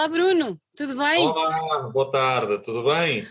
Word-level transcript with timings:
Olá 0.00 0.08
Bruno, 0.08 0.58
tudo 0.74 0.96
bem? 0.96 1.28
Olá, 1.28 1.90
boa 1.90 2.10
tarde, 2.10 2.62
tudo 2.62 2.84
bem? 2.84 3.28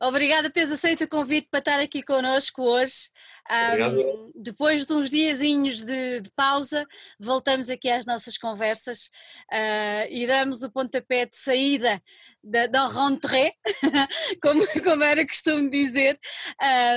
Obrigada 0.00 0.48
por 0.48 0.52
teres 0.52 0.70
aceito 0.70 1.02
o 1.02 1.08
convite 1.08 1.48
para 1.50 1.58
estar 1.58 1.80
aqui 1.80 2.00
connosco 2.00 2.62
hoje. 2.62 3.10
Um, 3.50 4.30
depois 4.36 4.86
de 4.86 4.94
uns 4.94 5.10
diazinhos 5.10 5.84
de, 5.84 6.20
de, 6.20 6.30
pausa, 6.36 6.86
voltamos 7.18 7.68
aqui 7.68 7.90
às 7.90 8.06
nossas 8.06 8.38
conversas 8.38 9.10
uh, 9.52 10.06
e 10.10 10.24
damos 10.28 10.62
o 10.62 10.70
pontapé 10.70 11.26
de 11.26 11.36
saída 11.36 12.00
da, 12.40 12.68
da 12.68 12.86
rentrée, 12.86 13.54
como, 14.40 14.64
como 14.84 15.02
era 15.02 15.26
costume 15.26 15.68
dizer, 15.70 16.20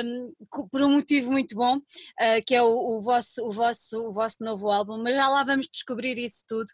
um, 0.05 0.67
por 0.69 0.83
um 0.83 0.91
motivo 0.91 1.31
muito 1.31 1.55
bom, 1.55 1.77
uh, 1.77 2.43
que 2.45 2.53
é 2.53 2.61
o, 2.61 2.67
o, 2.67 3.01
vosso, 3.01 3.41
o, 3.43 3.51
vosso, 3.51 3.97
o 4.07 4.13
vosso 4.13 4.43
novo 4.43 4.69
álbum, 4.69 5.01
mas 5.01 5.15
já 5.15 5.27
lá 5.27 5.43
vamos 5.43 5.67
descobrir 5.67 6.15
isso 6.19 6.45
tudo. 6.47 6.69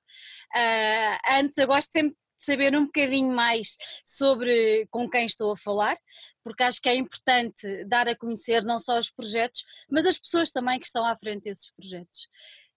Uh, 0.54 1.40
antes, 1.40 1.58
eu 1.58 1.68
gosto 1.68 1.90
sempre 1.94 2.20
saber 2.44 2.76
um 2.76 2.86
bocadinho 2.86 3.34
mais 3.34 3.78
sobre 4.04 4.88
com 4.90 5.10
quem 5.10 5.26
estou 5.26 5.52
a 5.52 5.58
falar, 5.58 5.96
porque 6.44 6.64
acho 6.64 6.82
que 6.82 6.90
é 6.90 6.96
importante 6.96 7.86
dar 7.86 8.08
a 8.08 8.16
conhecer 8.16 8.64
não 8.64 8.80
só 8.80 8.98
os 8.98 9.12
projetos, 9.12 9.64
mas 9.90 10.06
as 10.06 10.18
pessoas 10.18 10.52
também 10.52 10.80
que 10.80 10.86
estão 10.86 11.06
à 11.06 11.16
frente 11.18 11.44
desses 11.44 11.72
projetos. 11.72 12.28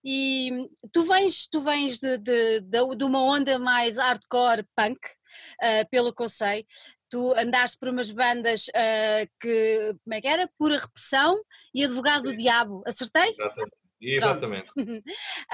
E 0.07 0.69
tu 0.93 1.03
vens, 1.03 1.47
tu 1.47 1.61
vens 1.61 1.99
de, 1.99 2.19
de, 2.19 2.61
de, 2.61 2.95
de 2.95 3.03
uma 3.03 3.23
onda 3.23 3.57
mais 3.57 3.97
hardcore 3.97 4.63
punk, 4.75 4.99
uh, 4.99 5.89
pelo 5.89 6.13
que 6.13 6.21
eu 6.21 6.29
sei, 6.29 6.67
tu 7.09 7.33
andaste 7.33 7.77
por 7.79 7.89
umas 7.89 8.11
bandas 8.11 8.67
uh, 8.67 9.27
que, 9.39 9.95
como 10.03 10.13
é 10.13 10.21
que 10.21 10.27
era? 10.27 10.49
Pura 10.59 10.77
Repressão 10.77 11.41
e 11.73 11.83
Advogado 11.83 12.25
do 12.25 12.35
Diabo, 12.35 12.83
acertei? 12.85 13.31
Exatamente. 13.31 13.84
Exatamente. 14.13 14.69
uh, 14.77 15.03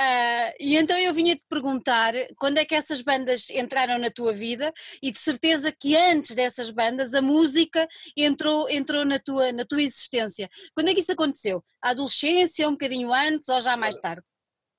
e 0.59 0.75
então 0.75 0.97
eu 0.97 1.13
vinha-te 1.13 1.43
perguntar 1.49 2.13
quando 2.37 2.57
é 2.57 2.65
que 2.65 2.75
essas 2.75 3.01
bandas 3.01 3.49
entraram 3.49 3.97
na 3.97 4.09
tua 4.09 4.33
vida 4.33 4.73
e 5.01 5.11
de 5.11 5.19
certeza 5.19 5.71
que 5.71 5.95
antes 5.95 6.35
dessas 6.35 6.71
bandas 6.71 7.13
a 7.13 7.21
música 7.21 7.87
entrou, 8.15 8.69
entrou 8.69 9.05
na, 9.05 9.19
tua, 9.19 9.51
na 9.51 9.65
tua 9.65 9.81
existência. 9.81 10.49
Quando 10.73 10.89
é 10.89 10.93
que 10.93 10.99
isso 11.01 11.13
aconteceu? 11.13 11.63
A 11.81 11.91
adolescência, 11.91 12.67
um 12.67 12.71
bocadinho 12.71 13.13
antes 13.13 13.47
ou 13.49 13.61
já 13.61 13.77
mais 13.77 13.97
tarde? 13.97 14.23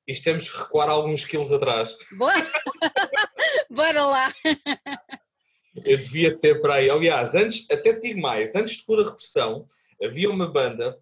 Isto 0.07 0.25
temos 0.25 0.51
que 0.51 0.59
recuar 0.59 0.89
alguns 0.89 1.25
quilos 1.25 1.53
atrás. 1.53 1.95
Bora, 2.17 2.35
Bora 3.71 4.05
lá! 4.05 4.29
Eu 5.85 5.97
devia 5.97 6.37
ter 6.37 6.61
para 6.61 6.75
aí, 6.75 6.91
aliás, 6.91 7.35
antes, 7.35 7.67
até 7.71 7.95
te 7.95 8.09
digo 8.09 8.21
mais, 8.21 8.55
antes 8.55 8.77
de 8.77 8.85
pura 8.85 9.05
repressão, 9.05 9.67
havia 10.03 10.31
uma 10.31 10.51
banda 10.51 10.99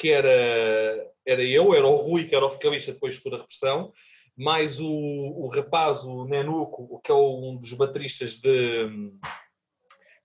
que 0.00 0.10
era, 0.10 1.12
era 1.26 1.44
eu, 1.44 1.74
era 1.74 1.86
o 1.86 1.94
Rui, 1.94 2.24
que 2.24 2.34
era 2.34 2.46
o 2.46 2.48
vocalista 2.48 2.90
depois 2.90 3.18
por 3.18 3.34
a 3.34 3.36
repressão, 3.36 3.92
mais 4.34 4.80
o, 4.80 4.88
o 4.88 5.46
rapaz, 5.48 6.04
o 6.04 6.24
Nenuco, 6.24 6.98
que 7.04 7.12
é 7.12 7.14
um 7.14 7.58
dos 7.60 7.74
bateristas 7.74 8.36
de, 8.36 8.88
de 8.88 9.12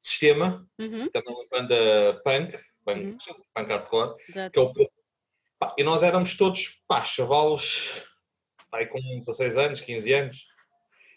Sistema, 0.02 0.66
uhum. 0.80 1.10
também 1.10 1.34
uma 1.34 1.46
banda 1.52 2.22
punk, 2.24 2.58
punk, 2.86 3.06
uhum. 3.06 3.18
punk 3.54 3.70
hardcore, 3.70 4.16
que 4.54 4.60
é 4.60 4.62
o, 4.62 4.74
pá, 5.60 5.76
e 5.78 5.84
nós 5.84 6.04
éramos 6.04 6.38
todos 6.38 6.82
pá, 6.88 7.04
chavalos 7.04 8.02
aí 8.72 8.86
com 8.86 9.00
16 9.00 9.58
anos, 9.58 9.82
15 9.82 10.14
anos, 10.14 10.48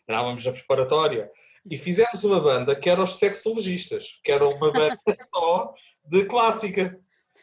andávamos 0.08 0.44
na 0.44 0.50
preparatória 0.50 1.30
e 1.64 1.76
fizemos 1.76 2.24
uma 2.24 2.40
banda 2.40 2.74
que 2.74 2.90
era 2.90 3.02
os 3.02 3.18
sexologistas, 3.18 4.18
que 4.24 4.32
era 4.32 4.48
uma 4.48 4.72
banda 4.72 4.96
só 5.30 5.72
de 6.04 6.24
clássica. 6.24 6.98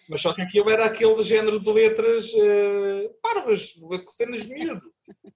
Mas 0.09 0.21
só 0.21 0.33
que 0.33 0.41
aquilo 0.41 0.69
era 0.69 0.85
aquele 0.85 1.21
género 1.23 1.59
de 1.59 1.71
letras 1.71 2.31
uh, 2.33 3.15
parvas, 3.21 3.73
cenas 4.09 4.43
de 4.43 4.53
miúdo. 4.53 4.85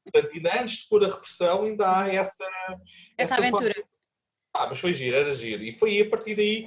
Portanto, 0.04 0.34
ainda 0.34 0.62
antes 0.62 0.78
de 0.78 0.90
pôr 0.90 1.04
a 1.04 1.08
repressão, 1.08 1.64
ainda 1.64 2.00
há 2.00 2.08
essa. 2.08 2.44
Essa, 3.18 3.36
essa 3.36 3.36
aventura. 3.36 3.74
Ah, 4.54 4.68
mas 4.68 4.80
foi 4.80 4.94
giro, 4.94 5.16
era 5.16 5.32
giro. 5.32 5.64
E 5.64 5.78
foi 5.78 6.00
a 6.02 6.10
partir 6.10 6.36
daí 6.36 6.66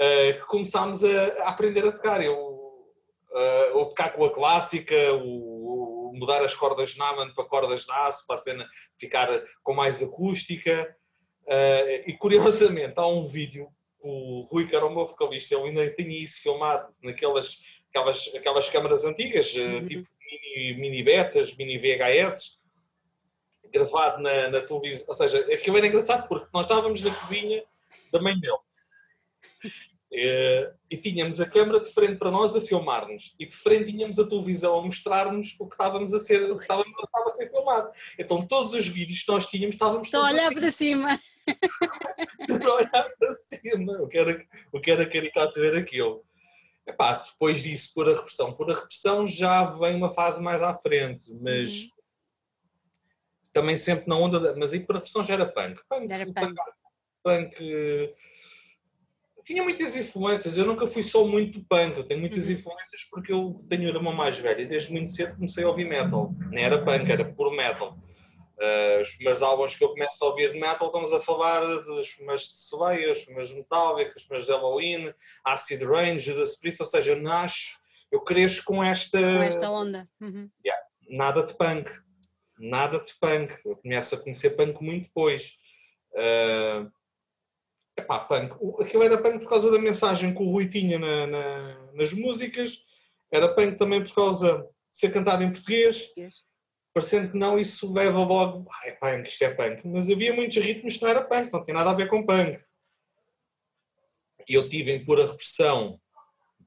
uh, 0.00 0.40
que 0.40 0.46
começámos 0.46 1.04
a, 1.04 1.26
a, 1.44 1.48
aprender 1.48 1.86
a 1.86 1.92
tocar. 1.92 2.22
Eu, 2.22 2.36
uh, 2.36 3.78
o 3.78 3.86
tocar 3.86 4.12
com 4.12 4.24
a 4.24 4.32
clássica, 4.32 5.14
o, 5.14 6.10
o 6.10 6.12
mudar 6.18 6.42
as 6.42 6.54
cordas 6.54 6.90
de 6.90 6.98
Naman 6.98 7.32
para 7.34 7.44
cordas 7.44 7.84
de 7.84 7.92
aço, 7.92 8.26
para 8.26 8.36
a 8.36 8.38
cena 8.38 8.68
ficar 8.98 9.28
com 9.62 9.74
mais 9.74 10.02
acústica. 10.02 10.96
Uh, 11.44 12.04
e 12.06 12.16
curiosamente, 12.18 12.94
há 12.96 13.06
um 13.06 13.24
vídeo 13.24 13.68
o 14.10 14.42
Rui, 14.42 14.66
que 14.66 14.74
era 14.74 14.86
o 14.86 14.94
meu 14.94 15.06
vocalista, 15.06 15.54
ele 15.54 15.68
ainda 15.68 15.90
tinha 15.90 16.24
isso 16.24 16.40
filmado 16.40 16.88
naquelas 17.02 17.60
aquelas, 17.90 18.34
aquelas 18.34 18.68
câmaras 18.68 19.04
antigas, 19.04 19.56
eh, 19.56 19.60
uhum. 19.60 19.88
tipo 19.88 20.08
mini, 20.20 20.74
mini 20.80 21.02
betas, 21.02 21.56
mini 21.56 21.78
VHS, 21.78 22.58
gravado 23.72 24.22
na, 24.22 24.50
na, 24.50 24.60
televisão. 24.60 25.06
Ou 25.08 25.14
seja, 25.14 25.38
aquilo 25.52 25.76
era 25.78 25.86
engraçado 25.86 26.28
porque 26.28 26.48
nós 26.52 26.66
estávamos 26.66 27.02
na 27.02 27.14
cozinha 27.14 27.64
da 28.12 28.20
mãe 28.20 28.38
dele. 28.38 28.58
E, 30.10 30.26
eh, 30.26 30.72
e 30.90 30.96
tínhamos 30.96 31.38
a 31.38 31.48
câmara 31.48 31.80
de 31.80 31.90
frente 31.92 32.16
para 32.16 32.30
nós 32.30 32.56
a 32.56 32.60
filmar-nos 32.60 33.34
e 33.38 33.44
de 33.44 33.54
frente 33.54 33.92
tínhamos 33.92 34.18
a 34.18 34.26
televisão 34.26 34.78
a 34.78 34.82
mostrar-nos 34.82 35.54
o 35.60 35.66
que 35.66 35.74
estávamos 35.74 36.14
a 36.14 36.18
ser, 36.18 36.48
estávamos, 36.50 36.98
estava 36.98 37.26
a 37.26 37.30
ser 37.30 37.50
filmado. 37.50 37.90
Então 38.18 38.46
todos 38.46 38.74
os 38.74 38.88
vídeos 38.88 39.22
que 39.22 39.30
nós 39.30 39.46
tínhamos 39.46 39.74
estávamos 39.74 40.08
Estou 40.08 40.22
a 40.22 40.30
olhar 40.30 40.46
assim. 40.48 40.54
para 40.54 40.72
cima. 40.72 41.20
Estou 42.40 42.72
a 42.72 42.76
olhar 42.76 43.08
para 43.18 43.32
cima. 43.34 43.92
Eu 43.92 44.08
quero, 44.08 44.46
eu 44.72 44.80
quero 44.80 45.12
caricato 45.12 45.60
ver 45.60 45.76
aquilo. 45.76 46.24
Epá, 46.86 47.16
depois 47.16 47.62
disso, 47.62 47.92
por 47.94 48.08
a 48.08 48.14
repressão. 48.14 48.54
Por 48.54 48.70
a 48.70 48.74
repressão 48.74 49.26
já 49.26 49.64
vem 49.64 49.94
uma 49.94 50.08
fase 50.08 50.40
mais 50.40 50.62
à 50.62 50.74
frente, 50.74 51.30
mas 51.34 51.82
uhum. 51.82 51.90
também 53.52 53.76
sempre 53.76 54.08
na 54.08 54.16
onda. 54.16 54.40
Da, 54.40 54.56
mas 54.56 54.72
aí 54.72 54.80
por 54.80 54.96
a 54.96 54.98
repressão 55.00 55.22
já 55.22 55.34
era 55.34 55.44
punk. 55.44 55.82
Punk, 55.86 56.10
era 56.10 56.24
punk. 56.24 56.54
punk, 57.22 57.54
punk 57.54 58.14
tinha 59.48 59.62
muitas 59.62 59.96
influências. 59.96 60.58
Eu 60.58 60.66
nunca 60.66 60.86
fui 60.86 61.02
só 61.02 61.24
muito 61.24 61.64
punk, 61.64 61.96
eu 61.96 62.04
tenho 62.04 62.20
muitas 62.20 62.48
uhum. 62.48 62.52
influências 62.52 63.04
porque 63.10 63.32
eu 63.32 63.56
tenho 63.66 63.88
irmã 63.88 64.12
mais 64.12 64.38
velha 64.38 64.60
e 64.60 64.66
desde 64.66 64.92
muito 64.92 65.10
cedo 65.10 65.36
comecei 65.36 65.64
a 65.64 65.68
ouvir 65.68 65.86
metal. 65.86 66.34
Nem 66.50 66.64
era 66.64 66.84
punk, 66.84 67.10
era 67.10 67.24
puro 67.24 67.50
metal. 67.50 67.98
Uh, 68.58 69.00
os 69.00 69.12
primeiros 69.12 69.40
álbuns 69.40 69.74
que 69.74 69.82
eu 69.82 69.88
começo 69.88 70.22
a 70.22 70.28
ouvir 70.28 70.52
de 70.52 70.60
metal, 70.60 70.88
estamos 70.88 71.14
a 71.14 71.20
falar 71.20 71.60
dos 71.60 72.10
primeiros 72.10 72.42
de 72.42 72.56
Slayer, 72.56 73.10
os 73.10 73.24
primeiros 73.24 73.48
de 73.48 73.54
Metallica, 73.54 74.12
os 74.14 74.24
primeiros 74.24 74.46
de 74.46 74.52
Halloween, 74.52 75.14
Acid 75.46 75.82
Rain, 75.82 76.20
Judas 76.20 76.56
Priest, 76.56 76.82
ou 76.82 76.86
seja, 76.86 77.12
eu 77.12 77.22
nasço, 77.22 77.78
eu 78.12 78.20
cresço 78.20 78.62
com 78.64 78.84
esta... 78.84 79.18
Com 79.18 79.42
esta 79.42 79.70
onda. 79.70 80.06
Uhum. 80.20 80.50
Yeah, 80.62 80.84
nada 81.08 81.42
de 81.44 81.56
punk, 81.56 81.90
nada 82.58 82.98
de 82.98 83.14
punk. 83.18 83.56
Eu 83.64 83.76
começo 83.76 84.14
a 84.14 84.18
conhecer 84.18 84.50
punk 84.50 84.82
muito 84.82 85.04
depois. 85.04 85.54
Uh, 86.12 86.90
epá, 87.98 88.20
punk. 88.20 88.54
Aquilo 88.80 89.02
era 89.02 89.20
punk 89.20 89.40
por 89.40 89.48
causa 89.48 89.70
da 89.70 89.78
mensagem 89.78 90.34
que 90.34 90.42
o 90.42 90.50
Rui 90.50 90.68
tinha 90.68 90.98
na, 90.98 91.26
na, 91.26 91.92
nas 91.94 92.12
músicas, 92.12 92.84
era 93.32 93.54
punk 93.54 93.76
também 93.76 94.02
por 94.02 94.14
causa 94.14 94.58
de 94.58 94.68
ser 94.92 95.12
cantado 95.12 95.42
em 95.42 95.52
português. 95.52 96.08
Parecendo 96.94 97.32
que 97.32 97.38
não, 97.38 97.58
isso 97.58 97.92
leva 97.92 98.24
logo, 98.24 98.68
ah, 98.70 98.88
é 98.88 98.92
punk, 98.92 99.28
isto 99.28 99.44
é 99.44 99.54
punk. 99.54 99.86
Mas 99.86 100.10
havia 100.10 100.34
muitos 100.34 100.56
ritmos 100.56 100.96
que 100.96 101.02
não 101.02 101.10
era 101.10 101.22
punk, 101.22 101.52
não 101.52 101.64
tinha 101.64 101.74
nada 101.76 101.90
a 101.90 101.94
ver 101.94 102.08
com 102.08 102.26
punk. 102.26 102.60
Eu 104.48 104.68
tive 104.68 104.92
em 104.92 105.04
pura 105.04 105.26
repressão 105.26 106.00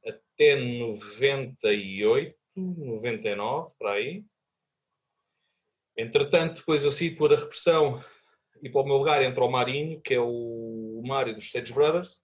até 0.05 0.55
98, 0.55 2.35
99, 2.55 3.73
para 3.79 3.93
aí. 3.93 4.23
Entretanto, 5.97 6.57
depois 6.57 6.85
eu 6.85 6.91
saí 6.91 7.15
pura 7.15 7.35
repressão 7.35 8.01
e 8.61 8.69
para 8.69 8.81
o 8.81 8.85
meu 8.85 8.97
lugar 8.97 9.23
entra 9.23 9.43
o 9.43 9.51
Marinho, 9.51 9.99
que 10.01 10.13
é 10.13 10.19
o 10.19 11.01
Mário 11.05 11.33
dos 11.33 11.45
Stage 11.45 11.73
Brothers, 11.73 12.21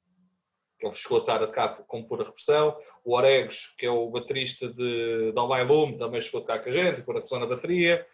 que 0.79 0.85
ele 0.85 0.95
chegou 0.95 1.17
a 1.17 1.21
estar 1.21 1.41
a 1.41 1.47
cá 1.47 1.69
com 1.69 2.03
pura 2.03 2.23
repressão. 2.23 2.77
O 3.03 3.15
Oregos, 3.15 3.73
que 3.77 3.85
é 3.85 3.89
o 3.89 4.09
baterista 4.09 4.71
de 4.71 5.31
Dalmai 5.33 5.63
Lume, 5.63 5.97
também 5.97 6.21
chegou 6.21 6.39
a 6.39 6.41
tocar 6.41 6.59
com 6.59 6.69
a 6.69 6.71
gente, 6.71 7.01
por 7.01 7.15
repressão 7.15 7.39
na 7.39 7.47
bateria. 7.47 8.05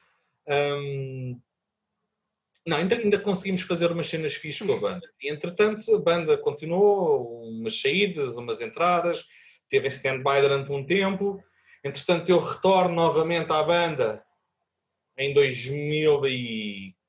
Um, 0.47 1.39
não, 2.65 2.77
ainda, 2.77 2.95
ainda 2.95 3.19
conseguimos 3.19 3.61
fazer 3.61 3.91
umas 3.91 4.07
cenas 4.07 4.35
fixas 4.35 4.65
com 4.65 4.73
a 4.75 4.79
banda. 4.79 5.05
E, 5.21 5.29
entretanto, 5.29 5.93
a 5.93 5.99
banda 5.99 6.37
continuou, 6.37 7.43
umas 7.49 7.81
saídas, 7.81 8.37
umas 8.37 8.61
entradas, 8.61 9.25
teve 9.69 9.87
em 9.87 9.89
stand-by 9.89 10.39
durante 10.41 10.71
um 10.71 10.85
tempo. 10.85 11.43
Entretanto, 11.83 12.29
eu 12.29 12.39
retorno 12.39 12.95
novamente 12.95 13.51
à 13.51 13.61
banda 13.63 14.23
em 15.17 15.33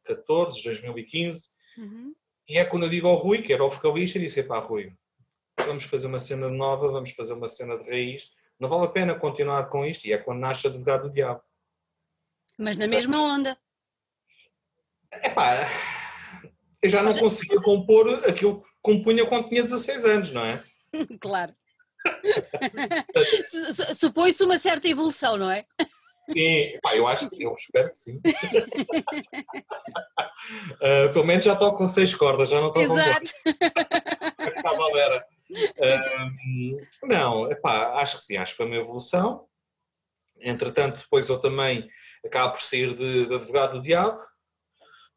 2014, 0.07 0.63
2015. 0.63 1.49
Uhum. 1.79 2.15
E 2.49 2.59
é 2.59 2.65
quando 2.65 2.85
eu 2.85 2.91
digo 2.91 3.09
ao 3.09 3.17
Rui, 3.17 3.43
que 3.43 3.53
era 3.53 3.65
o 3.65 3.71
vocalista, 3.71 4.19
disse: 4.19 4.43
pá, 4.43 4.59
Rui, 4.59 4.93
vamos 5.59 5.85
fazer 5.85 6.07
uma 6.07 6.21
cena 6.21 6.49
nova, 6.49 6.91
vamos 6.91 7.11
fazer 7.11 7.33
uma 7.33 7.49
cena 7.49 7.79
de 7.79 7.91
raiz, 7.91 8.31
não 8.59 8.69
vale 8.69 8.85
a 8.85 8.89
pena 8.89 9.19
continuar 9.19 9.69
com 9.69 9.85
isto, 9.85 10.07
e 10.07 10.13
é 10.13 10.19
quando 10.19 10.41
nasce 10.41 10.67
Advogado 10.67 11.09
do 11.09 11.13
Diabo. 11.13 11.43
Mas 12.59 12.77
na 12.77 12.87
mesma 12.87 13.21
onda. 13.21 13.59
Epá, 15.13 15.67
eu 16.83 16.91
já 16.91 17.03
não 17.03 17.17
conseguia 17.17 17.61
compor 17.63 18.09
aquilo 18.29 18.63
que 18.63 18.69
compunha 18.83 19.27
quando 19.27 19.49
tinha 19.49 19.63
16 19.63 20.05
anos, 20.05 20.33
não 20.33 20.45
é? 20.45 20.63
claro. 21.21 21.53
Supõe-se 23.95 24.45
uma 24.45 24.59
certa 24.59 24.89
evolução, 24.89 25.37
não 25.39 25.51
é? 25.51 25.65
Sim, 26.33 26.79
pá, 26.83 26.97
eu 26.97 27.07
acho 27.07 27.29
que 27.29 27.43
eu 27.43 27.53
espero 27.53 27.91
que 27.91 27.99
sim. 27.99 28.17
uh, 28.17 28.23
pelo 31.13 31.27
menos 31.27 31.45
já 31.45 31.55
toco 31.55 31.79
com 31.79 31.87
seis 31.87 32.15
cordas, 32.15 32.49
já 32.49 32.61
não 32.61 32.69
estou 32.69 32.87
com 32.87 32.95
Exato. 32.95 33.31
Está 34.57 34.71
a 34.71 34.77
galera. 34.77 35.27
Uh, 35.51 37.07
não, 37.07 37.51
epá, 37.51 38.01
acho 38.01 38.19
que 38.19 38.25
sim, 38.25 38.37
acho 38.37 38.53
que 38.53 38.57
foi 38.57 38.67
uma 38.67 38.77
evolução. 38.77 39.47
Entretanto, 40.41 41.01
depois 41.01 41.29
eu 41.29 41.39
também 41.39 41.89
acabo 42.25 42.53
por 42.53 42.61
sair 42.61 42.95
de, 42.95 43.27
de 43.27 43.35
advogado 43.35 43.75
do 43.75 43.83
diabo, 43.83 44.19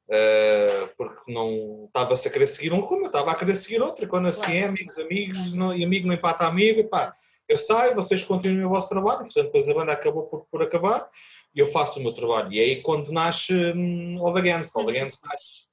uh, 0.09 0.89
porque 0.97 1.31
não 1.31 1.85
estava-se 1.87 2.27
a 2.27 2.31
querer 2.31 2.47
seguir 2.47 2.73
um 2.73 2.81
rumo, 2.81 3.05
estava 3.05 3.31
a 3.31 3.35
querer 3.35 3.55
seguir 3.55 3.81
outro. 3.81 4.07
Quando 4.07 4.27
assim 4.27 4.57
é, 4.57 4.65
amigos, 4.65 4.99
amigos, 4.99 5.53
não, 5.53 5.73
e 5.73 5.83
amigo 5.83 6.07
não 6.07 6.13
empata 6.13 6.45
amigo, 6.45 6.81
epá, 6.81 7.13
eu 7.47 7.57
saio, 7.57 7.95
vocês 7.95 8.23
continuem 8.23 8.65
o 8.65 8.69
vosso 8.69 8.89
trabalho, 8.89 9.19
portanto, 9.19 9.45
depois 9.45 9.69
a 9.69 9.73
banda 9.73 9.93
acabou 9.93 10.27
por, 10.27 10.45
por 10.51 10.61
acabar 10.61 11.09
e 11.55 11.59
eu 11.59 11.67
faço 11.67 11.99
o 11.99 12.03
meu 12.03 12.13
trabalho. 12.13 12.51
E 12.51 12.59
é 12.59 12.63
aí 12.63 12.81
quando 12.81 13.11
nasce 13.11 13.53
um, 13.53 14.15
All 14.19 14.37
Against. 14.37 14.75
All 14.75 14.89
Against 14.89 15.23
nasce 15.25 15.67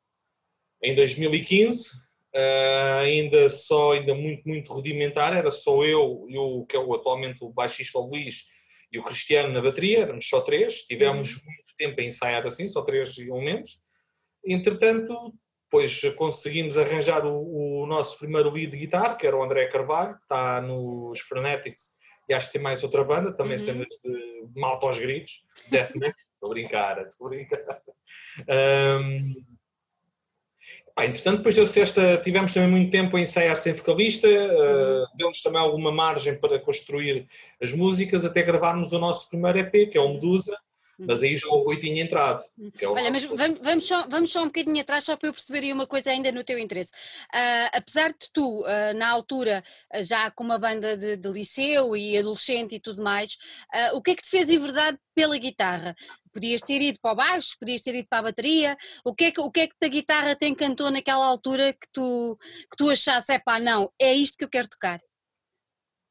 em 0.83 0.95
2015, 0.95 1.91
uh, 1.91 1.95
eh, 2.35 3.01
ainda 3.05 3.49
só, 3.49 3.93
ainda 3.93 4.15
muito, 4.15 4.47
muito 4.47 4.73
rudimentar, 4.73 5.35
era 5.35 5.51
só 5.51 5.83
eu 5.83 6.27
e 6.29 6.37
o 6.37 6.67
que 6.67 6.77
é 6.77 6.79
o, 6.79 6.95
atualmente 6.95 7.43
o 7.43 7.49
baixista 7.49 7.99
Luís 7.99 8.45
e 8.93 8.99
o 8.99 9.03
Cristiano 9.03 9.53
na 9.53 9.63
bateria, 9.63 10.01
éramos 10.01 10.29
só 10.29 10.43
três, 10.43 10.83
tivemos 10.83 11.37
uhum. 11.37 11.45
muito 11.47 11.75
tempo 11.79 12.01
a 12.01 12.05
ensaiar 12.05 12.47
assim, 12.47 12.69
só 12.69 12.83
três 12.83 13.17
elementos. 13.19 13.83
Entretanto, 14.47 15.35
depois 15.75 16.01
conseguimos 16.15 16.79
arranjar 16.79 17.27
o, 17.27 17.83
o, 17.83 17.87
nosso 17.87 18.17
primeiro 18.19 18.51
lead 18.51 18.71
de 18.71 18.77
guitarra, 18.77 19.17
que 19.17 19.27
era 19.27 19.37
o 19.37 19.43
André 19.43 19.67
Carvalho, 19.67 20.15
que 20.15 20.23
está 20.23 20.61
nos 20.61 21.19
Frenetics, 21.21 21.95
e 22.29 22.35
acho 22.35 22.47
que 22.47 22.53
tem 22.55 22.63
mais 22.63 22.85
outra 22.85 23.03
banda, 23.03 23.33
também 23.33 23.55
uhum. 23.55 23.59
cenas 23.59 23.89
de 24.05 24.49
malta 24.55 24.87
aos 24.87 25.01
gritos, 25.01 25.43
death 25.71 25.97
metal, 25.97 26.15
estou 26.35 26.51
a 26.51 26.55
brincar, 26.55 27.07
estou 27.07 27.27
a 27.27 27.31
brincar. 27.31 27.83
Um, 28.49 29.35
pá, 30.95 31.07
entretanto, 31.07 31.39
depois 31.39 31.57
deu 31.57 31.65
esta, 31.65 32.19
tivemos 32.19 32.55
também 32.55 32.71
muito 32.71 32.93
tempo 32.93 33.17
a 33.17 33.21
ensaiar 33.21 33.57
sem 33.57 33.73
vocalista, 33.73 34.29
uhum. 34.29 35.03
uh, 35.03 35.07
deu-nos 35.17 35.43
também 35.43 35.61
alguma 35.61 35.91
margem 35.91 36.39
para 36.39 36.61
construir 36.61 37.27
as 37.61 37.73
músicas, 37.73 38.25
até 38.25 38.43
gravarmos 38.43 38.93
o 38.93 38.99
nosso 39.01 39.29
primeiro 39.29 39.59
EP, 39.59 39.91
que 39.91 39.99
é 39.99 40.01
o 40.01 40.15
Medusa, 40.15 40.57
mas 40.99 41.23
aí 41.23 41.37
já 41.37 41.49
o 41.49 41.65
Rui 41.65 41.81
tinha 41.81 42.03
entrado. 42.03 42.43
É 42.81 42.87
Olha, 42.87 43.11
mas 43.11 43.25
vamos, 43.25 43.59
vamos, 43.61 43.87
só, 43.87 44.07
vamos 44.09 44.33
só 44.33 44.43
um 44.43 44.47
bocadinho 44.47 44.81
atrás, 44.81 45.05
só 45.05 45.17
para 45.17 45.29
eu 45.29 45.33
perceber 45.33 45.61
aí 45.61 45.73
uma 45.73 45.87
coisa 45.87 46.11
ainda 46.11 46.31
no 46.31 46.45
teu 46.45 46.59
interesse. 46.59 46.93
Uh, 47.33 47.71
apesar 47.73 48.11
de 48.11 48.31
tu, 48.33 48.63
uh, 48.63 48.95
na 48.97 49.09
altura, 49.09 49.63
uh, 49.95 50.03
já 50.03 50.31
com 50.31 50.45
uma 50.45 50.59
banda 50.59 50.97
de, 50.97 51.17
de, 51.17 51.29
liceu 51.29 51.97
e 51.97 52.17
adolescente 52.17 52.77
e 52.77 52.81
tudo 52.81 53.03
mais, 53.03 53.37
o 53.95 54.01
que 54.01 54.13
é 54.13 54.15
que 54.15 54.23
te 54.23 54.31
fez 54.31 54.49
em 54.49 54.59
verdade 54.59 54.99
pela 55.15 55.37
guitarra? 55.37 55.95
Podias 56.33 56.61
ter 56.61 56.81
ido 56.81 56.99
para 57.01 57.13
o 57.13 57.17
baixo, 57.17 57.57
podias 57.59 57.81
ter 57.81 57.95
ido 57.95 58.09
para 58.09 58.19
a 58.19 58.23
bateria, 58.23 58.77
o 59.05 59.15
que 59.15 59.25
é 59.25 59.31
que, 59.31 59.41
o 59.41 59.51
que, 59.51 59.61
é 59.61 59.67
que 59.67 59.75
a 59.85 59.89
guitarra 59.89 60.35
te 60.35 60.47
encantou 60.47 60.91
naquela 60.91 61.27
altura 61.27 61.73
que 61.73 61.89
tu, 61.93 62.39
que 62.71 62.77
tu 62.77 62.91
achasse, 62.91 63.33
é 63.33 63.39
pá, 63.39 63.59
não, 63.59 63.93
é 64.01 64.13
isto 64.13 64.39
que 64.39 64.45
eu 64.45 64.51
quero 64.51 64.69
tocar? 64.69 65.01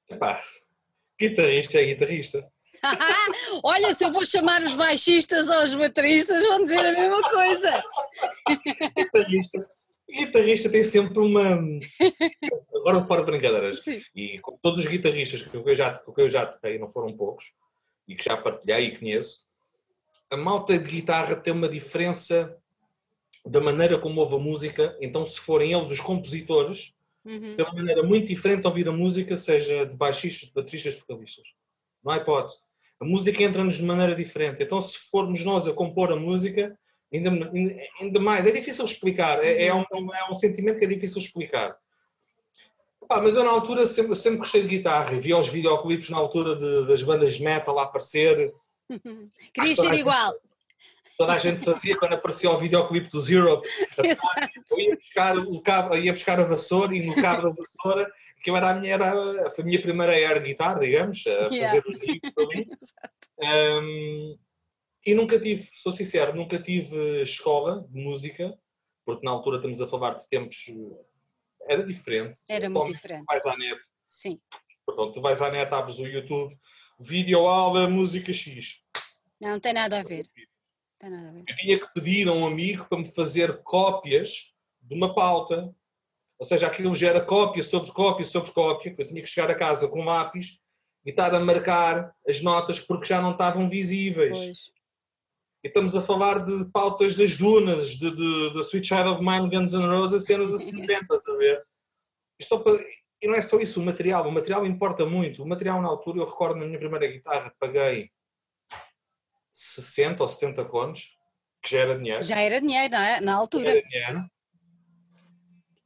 Epá, 0.10 0.42
guitarrista 1.20 1.80
é 1.80 1.86
guitarrista. 1.86 2.53
Olha, 3.64 3.94
se 3.94 4.06
eu 4.06 4.12
vou 4.12 4.26
chamar 4.26 4.62
os 4.64 4.76
baixistas 4.76 5.50
ou 5.50 5.64
os 5.64 5.74
bateristas, 5.74 6.44
vão 6.44 6.64
dizer 6.66 6.86
a 6.86 6.92
mesma 6.92 7.22
coisa. 7.22 7.84
guitarrista, 8.96 9.68
guitarrista 10.10 10.70
tem 10.70 10.84
sempre 10.84 11.20
uma. 11.20 11.60
Agora 12.76 13.06
fora 13.06 13.22
de 13.22 13.32
brincadeiras. 13.32 13.82
Sim. 13.82 14.02
E 14.16 14.40
com 14.40 14.58
todos 14.62 14.80
os 14.80 14.86
guitarristas 14.86 15.42
que 15.42 15.56
eu 15.56 15.76
já, 15.76 15.98
que 15.98 16.22
eu 16.22 16.30
já 16.30 16.46
toquei, 16.46 16.78
não 16.78 16.90
foram 16.90 17.16
poucos, 17.16 17.54
e 18.08 18.16
que 18.16 18.24
já 18.24 18.38
partilhei 18.38 18.88
e 18.88 18.98
conheço, 18.98 19.46
a 20.30 20.38
malta 20.38 20.78
de 20.78 20.92
guitarra 20.92 21.36
tem 21.36 21.54
uma 21.54 21.70
diferença 21.70 22.58
da 23.46 23.60
maneira 23.60 24.00
como 24.00 24.22
ouve 24.22 24.36
a 24.36 24.40
música. 24.40 24.98
Então, 25.02 25.26
se 25.26 25.40
forem 25.40 25.74
eles 25.74 25.92
os 25.92 26.00
compositores, 26.00 26.94
uhum. 27.26 27.56
tem 27.56 27.66
uma 27.66 27.74
maneira 27.74 28.04
muito 28.04 28.28
diferente 28.28 28.62
de 28.62 28.68
ouvir 28.68 28.88
a 28.88 28.92
música, 28.92 29.36
seja 29.36 29.86
de 29.86 29.96
baixistas, 29.96 30.50
de 30.50 30.54
bateristas, 30.54 30.94
de 30.94 31.00
vocalistas. 31.00 31.46
Não 32.04 32.12
há 32.12 32.18
hipótese. 32.18 32.60
A 33.04 33.06
música 33.06 33.44
entra-nos 33.44 33.76
de 33.76 33.84
maneira 33.84 34.16
diferente. 34.16 34.64
Então, 34.64 34.80
se 34.80 34.98
formos 34.98 35.44
nós 35.44 35.68
a 35.68 35.74
compor 35.74 36.10
a 36.14 36.16
música, 36.16 36.74
ainda, 37.14 37.30
ainda 38.00 38.20
mais, 38.22 38.46
é 38.46 38.52
difícil 38.52 38.86
explicar, 38.86 39.44
é, 39.44 39.66
é, 39.66 39.74
um, 39.74 39.84
é 39.84 40.30
um 40.32 40.34
sentimento 40.34 40.80
que 40.80 40.86
é 40.86 40.88
difícil 40.88 41.20
explicar. 41.20 41.76
mas 43.10 43.36
eu 43.36 43.44
na 43.44 43.52
altura 43.52 43.86
sempre, 43.86 44.16
sempre 44.16 44.40
gostei 44.40 44.62
de 44.62 44.70
guitarra 44.70 45.12
e 45.12 45.20
via 45.20 45.38
os 45.38 45.50
videoclipes 45.50 46.10
na 46.10 46.18
altura 46.18 46.56
de, 46.56 46.88
das 46.88 47.04
bandas 47.04 47.38
metal 47.42 47.78
a 47.78 47.84
aparecer. 47.84 48.50
Queria 49.54 49.76
ser 49.76 49.94
igual. 49.96 50.34
Toda 51.18 51.34
a 51.34 51.38
gente 51.38 51.62
fazia 51.62 51.98
quando 51.98 52.14
aparecia 52.14 52.50
o 52.52 52.58
videoclipe 52.58 53.10
do 53.10 53.20
Zero. 53.20 53.62
eu 54.00 54.80
ia 54.80 54.96
buscar, 54.96 55.38
o 55.38 55.62
cabo, 55.62 55.98
ia 55.98 56.14
buscar 56.14 56.40
a 56.40 56.46
vassoura 56.46 56.96
e 56.96 57.06
no 57.06 57.16
cabo 57.16 57.50
da 57.50 57.50
vassoura 57.50 58.10
que 58.44 58.50
eu 58.50 58.58
era 58.58 58.72
a 58.72 58.74
minha, 58.74 58.94
era, 58.94 59.50
foi 59.52 59.64
a 59.64 59.68
minha 59.68 59.82
primeira 59.82 60.12
air 60.12 60.44
guitarra, 60.44 60.82
digamos, 60.82 61.26
a 61.26 61.48
yeah. 61.48 61.66
fazer 61.66 61.84
os 61.88 61.98
riffs 62.04 62.34
ali. 62.38 62.70
um, 63.42 64.38
e 65.06 65.14
nunca 65.14 65.40
tive, 65.40 65.64
sou 65.74 65.94
sincero, 65.94 66.36
nunca 66.36 66.62
tive 66.62 67.22
escola 67.22 67.88
de 67.90 68.04
música, 68.04 68.54
porque 69.06 69.26
na 69.26 69.32
altura 69.32 69.58
estamos 69.58 69.82
a 69.82 69.88
falar 69.88 70.16
de 70.16 70.28
tempos, 70.28 70.66
era 71.68 71.84
diferente. 71.84 72.42
Era 72.50 72.70
muito 72.70 72.92
diferente. 72.92 73.26
Tu 73.26 73.34
vais 73.34 73.46
à 73.46 73.58
net. 73.58 73.82
Sim. 74.10 74.40
Pronto, 74.86 75.14
tu 75.14 75.22
vais 75.22 75.42
à 75.42 75.50
net, 75.50 75.74
abres 75.74 76.00
o 76.00 76.06
YouTube, 76.06 76.54
vídeo 77.00 77.48
aula, 77.48 77.88
música 77.88 78.34
X. 78.34 78.84
Não, 79.42 79.52
não 79.52 79.60
tem 79.60 79.74
nada 79.74 80.02
a 80.02 80.04
ver. 80.04 80.28
Tem 81.00 81.10
nada 81.10 81.30
a 81.30 81.32
ver. 81.32 81.44
Eu 81.48 81.56
tinha 81.56 81.80
que 81.80 81.94
pedir 81.94 82.28
a 82.28 82.34
um 82.34 82.46
amigo 82.46 82.88
para 82.90 82.98
me 82.98 83.06
fazer 83.06 83.64
cópias 83.64 84.54
de 84.82 84.96
uma 84.96 85.16
pauta 85.16 85.74
ou 86.40 86.46
seja, 86.46 86.68
aquilo 86.68 86.94
gera 86.94 87.22
cópia 87.22 87.64
sobre 87.64 87.92
cópia 87.92 88.26
sobre 88.26 88.52
cópia, 88.52 88.94
que 88.94 89.02
eu 89.02 89.08
tinha 89.08 89.22
que 89.22 89.28
chegar 89.28 89.50
a 89.50 89.56
casa 89.56 89.88
com 89.88 90.04
lápis 90.04 90.60
e 91.06 91.10
estar 91.10 91.34
a 91.34 91.40
marcar 91.40 92.14
as 92.28 92.42
notas 92.42 92.80
porque 92.80 93.06
já 93.06 93.22
não 93.22 93.32
estavam 93.32 93.70
visíveis. 93.70 94.38
Pois. 94.38 94.74
E 95.64 95.68
estamos 95.68 95.96
a 95.96 96.02
falar 96.02 96.40
de 96.40 96.70
pautas 96.72 97.16
das 97.16 97.38
dunas, 97.38 97.92
de, 97.92 98.12
de, 98.12 98.54
de 98.54 98.60
Sweet 98.60 98.86
Child 98.88 99.10
of 99.10 99.22
Mine, 99.22 99.50
Guns 99.50 99.74
N' 99.74 99.88
Roses, 99.88 100.26
cenas 100.26 100.54
assim, 100.54 100.78
estás 100.84 101.28
a 101.28 101.38
ver? 101.38 101.64
Isto 102.40 102.60
para... 102.60 102.84
E 103.22 103.28
não 103.28 103.36
é 103.36 103.42
só 103.42 103.58
isso, 103.60 103.80
o 103.80 103.86
material. 103.86 104.28
O 104.28 104.32
material 104.32 104.66
importa 104.66 105.06
muito. 105.06 105.42
O 105.42 105.48
material, 105.48 105.82
na 105.82 105.88
altura, 105.88 106.20
eu 106.20 106.26
recordo 106.26 106.60
na 106.60 106.66
minha 106.66 106.78
primeira 106.78 107.08
guitarra, 107.08 107.56
paguei 107.58 108.10
60 109.54 110.22
ou 110.22 110.28
70 110.28 110.66
contos, 110.66 111.18
que 111.62 111.72
já 111.72 111.80
era 111.80 111.98
dinheiro. 111.98 112.24
Já 112.24 112.42
era 112.42 112.60
dinheiro, 112.60 112.92
não 112.92 113.00
é? 113.00 113.22
Na 113.22 113.36
altura. 113.36 113.72
Já 113.72 113.78
era 113.78 113.88
dinheiro 113.88 114.33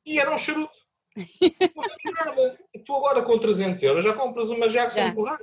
e 0.07 0.19
era 0.19 0.33
um 0.33 0.37
charuto. 0.37 0.77
Não 1.15 2.13
nada. 2.13 2.59
E 2.73 2.79
tu 2.79 2.95
agora 2.95 3.21
com 3.21 3.37
300 3.37 3.81
euros 3.83 4.03
já 4.03 4.13
compras 4.13 4.49
uma 4.49 4.69
Jackson 4.69 4.99
já. 4.99 5.37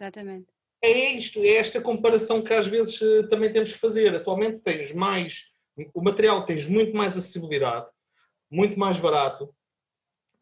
Exatamente. 0.00 0.46
É 0.82 1.12
isto, 1.12 1.40
é 1.40 1.56
esta 1.56 1.80
comparação 1.80 2.42
que 2.42 2.52
às 2.52 2.66
vezes 2.66 3.00
eh, 3.02 3.26
também 3.28 3.52
temos 3.52 3.72
que 3.72 3.78
fazer. 3.78 4.14
Atualmente 4.14 4.62
tens 4.62 4.92
mais, 4.92 5.52
o 5.94 6.02
material 6.02 6.44
tens 6.44 6.66
muito 6.66 6.96
mais 6.96 7.16
acessibilidade, 7.16 7.86
muito 8.50 8.78
mais 8.78 8.98
barato. 8.98 9.52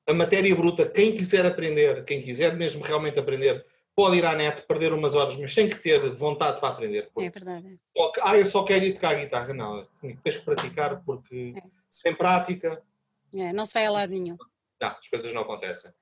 A 0.07 0.13
matéria 0.13 0.55
bruta, 0.55 0.87
quem 0.87 1.15
quiser 1.15 1.47
aprender, 1.47 2.05
quem 2.05 2.21
quiser 2.21 2.55
mesmo 2.57 2.85
realmente 2.85 3.19
aprender, 3.19 3.65
pode 3.97 4.19
ir 4.19 4.27
à 4.27 4.35
net, 4.35 4.63
perder 4.67 4.93
umas 4.93 5.15
horas, 5.15 5.37
mas 5.37 5.55
tem 5.55 5.69
que 5.69 5.77
ter 5.77 6.15
vontade 6.15 6.61
para 6.61 6.69
aprender. 6.69 7.09
É 7.17 7.31
verdade. 7.31 7.79
Ah, 8.21 8.37
eu 8.37 8.45
só 8.45 8.65
quero 8.65 8.85
ir 8.85 8.95
tocar 8.95 9.15
guitarra. 9.15 9.55
Não, 9.55 9.83
tens 10.23 10.37
que 10.37 10.45
praticar 10.45 11.03
porque 11.07 11.55
é. 11.57 11.63
sem 11.89 12.15
prática 12.15 12.83
é, 13.35 13.53
não 13.53 13.65
se 13.65 13.75
vai 13.75 13.87
a 13.87 13.91
lado 13.91 14.11
nenhum. 14.11 14.37
Não, 14.81 14.89
as 14.89 15.09
coisas 15.09 15.33
não 15.33 15.43
acontecem. 15.43 15.93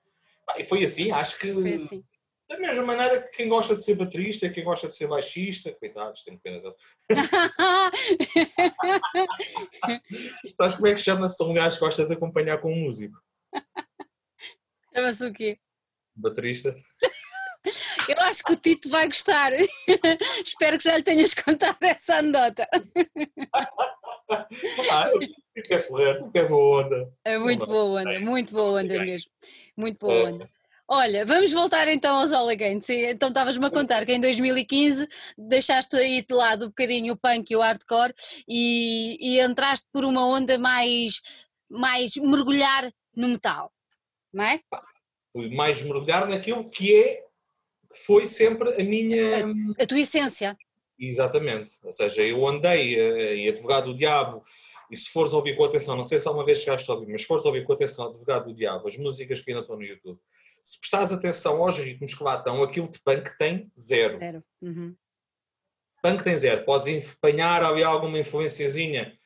E 0.56 0.64
foi 0.64 0.84
assim, 0.84 1.10
acho 1.10 1.38
que. 1.38 1.50
Assim. 1.50 2.04
Da 2.48 2.58
mesma 2.58 2.84
maneira 2.84 3.22
que 3.22 3.36
quem 3.36 3.48
gosta 3.48 3.74
de 3.74 3.82
ser 3.82 3.94
baterista, 3.94 4.50
quem 4.50 4.64
gosta 4.64 4.88
de 4.88 4.94
ser 4.94 5.06
baixista, 5.06 5.72
coitados, 5.72 6.22
tenho 6.22 6.38
pena 6.40 6.60
dele. 6.60 6.74
Sabes 10.54 10.74
como 10.74 10.88
é 10.88 10.92
que 10.92 11.00
chama-se 11.00 11.42
um 11.42 11.54
gajo 11.54 11.76
que 11.76 11.84
gosta 11.84 12.04
de 12.04 12.12
acompanhar 12.12 12.60
com 12.60 12.70
um 12.70 12.82
músico? 12.82 13.16
Chama-se 14.94 15.26
o 15.26 15.32
quê? 15.32 15.58
Baterista. 16.14 16.76
Eu 18.08 18.20
acho 18.20 18.42
que 18.42 18.52
o 18.52 18.56
Tito 18.56 18.90
vai 18.90 19.06
gostar. 19.06 19.52
Espero 20.44 20.76
que 20.76 20.84
já 20.84 20.96
lhe 20.96 21.02
tenhas 21.02 21.32
contado 21.32 21.78
essa 21.82 22.18
anedota. 22.18 22.68
ah, 24.32 25.10
é 25.56 25.78
correto, 25.78 26.30
é 26.34 26.44
boa 26.44 26.84
onda. 26.84 27.12
É 27.24 27.38
muito 27.38 27.66
boa 27.66 28.00
onda, 28.00 28.20
muito 28.20 28.52
boa 28.52 28.80
onda 28.80 29.04
mesmo. 29.04 29.30
Muito 29.76 29.98
boa 29.98 30.14
é. 30.14 30.24
onda. 30.24 30.50
Olha, 30.88 31.24
vamos 31.24 31.52
voltar 31.52 31.88
então 31.88 32.16
aos 32.16 32.32
Again. 32.32 32.80
Então 33.08 33.28
estavas-me 33.28 33.64
a 33.64 33.70
contar 33.70 34.04
que 34.04 34.12
em 34.12 34.20
2015 34.20 35.08
deixaste 35.38 35.96
aí 35.96 36.22
de 36.22 36.34
lado 36.34 36.66
um 36.66 36.68
bocadinho 36.68 37.14
o 37.14 37.16
punk 37.16 37.50
e 37.50 37.56
o 37.56 37.60
hardcore 37.60 38.12
e, 38.46 39.16
e 39.18 39.40
entraste 39.40 39.86
por 39.90 40.04
uma 40.04 40.26
onda 40.26 40.58
mais, 40.58 41.22
mais 41.70 42.14
mergulhar 42.16 42.92
no 43.16 43.28
metal, 43.28 43.72
não 44.32 44.44
é? 44.44 44.60
Fui 45.34 45.48
mais 45.54 45.80
mergulhar 45.82 46.28
naquilo 46.28 46.68
que 46.68 46.94
é, 46.94 47.24
foi 48.04 48.26
sempre 48.26 48.78
a 48.78 48.84
minha... 48.84 49.46
A, 49.78 49.84
a 49.84 49.86
tua 49.86 50.00
essência. 50.00 50.56
Exatamente. 50.98 51.74
Ou 51.82 51.92
seja, 51.92 52.22
eu 52.22 52.46
andei 52.46 52.98
uh, 52.98 53.34
em 53.34 53.48
Advogado 53.48 53.92
do 53.92 53.98
Diabo, 53.98 54.44
e 54.90 54.96
se 54.96 55.08
fores 55.10 55.32
ouvir 55.32 55.56
com 55.56 55.64
atenção, 55.64 55.96
não 55.96 56.04
sei 56.04 56.20
se 56.20 56.28
alguma 56.28 56.44
vez 56.44 56.58
chegaste 56.58 56.90
a 56.90 56.94
ouvir, 56.94 57.10
mas 57.10 57.22
se 57.22 57.26
fores 57.26 57.44
ouvir 57.46 57.64
com 57.64 57.72
atenção 57.72 58.08
Advogado 58.08 58.46
do 58.46 58.54
Diabo, 58.54 58.86
as 58.86 58.96
músicas 58.96 59.40
que 59.40 59.50
ainda 59.50 59.62
estão 59.62 59.76
no 59.76 59.82
YouTube, 59.82 60.20
se 60.62 60.78
prestares 60.78 61.12
atenção 61.12 61.62
aos 61.62 61.78
ritmos 61.78 62.14
que 62.14 62.22
lá 62.22 62.36
estão, 62.36 62.62
aquilo 62.62 62.90
de 62.90 63.00
punk 63.00 63.36
tem 63.38 63.70
zero. 63.78 64.18
Zero. 64.18 64.44
Uhum. 64.60 64.94
Punk 66.02 66.22
tem 66.22 66.38
zero. 66.38 66.64
Podes 66.64 67.14
apanhar 67.14 67.64
ali 67.64 67.82
alguma 67.82 68.18
influenciazinha 68.18 69.16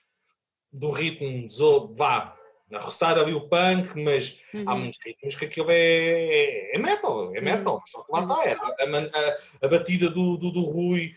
do 0.72 0.90
ritmo, 0.90 1.46
vá, 1.94 2.36
a 2.72 2.78
roçar 2.78 3.18
ali 3.18 3.32
o 3.32 3.48
punk, 3.48 3.94
mas 3.96 4.42
uhum. 4.52 4.64
há 4.66 4.74
muitos 4.74 5.00
ritmos 5.04 5.34
que 5.34 5.44
aquilo 5.44 5.70
é, 5.70 6.74
é 6.74 6.78
metal, 6.78 7.34
é 7.34 7.40
metal, 7.40 7.76
uhum. 7.76 7.82
só 7.86 8.02
que 8.02 8.12
lá 8.12 8.20
está, 8.22 8.44
é 8.44 8.54
a, 8.54 9.28
a, 9.28 9.66
a, 9.66 9.68
batida 9.68 10.10
do, 10.10 10.36
do, 10.36 10.50
do 10.50 10.62
Rui, 10.62 11.14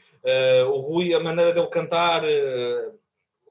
o 0.67 0.79
Rui, 0.79 1.13
a 1.13 1.19
maneira 1.19 1.53
dele 1.53 1.67
cantar, 1.67 2.23
uh, 2.23 2.99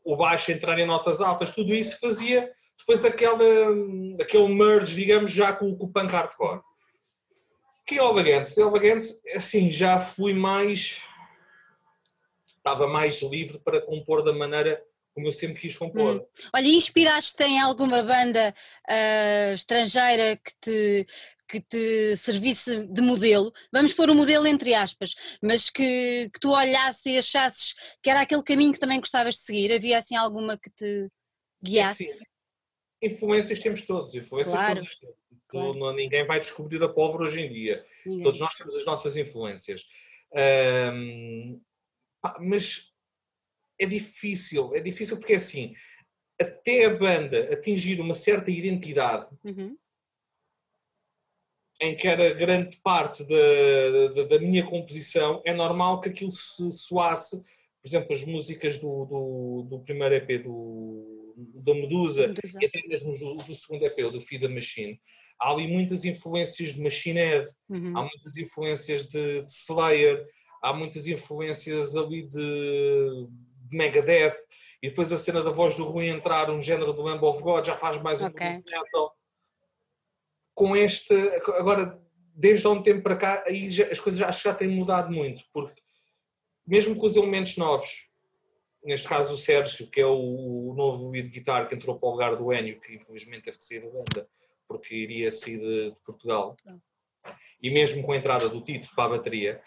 o 0.04 0.16
baixo 0.16 0.52
entrar 0.52 0.78
em 0.78 0.86
notas 0.86 1.20
altas, 1.20 1.50
tudo 1.50 1.74
isso 1.74 1.98
fazia 2.00 2.50
depois 2.78 3.04
aquela, 3.04 3.44
aquele 4.20 4.48
merge, 4.54 4.94
digamos, 4.94 5.30
já 5.30 5.52
com, 5.52 5.76
com 5.76 5.84
o 5.84 5.92
punk 5.92 6.10
hardcore. 6.10 6.62
Que 7.86 7.96
Elvagantes? 7.96 8.56
Elvagantes, 8.56 9.20
assim, 9.34 9.70
já 9.70 10.00
fui 10.00 10.32
mais. 10.32 11.02
Estava 12.46 12.86
mais 12.86 13.20
livre 13.22 13.58
para 13.58 13.80
compor 13.80 14.22
da 14.22 14.32
maneira 14.32 14.82
como 15.14 15.26
eu 15.26 15.32
sempre 15.32 15.60
quis 15.60 15.76
compor. 15.76 16.16
Hum. 16.16 16.26
Olha, 16.54 16.68
inspiraste 16.68 17.42
em 17.42 17.60
alguma 17.60 18.04
banda 18.04 18.54
uh, 18.88 19.52
estrangeira 19.52 20.36
que 20.36 20.52
te, 20.60 21.06
que 21.48 21.60
te 21.60 22.16
servisse 22.16 22.86
de 22.86 23.00
modelo, 23.00 23.52
vamos 23.72 23.94
pôr 23.94 24.10
o 24.10 24.12
um 24.12 24.16
modelo 24.16 24.46
entre 24.46 24.74
aspas, 24.74 25.14
mas 25.42 25.70
que, 25.70 26.30
que 26.32 26.40
tu 26.40 26.50
olhasses 26.50 27.06
e 27.06 27.18
achasses 27.18 27.74
que 28.02 28.10
era 28.10 28.20
aquele 28.20 28.42
caminho 28.42 28.72
que 28.72 28.78
também 28.78 29.00
gostavas 29.00 29.34
de 29.36 29.40
seguir? 29.40 29.72
Havia 29.72 29.98
assim 29.98 30.16
alguma 30.16 30.58
que 30.58 30.70
te 30.70 31.08
guiasse? 31.62 32.04
É, 32.04 32.12
sim. 32.12 32.24
Influências 33.00 33.58
temos 33.60 33.82
todos, 33.82 34.14
influências 34.14 34.54
claro. 34.54 34.80
todos 34.80 34.98
Claro. 35.48 35.74
Não, 35.74 35.94
ninguém 35.94 36.26
vai 36.26 36.38
descobrir 36.38 36.82
a 36.82 36.88
pólvora 36.88 37.24
hoje 37.24 37.40
em 37.40 37.50
dia. 37.50 37.84
Ninguém. 38.04 38.22
Todos 38.22 38.38
nós 38.38 38.54
temos 38.54 38.76
as 38.76 38.84
nossas 38.84 39.16
influências. 39.16 39.88
Mas 42.40 42.92
é 43.80 43.86
difícil, 43.86 44.74
é 44.74 44.80
difícil 44.80 45.16
porque 45.16 45.34
assim, 45.34 45.74
até 46.38 46.84
a 46.84 46.94
banda 46.94 47.52
atingir 47.52 48.00
uma 48.00 48.14
certa 48.14 48.50
identidade, 48.50 49.28
uhum. 49.44 49.76
Em 51.80 51.96
que 51.96 52.08
era 52.08 52.34
grande 52.34 52.78
parte 52.82 53.24
da, 53.24 54.08
da, 54.14 54.24
da, 54.24 54.38
minha 54.38 54.64
composição, 54.64 55.40
é 55.44 55.54
normal 55.54 56.00
que 56.00 56.08
aquilo 56.08 56.30
se 56.30 56.70
soasse, 56.70 57.36
por 57.36 57.88
exemplo, 57.88 58.12
as 58.12 58.24
músicas 58.24 58.78
do, 58.78 59.04
do, 59.04 59.66
do 59.70 59.80
primeiro 59.80 60.14
EP 60.16 60.42
do, 60.42 61.34
da 61.64 61.74
Medusa, 61.74 62.28
Medusa, 62.28 62.58
e 62.60 62.66
até 62.66 62.82
mesmo 62.88 63.16
do, 63.16 63.36
do 63.36 63.54
segundo 63.54 63.84
EP, 63.86 63.96
do 64.10 64.20
Feed 64.20 64.42
the 64.42 64.52
Machine, 64.52 65.00
há 65.40 65.52
ali 65.52 65.68
muitas 65.68 66.04
influências 66.04 66.74
de 66.74 66.82
Machine 66.82 67.20
Head, 67.20 67.48
uhum. 67.68 67.96
há 67.96 68.02
muitas 68.02 68.36
influências 68.36 69.08
de, 69.08 69.42
de 69.42 69.52
Slayer, 69.52 70.26
há 70.60 70.72
muitas 70.72 71.06
influências 71.06 71.94
ali 71.94 72.26
de 72.26 73.28
de 73.68 73.76
Megadeth, 73.76 74.34
e 74.82 74.88
depois 74.88 75.12
a 75.12 75.18
cena 75.18 75.42
da 75.42 75.50
voz 75.50 75.76
do 75.76 75.84
Rui 75.84 76.08
entrar, 76.08 76.50
um 76.50 76.62
género 76.62 76.92
do 76.92 77.02
Lamb 77.02 77.24
of 77.24 77.42
God, 77.42 77.66
já 77.66 77.76
faz 77.76 78.00
mais 78.00 78.22
okay. 78.22 78.48
um 78.48 78.62
metal. 78.64 79.17
Com 80.58 80.76
este, 80.76 81.14
agora, 81.56 82.02
desde 82.34 82.66
há 82.66 82.70
um 82.70 82.82
tempo 82.82 83.00
para 83.00 83.14
cá, 83.14 83.44
aí 83.46 83.70
já, 83.70 83.86
as 83.86 84.00
coisas 84.00 84.20
acho 84.20 84.42
que 84.42 84.48
já 84.48 84.52
têm 84.52 84.66
mudado 84.66 85.14
muito, 85.14 85.44
porque 85.52 85.80
mesmo 86.66 86.96
com 86.96 87.06
os 87.06 87.14
elementos 87.14 87.56
novos, 87.56 88.08
neste 88.82 89.06
caso 89.06 89.34
o 89.34 89.36
Sérgio, 89.36 89.88
que 89.88 90.00
é 90.00 90.04
o, 90.04 90.74
novo 90.76 91.10
lead 91.10 91.28
guitar 91.28 91.68
que 91.68 91.76
entrou 91.76 91.96
para 91.96 92.08
o 92.08 92.10
lugar 92.10 92.34
do 92.34 92.52
Enio, 92.52 92.80
que 92.80 92.92
infelizmente 92.92 93.44
teve 93.44 93.56
que 93.56 93.64
sair 93.64 93.82
da 93.82 93.88
banda, 93.88 94.28
porque 94.66 94.96
iria 94.96 95.30
sair 95.30 95.60
de, 95.60 95.94
Portugal, 96.04 96.56
e 97.62 97.70
mesmo 97.70 98.02
com 98.02 98.10
a 98.10 98.16
entrada 98.16 98.48
do 98.48 98.60
Tito 98.60 98.88
para 98.96 99.04
a 99.04 99.16
bateria, 99.16 99.62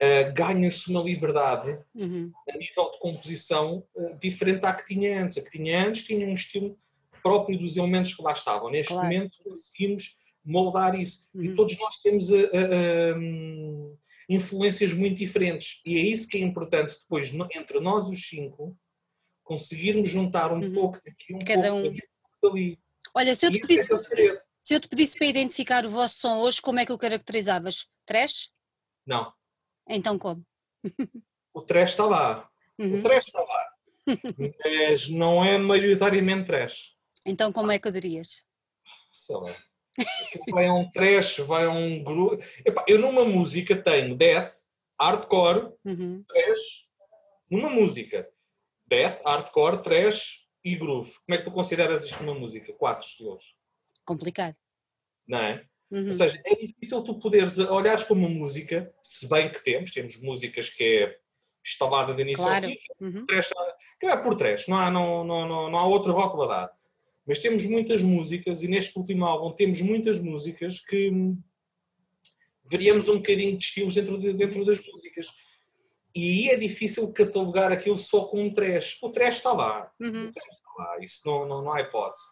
uh, 0.00 0.32
ganha-se 0.34 0.88
uma 0.88 1.02
liberdade 1.02 1.76
uhum. 1.96 2.30
a 2.48 2.56
nível 2.56 2.92
de 2.92 2.98
composição 3.00 3.84
uh, 3.96 4.16
diferente 4.20 4.60
da 4.60 4.72
que 4.72 4.94
tinha 4.94 5.20
antes. 5.20 5.36
A 5.36 5.42
que 5.42 5.50
tinha 5.50 5.84
antes 5.84 6.04
tinha 6.04 6.28
um 6.28 6.34
estilo 6.34 6.78
próprio 7.22 7.58
dos 7.58 7.76
elementos 7.76 8.14
que 8.14 8.22
lá 8.22 8.32
estavam. 8.32 8.70
Neste 8.70 8.92
claro. 8.92 9.08
momento 9.08 9.38
conseguimos 9.44 10.16
moldar 10.44 10.98
isso. 10.98 11.28
Uhum. 11.34 11.44
E 11.44 11.54
todos 11.54 11.78
nós 11.78 11.98
temos 11.98 12.30
uh, 12.30 13.16
um, 13.16 13.96
influências 14.28 14.92
muito 14.92 15.16
diferentes. 15.16 15.80
E 15.86 15.96
é 15.96 16.00
isso 16.00 16.28
que 16.28 16.38
é 16.38 16.40
importante 16.40 16.94
depois, 17.00 17.32
entre 17.54 17.80
nós 17.80 18.08
os 18.08 18.28
cinco, 18.28 18.76
conseguirmos 19.42 20.08
juntar 20.10 20.52
um 20.52 20.60
uhum. 20.60 20.74
pouco 20.74 21.00
daqui, 21.04 21.34
um 21.34 21.38
Cada 21.38 21.70
pouco 21.70 21.88
um. 21.88 21.96
dali. 22.42 22.78
Olha, 23.14 23.34
se 23.34 23.46
eu, 23.46 23.50
te 23.50 23.60
pedisse, 23.60 23.92
é 23.92 24.38
se 24.60 24.74
eu 24.74 24.80
te 24.80 24.88
pedisse 24.88 25.18
para 25.18 25.26
identificar 25.26 25.84
o 25.84 25.90
vosso 25.90 26.18
som 26.18 26.38
hoje, 26.38 26.62
como 26.62 26.78
é 26.78 26.86
que 26.86 26.92
o 26.92 26.98
caracterizavas? 26.98 27.86
Trash? 28.06 28.50
Não. 29.06 29.32
Então 29.88 30.18
como? 30.18 30.44
O 31.52 31.60
trash 31.60 31.90
está 31.90 32.06
lá. 32.06 32.48
Uhum. 32.78 33.00
O 33.00 33.02
trash 33.02 33.26
está 33.26 33.40
lá. 33.40 33.68
Mas 34.64 35.08
não 35.08 35.44
é 35.44 35.58
maioritariamente 35.58 36.46
trash. 36.46 36.91
Então 37.26 37.52
como 37.52 37.70
é 37.70 37.78
que 37.78 37.88
eu 37.88 37.92
dirias? 37.92 38.42
Sei 39.12 39.36
lá. 39.36 39.54
Vai 40.50 40.66
a 40.66 40.72
um 40.72 40.90
trash, 40.90 41.40
vai 41.40 41.66
a 41.66 41.70
um 41.70 42.02
grupo. 42.02 42.42
Eu 42.86 42.98
numa 42.98 43.26
música 43.26 43.76
tenho 43.76 44.16
death, 44.16 44.50
hardcore, 44.98 45.70
uhum. 45.84 46.24
trash. 46.26 46.88
Numa 47.50 47.68
música. 47.68 48.26
Death, 48.86 49.20
hardcore, 49.22 49.82
trash 49.82 50.48
e 50.64 50.76
groove. 50.76 51.12
Como 51.26 51.34
é 51.34 51.38
que 51.38 51.44
tu 51.44 51.50
consideras 51.50 52.06
isto 52.06 52.22
numa 52.22 52.38
música? 52.38 52.72
Quatro 52.72 53.06
estilos. 53.06 53.54
Complicado. 54.04 54.56
Não 55.28 55.38
é? 55.38 55.66
Uhum. 55.90 56.06
Ou 56.06 56.12
seja, 56.14 56.40
é 56.46 56.54
difícil 56.54 57.04
tu 57.04 57.18
poderes 57.18 57.58
olhares 57.58 58.04
para 58.04 58.16
uma 58.16 58.28
música, 58.28 58.92
se 59.02 59.28
bem 59.28 59.52
que 59.52 59.62
temos, 59.62 59.90
temos 59.90 60.16
músicas 60.22 60.70
que 60.70 60.82
é 60.82 61.18
instalada 61.64 62.14
de 62.14 62.22
início 62.22 62.44
claro. 62.44 62.66
ao 62.66 62.72
fim, 62.72 62.78
uhum. 63.00 63.26
que 64.00 64.06
é 64.06 64.16
por 64.16 64.36
trás, 64.36 64.66
não 64.66 64.78
há, 64.78 64.90
não, 64.90 65.22
não, 65.22 65.46
não, 65.46 65.70
não 65.70 65.78
há 65.78 65.86
outra 65.86 66.10
rótula 66.12 66.44
a 66.46 66.48
dar. 66.48 66.72
Mas 67.26 67.38
temos 67.38 67.64
muitas 67.64 68.02
músicas, 68.02 68.62
e 68.62 68.68
neste 68.68 68.98
último 68.98 69.24
álbum 69.24 69.54
temos 69.54 69.80
muitas 69.80 70.18
músicas 70.18 70.78
que 70.78 71.10
veríamos 72.64 73.08
um 73.08 73.16
bocadinho 73.16 73.56
de 73.56 73.64
estilos 73.64 73.94
dentro, 73.94 74.18
de, 74.18 74.32
dentro 74.32 74.64
das 74.64 74.84
músicas. 74.84 75.28
E 76.14 76.50
é 76.50 76.56
difícil 76.56 77.10
catalogar 77.12 77.72
aquilo 77.72 77.96
só 77.96 78.24
com 78.24 78.42
um 78.42 78.52
trash. 78.52 78.98
O 79.02 79.10
trash 79.10 79.36
está 79.36 79.52
lá. 79.52 79.90
Uhum. 80.00 80.28
O 80.28 80.32
trash 80.32 80.52
está 80.52 80.70
lá. 80.78 80.96
Isso 81.00 81.20
não, 81.24 81.46
não, 81.46 81.62
não 81.62 81.72
há 81.72 81.80
hipótese. 81.80 82.24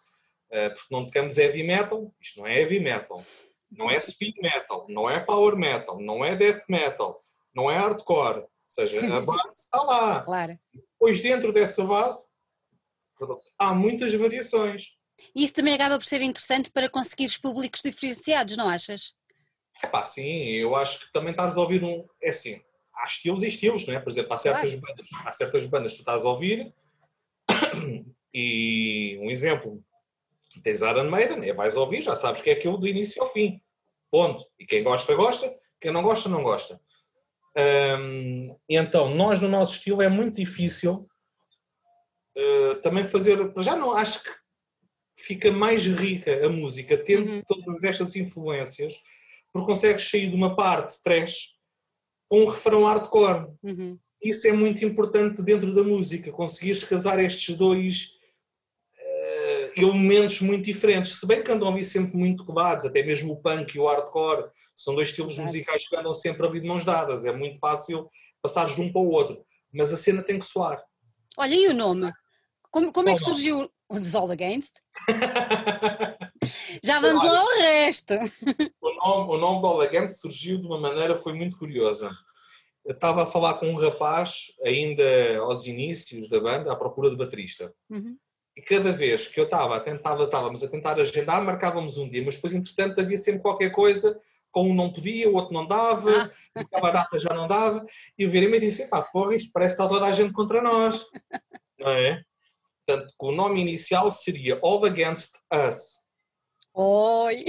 Uh, 0.51 0.69
porque 0.73 0.87
não 0.93 1.05
tocamos 1.05 1.37
heavy 1.37 1.63
metal, 1.63 2.13
isto 2.21 2.39
não 2.39 2.47
é 2.47 2.59
heavy 2.59 2.79
metal. 2.79 3.23
Não 3.71 3.89
é 3.89 3.97
speed 3.99 4.35
metal, 4.41 4.85
não 4.89 5.09
é 5.09 5.19
power 5.19 5.55
metal, 5.55 5.99
não 6.01 6.25
é 6.25 6.35
death 6.35 6.63
metal, 6.67 7.23
não 7.55 7.71
é 7.71 7.77
hardcore. 7.77 8.41
Ou 8.41 8.47
seja, 8.67 8.99
a 9.15 9.21
base 9.23 9.47
está 9.47 9.81
lá. 9.81 10.21
Claro. 10.21 10.59
Depois, 10.73 11.21
dentro 11.21 11.53
dessa 11.53 11.85
base, 11.85 12.25
há 13.59 13.73
muitas 13.73 14.13
variações. 14.13 14.89
E 15.35 15.43
isso 15.43 15.53
também 15.53 15.73
acaba 15.73 15.97
por 15.97 16.05
ser 16.05 16.21
interessante 16.21 16.71
para 16.71 16.89
conseguires 16.89 17.37
públicos 17.37 17.81
diferenciados, 17.83 18.57
não 18.57 18.67
achas? 18.67 19.13
É 19.83 19.87
pá, 19.87 20.05
sim, 20.05 20.43
eu 20.47 20.75
acho 20.75 20.99
que 20.99 21.11
também 21.11 21.31
estás 21.31 21.57
a 21.57 21.61
ouvir 21.61 21.83
um. 21.83 22.05
É 22.21 22.29
assim, 22.29 22.61
há 22.95 23.05
estilos 23.05 23.43
e 23.43 23.47
estilos, 23.47 23.85
não 23.87 23.95
é? 23.95 23.99
Por 23.99 24.11
exemplo, 24.11 24.33
há 24.33 24.37
certas, 24.37 24.73
claro. 24.73 24.81
bandas, 24.87 25.09
há 25.25 25.31
certas 25.31 25.65
bandas 25.65 25.91
que 25.91 25.97
tu 25.99 26.01
estás 26.01 26.25
a 26.25 26.29
ouvir 26.29 26.73
e 28.33 29.17
um 29.21 29.29
exemplo, 29.29 29.83
tens 30.63 30.81
Iron 30.81 31.09
Maiden, 31.09 31.47
é 31.47 31.53
vais 31.53 31.75
ouvir, 31.75 32.01
já 32.01 32.15
sabes 32.15 32.41
que 32.41 32.49
é 32.49 32.53
aquilo 32.53 32.77
do 32.77 32.87
início 32.87 33.21
ao 33.21 33.31
fim. 33.31 33.61
Ponto. 34.11 34.45
E 34.59 34.65
quem 34.65 34.83
gosta, 34.83 35.15
gosta. 35.15 35.53
Quem 35.79 35.91
não 35.91 36.03
gosta, 36.03 36.29
não 36.29 36.43
gosta. 36.43 36.79
Um, 37.97 38.55
então, 38.69 39.13
nós 39.15 39.41
no 39.41 39.47
nosso 39.47 39.73
estilo 39.73 40.01
é 40.01 40.09
muito 40.09 40.35
difícil 40.35 41.07
uh, 42.37 42.75
também 42.81 43.05
fazer. 43.05 43.37
Já 43.57 43.75
não 43.75 43.91
acho 43.91 44.23
que 44.23 44.31
fica 45.17 45.51
mais 45.51 45.85
rica 45.85 46.45
a 46.45 46.49
música 46.49 46.97
tendo 46.97 47.31
uhum. 47.31 47.43
todas 47.47 47.83
estas 47.83 48.15
influências, 48.15 48.95
porque 49.53 49.67
consegues 49.67 50.09
sair 50.09 50.29
de 50.29 50.35
uma 50.35 50.55
parte 50.55 51.01
trash 51.03 51.55
a 52.31 52.35
um 52.35 52.45
refrão 52.45 52.85
hardcore. 52.85 53.53
Uhum. 53.63 53.99
Isso 54.23 54.47
é 54.47 54.53
muito 54.53 54.85
importante 54.85 55.41
dentro 55.41 55.73
da 55.73 55.83
música, 55.83 56.31
conseguires 56.31 56.83
casar 56.83 57.19
estes 57.19 57.55
dois 57.57 58.21
elementos 59.75 60.41
muito 60.41 60.65
diferentes, 60.65 61.19
se 61.19 61.25
bem 61.25 61.43
que 61.43 61.51
andam 61.51 61.69
ali 61.69 61.83
sempre 61.83 62.17
muito 62.17 62.45
colados, 62.45 62.85
até 62.85 63.03
mesmo 63.03 63.33
o 63.33 63.41
punk 63.41 63.75
e 63.75 63.79
o 63.79 63.87
hardcore, 63.87 64.49
são 64.75 64.95
dois 64.95 65.09
estilos 65.09 65.33
Exato. 65.33 65.47
musicais 65.47 65.87
que 65.87 65.95
andam 65.95 66.13
sempre 66.13 66.45
ali 66.45 66.59
de 66.59 66.67
mãos 66.67 66.83
dadas, 66.83 67.25
é 67.25 67.31
muito 67.31 67.59
fácil 67.59 68.09
passares 68.41 68.75
de 68.75 68.81
um 68.81 68.91
para 68.91 69.01
o 69.01 69.09
outro, 69.09 69.43
mas 69.73 69.93
a 69.93 69.97
cena 69.97 70.21
tem 70.21 70.39
que 70.39 70.45
soar. 70.45 70.83
Olha, 71.37 71.55
e 71.55 71.67
o 71.67 71.73
nome? 71.73 72.11
Como, 72.71 72.93
como 72.93 73.09
é 73.09 73.15
que 73.15 73.21
surgiu 73.21 73.69
o 73.89 73.99
The 73.99 74.17
All 74.17 74.31
Against? 74.31 74.75
Já 76.83 77.01
vamos 77.01 77.21
lá 77.23 77.39
ao 77.39 77.57
resto. 77.59 78.13
O 78.79 78.93
nome, 78.93 79.33
o 79.33 79.37
nome 79.37 79.61
do 79.61 79.67
All 79.67 79.81
Against 79.81 80.21
surgiu 80.21 80.57
de 80.57 80.65
uma 80.65 80.79
maneira, 80.79 81.17
foi 81.17 81.33
muito 81.33 81.57
curiosa. 81.57 82.09
eu 82.85 82.93
estava 82.93 83.23
a 83.23 83.27
falar 83.27 83.55
com 83.55 83.67
um 83.67 83.75
rapaz, 83.75 84.53
ainda 84.65 85.37
aos 85.39 85.67
inícios 85.67 86.29
da 86.29 86.39
banda, 86.39 86.71
à 86.71 86.75
procura 86.75 87.09
de 87.09 87.17
baterista. 87.17 87.73
Uhum. 87.89 88.17
E 88.55 88.61
cada 88.61 88.91
vez 88.93 89.27
que 89.27 89.39
eu 89.39 89.45
estava, 89.45 89.79
tentava, 89.79 90.23
estávamos 90.23 90.63
a 90.63 90.67
tentar 90.69 90.99
agendar, 90.99 91.43
marcávamos 91.43 91.97
um 91.97 92.09
dia, 92.09 92.23
mas 92.25 92.35
depois, 92.35 92.53
entretanto, 92.53 92.99
havia 92.99 93.17
sempre 93.17 93.41
qualquer 93.41 93.71
coisa, 93.71 94.17
com 94.49 94.69
um 94.69 94.75
não 94.75 94.91
podia, 94.91 95.29
o 95.29 95.35
outro 95.35 95.53
não 95.53 95.67
dava, 95.67 96.31
ah. 96.55 96.87
a 96.87 96.91
data 96.91 97.19
já 97.19 97.33
não 97.33 97.47
dava, 97.47 97.85
e 98.17 98.25
o 98.25 98.29
Virei-me 98.29 98.59
disse, 98.59 98.87
pá, 98.87 99.01
porra, 99.01 99.35
isto 99.35 99.51
parece 99.53 99.75
que 99.75 99.81
está 99.81 99.93
toda 99.93 100.05
a 100.05 100.11
gente 100.11 100.33
contra 100.33 100.61
nós, 100.61 101.05
não 101.79 101.91
é? 101.91 102.23
Portanto, 102.85 103.13
o 103.19 103.31
nome 103.31 103.61
inicial 103.61 104.11
seria 104.11 104.59
All 104.61 104.83
Against 104.85 105.33
Us. 105.53 106.01
Oi! 106.73 107.45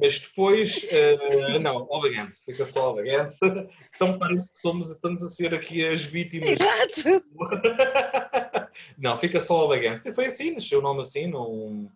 Mas 0.00 0.18
depois, 0.18 0.84
uh, 0.84 1.58
não, 1.60 1.86
All 1.90 2.04
Against, 2.06 2.44
fica 2.44 2.66
só 2.66 2.88
All 2.88 2.98
Against, 2.98 3.38
senão 3.86 4.18
parece 4.18 4.52
que 4.52 4.60
somos, 4.60 4.90
estamos 4.90 5.22
a 5.22 5.28
ser 5.28 5.54
aqui 5.54 5.86
as 5.86 6.02
vítimas. 6.02 6.50
Exato! 6.50 7.24
não, 8.98 9.16
fica 9.16 9.40
só 9.40 9.54
All 9.54 9.72
Against. 9.72 10.06
E 10.06 10.12
foi 10.12 10.26
assim, 10.26 10.52
nasceu 10.52 10.80
o 10.80 10.82
nome 10.82 11.00
assim, 11.00 11.26
não, 11.26 11.90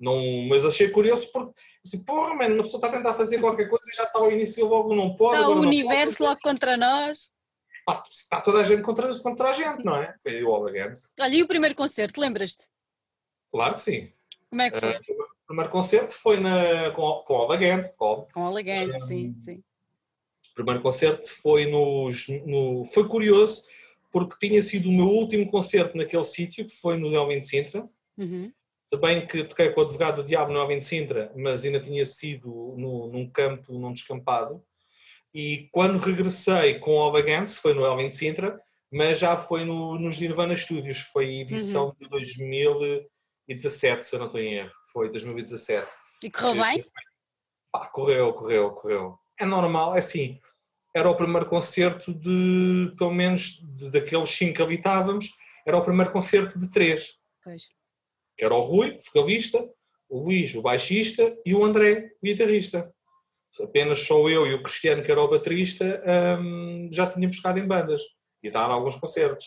não, 0.00 0.18
mas 0.48 0.64
achei 0.64 0.88
curioso 0.88 1.30
porque, 1.30 1.52
assim, 1.86 2.02
porra, 2.04 2.34
mano, 2.34 2.54
uma 2.54 2.64
pessoa 2.64 2.78
está 2.78 2.88
a 2.88 2.98
tentar 2.98 3.14
fazer 3.14 3.38
qualquer 3.38 3.68
coisa 3.68 3.84
e 3.92 3.96
já 3.96 4.04
está 4.04 4.18
ao 4.18 4.32
início 4.32 4.66
logo, 4.66 4.94
não 4.94 5.14
pode. 5.14 5.36
Está 5.36 5.48
o 5.50 5.60
universo 5.60 6.18
pode, 6.18 6.28
logo 6.28 6.40
contra 6.42 6.76
nós. 6.76 7.30
Pá, 7.90 8.04
está 8.08 8.40
toda 8.40 8.60
a 8.60 8.64
gente 8.64 8.82
contra, 8.82 9.12
contra 9.18 9.50
a 9.50 9.52
gente, 9.52 9.84
não 9.84 9.96
é? 9.96 10.14
Foi 10.22 10.42
o 10.44 10.54
All 10.54 10.68
Against. 10.68 11.06
Olha, 11.18 11.34
e 11.34 11.42
o 11.42 11.48
primeiro 11.48 11.74
concerto, 11.74 12.20
lembras-te? 12.20 12.64
Claro 13.50 13.74
que 13.74 13.80
sim. 13.80 14.12
Como 14.48 14.62
é 14.62 14.70
que 14.70 14.78
foi? 14.78 14.90
Uh, 14.90 15.22
o 15.22 15.46
primeiro 15.46 15.70
concerto 15.70 16.14
foi 16.14 16.38
na, 16.38 16.92
com, 16.92 17.24
com 17.26 17.34
All 17.34 17.52
Against. 17.52 17.96
Com, 17.96 18.28
All 18.36 18.56
Against, 18.56 18.94
um, 18.94 19.06
sim, 19.06 19.36
sim. 19.40 19.62
O 20.52 20.54
primeiro 20.54 20.80
concerto 20.80 21.28
foi 21.28 21.66
nos, 21.66 22.28
no... 22.46 22.84
Foi 22.84 23.08
curioso 23.08 23.64
porque 24.12 24.48
tinha 24.48 24.62
sido 24.62 24.88
o 24.88 24.92
meu 24.92 25.06
último 25.06 25.48
concerto 25.50 25.96
naquele 25.96 26.24
sítio, 26.24 26.64
que 26.66 26.74
foi 26.74 26.96
no 26.96 27.12
Elvin 27.12 27.40
de 27.40 27.48
Sintra. 27.48 27.88
Uhum. 28.16 28.52
Se 28.92 29.00
bem 29.00 29.26
que 29.26 29.44
toquei 29.44 29.70
com 29.70 29.80
o 29.80 29.84
advogado 29.84 30.22
do 30.22 30.28
diabo 30.28 30.52
no 30.52 30.60
Elvin 30.60 30.78
de 30.78 30.84
Sintra, 30.84 31.32
mas 31.36 31.64
ainda 31.64 31.80
tinha 31.80 32.06
sido 32.06 32.74
no, 32.76 33.08
num 33.08 33.28
campo, 33.28 33.72
num 33.72 33.92
descampado. 33.92 34.64
E 35.32 35.68
quando 35.72 35.98
regressei 35.98 36.78
com 36.80 36.96
o 36.96 37.16
Against, 37.16 37.60
foi 37.60 37.72
no 37.74 37.84
Elvin 37.84 38.10
Sintra, 38.10 38.60
mas 38.92 39.20
já 39.20 39.36
foi 39.36 39.64
no, 39.64 39.98
nos 39.98 40.18
Nirvana 40.18 40.56
Studios, 40.56 41.00
foi 41.00 41.40
edição 41.40 41.86
uhum. 41.86 41.94
de 42.00 42.08
2017, 42.08 44.06
se 44.06 44.16
eu 44.16 44.18
não 44.18 44.26
estou 44.26 44.40
em 44.40 44.54
erro, 44.54 44.72
foi 44.92 45.08
2017. 45.10 45.86
E 46.24 46.30
correu 46.30 46.62
bem? 46.62 46.84
Pá, 47.70 47.86
correu, 47.86 48.32
correu, 48.32 48.70
correu. 48.72 49.18
É 49.38 49.46
normal, 49.46 49.94
é 49.94 50.00
assim, 50.00 50.40
era 50.94 51.08
o 51.08 51.16
primeiro 51.16 51.46
concerto 51.46 52.12
de, 52.12 52.92
pelo 52.98 53.12
menos, 53.12 53.60
de, 53.62 53.88
daqueles 53.90 54.30
cinco 54.30 54.54
que 54.54 54.62
ali 54.62 54.74
estávamos, 54.74 55.30
era 55.64 55.76
o 55.76 55.84
primeiro 55.84 56.10
concerto 56.10 56.58
de 56.58 56.68
três. 56.70 57.14
Pois. 57.44 57.68
Era 58.38 58.54
o 58.54 58.62
Rui, 58.62 58.96
o 58.96 59.00
vocalista, 59.00 59.64
o 60.08 60.24
Luís, 60.24 60.54
o 60.56 60.62
baixista, 60.62 61.36
e 61.46 61.54
o 61.54 61.64
André, 61.64 62.10
o 62.20 62.26
guitarrista 62.26 62.92
apenas 63.60 64.06
só 64.06 64.28
eu 64.28 64.46
e 64.46 64.54
o 64.54 64.62
Cristiano, 64.62 65.02
que 65.02 65.10
era 65.10 65.22
o 65.22 65.28
baterista, 65.28 66.02
um, 66.40 66.88
já 66.92 67.06
tínhamos 67.06 67.36
ficado 67.36 67.58
em 67.58 67.66
bandas 67.66 68.00
e 68.42 68.50
dar 68.50 68.70
alguns 68.70 68.94
concertos. 68.96 69.46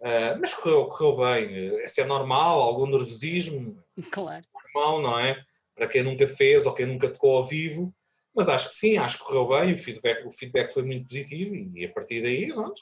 Uh, 0.00 0.40
mas 0.40 0.54
correu, 0.54 0.86
correu 0.86 1.16
bem. 1.16 1.82
Isso 1.82 2.00
é 2.00 2.04
normal, 2.04 2.60
algum 2.60 2.86
nervosismo. 2.86 3.76
Claro. 4.10 4.44
Normal, 4.74 5.02
não 5.02 5.18
é? 5.18 5.40
Para 5.74 5.86
quem 5.86 6.02
nunca 6.02 6.26
fez 6.26 6.66
ou 6.66 6.74
quem 6.74 6.86
nunca 6.86 7.08
tocou 7.08 7.36
ao 7.36 7.44
vivo. 7.44 7.94
Mas 8.34 8.48
acho 8.48 8.70
que 8.70 8.74
sim, 8.76 8.96
acho 8.96 9.18
que 9.18 9.24
correu 9.24 9.48
bem. 9.48 9.74
O 9.74 9.78
feedback, 9.78 10.26
o 10.26 10.32
feedback 10.32 10.72
foi 10.72 10.82
muito 10.84 11.06
positivo 11.06 11.54
e 11.54 11.84
a 11.84 11.92
partir 11.92 12.22
daí, 12.22 12.50
vamos, 12.50 12.80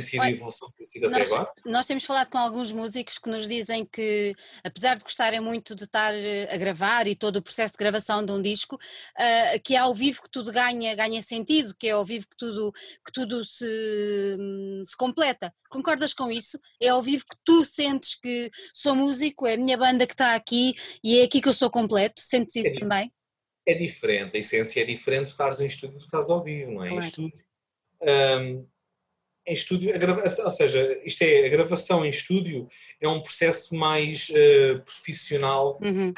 tem 0.00 0.02
sido 0.02 0.22
a 0.22 0.30
evolução 0.30 0.70
que 0.70 0.76
tem 0.76 0.86
sido 0.86 1.10
nós, 1.10 1.20
até 1.20 1.34
agora. 1.34 1.52
Nós 1.64 1.86
temos 1.86 2.04
falado 2.04 2.28
com 2.28 2.38
alguns 2.38 2.72
músicos 2.72 3.18
que 3.18 3.28
nos 3.28 3.48
dizem 3.48 3.84
que, 3.84 4.34
apesar 4.62 4.96
de 4.96 5.04
gostarem 5.04 5.40
muito 5.40 5.74
de 5.74 5.84
estar 5.84 6.14
eh, 6.14 6.48
a 6.50 6.56
gravar 6.56 7.06
e 7.06 7.16
todo 7.16 7.36
o 7.36 7.42
processo 7.42 7.72
de 7.72 7.78
gravação 7.78 8.24
de 8.24 8.32
um 8.32 8.42
disco, 8.42 8.76
uh, 8.76 9.62
que 9.64 9.74
é 9.74 9.78
ao 9.78 9.94
vivo 9.94 10.22
que 10.22 10.30
tudo 10.30 10.52
ganha, 10.52 10.94
ganha 10.94 11.20
sentido, 11.22 11.74
que 11.78 11.88
é 11.88 11.92
ao 11.92 12.04
vivo 12.04 12.26
que 12.28 12.36
tudo, 12.36 12.72
que 13.04 13.12
tudo 13.12 13.44
se, 13.44 13.66
se 14.84 14.96
completa. 14.96 15.54
Concordas 15.68 16.12
com 16.12 16.30
isso? 16.30 16.58
É 16.80 16.88
ao 16.88 17.02
vivo 17.02 17.24
que 17.28 17.36
tu 17.44 17.64
sentes 17.64 18.14
que 18.14 18.50
sou 18.72 18.94
músico, 18.94 19.46
é 19.46 19.54
a 19.54 19.58
minha 19.58 19.76
banda 19.76 20.06
que 20.06 20.14
está 20.14 20.34
aqui 20.34 20.74
e 21.02 21.18
é 21.18 21.24
aqui 21.24 21.40
que 21.40 21.48
eu 21.48 21.54
sou 21.54 21.70
completo? 21.70 22.20
Sentes 22.22 22.56
isso 22.56 22.68
é 22.68 22.78
também? 22.78 23.12
É 23.66 23.74
diferente, 23.74 24.36
a 24.36 24.40
essência 24.40 24.80
é 24.80 24.84
diferente 24.84 25.24
de 25.24 25.30
estares 25.30 25.60
em 25.60 25.66
estúdio 25.66 25.94
do 25.94 26.00
que 26.00 26.06
estás 26.06 26.30
ao 26.30 26.42
vivo, 26.42 26.72
não 26.72 26.84
é? 26.84 26.88
Claro. 26.88 27.02
Em 27.02 27.08
estúdio. 27.08 27.46
Um, 28.02 28.68
em 29.46 29.52
estúdio, 29.54 29.92
ou 30.44 30.50
seja, 30.50 31.00
isto 31.04 31.22
é, 31.22 31.46
a 31.46 31.48
gravação 31.48 32.04
em 32.04 32.10
estúdio 32.10 32.68
é 33.00 33.08
um 33.08 33.22
processo 33.22 33.74
mais 33.74 34.28
uh, 34.30 34.82
profissional, 34.84 35.78
uhum. 35.80 36.12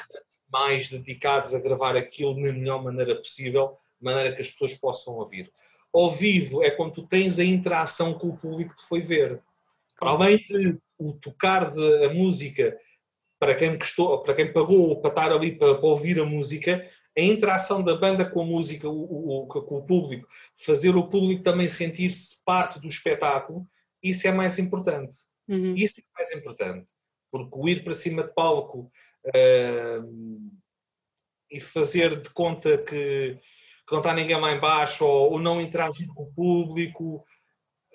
mais 0.50 0.88
dedicados 0.88 1.54
a 1.54 1.60
gravar 1.60 1.94
aquilo 1.96 2.40
na 2.40 2.52
melhor 2.52 2.82
maneira 2.82 3.14
possível, 3.16 3.76
de 4.00 4.04
maneira 4.04 4.34
que 4.34 4.40
as 4.40 4.50
pessoas 4.50 4.74
possam 4.74 5.14
ouvir. 5.14 5.52
Ao 5.92 6.10
vivo 6.10 6.62
é 6.62 6.70
quando 6.70 6.94
tu 6.94 7.06
tens 7.06 7.38
a 7.38 7.44
interação 7.44 8.14
com 8.14 8.28
o 8.28 8.36
público 8.36 8.74
que 8.74 8.82
te 8.82 8.88
foi 8.88 9.00
ver. 9.00 9.42
Para 9.98 10.10
além 10.10 10.38
de 10.38 10.78
o 10.98 11.12
tocares 11.12 11.78
a, 11.78 12.06
a 12.06 12.14
música 12.14 12.76
para 13.38 13.54
quem, 13.54 13.78
custou, 13.78 14.22
para 14.22 14.34
quem 14.34 14.52
pagou 14.52 15.00
para 15.00 15.10
estar 15.10 15.32
ali 15.32 15.52
para, 15.52 15.76
para 15.76 15.88
ouvir 15.88 16.18
a 16.18 16.24
música, 16.24 16.84
a 17.18 17.24
interação 17.24 17.82
da 17.82 17.96
banda 17.96 18.24
com 18.24 18.42
a 18.42 18.46
música, 18.46 18.88
o, 18.88 19.42
o, 19.42 19.46
com 19.46 19.78
o 19.78 19.82
público, 19.82 20.28
fazer 20.54 20.94
o 20.94 21.08
público 21.08 21.42
também 21.42 21.68
sentir-se 21.68 22.36
parte 22.44 22.78
do 22.78 22.86
espetáculo, 22.86 23.66
isso 24.02 24.28
é 24.28 24.32
mais 24.32 24.58
importante. 24.58 25.18
Uhum. 25.48 25.74
Isso 25.74 26.00
é 26.00 26.04
mais 26.14 26.32
importante. 26.32 26.92
Porque 27.30 27.58
o 27.58 27.68
ir 27.68 27.82
para 27.82 27.92
cima 27.92 28.22
de 28.22 28.32
palco 28.32 28.90
uh, 29.26 30.50
e 31.50 31.60
fazer 31.60 32.22
de 32.22 32.30
conta 32.30 32.78
que, 32.78 33.38
que, 33.86 33.92
não 33.92 33.98
está 33.98 34.14
ninguém 34.14 34.38
lá 34.38 34.52
embaixo 34.52 35.04
ou, 35.04 35.32
ou 35.32 35.38
não 35.40 35.60
interagir 35.60 36.06
com 36.14 36.22
o 36.22 36.32
público, 36.32 37.24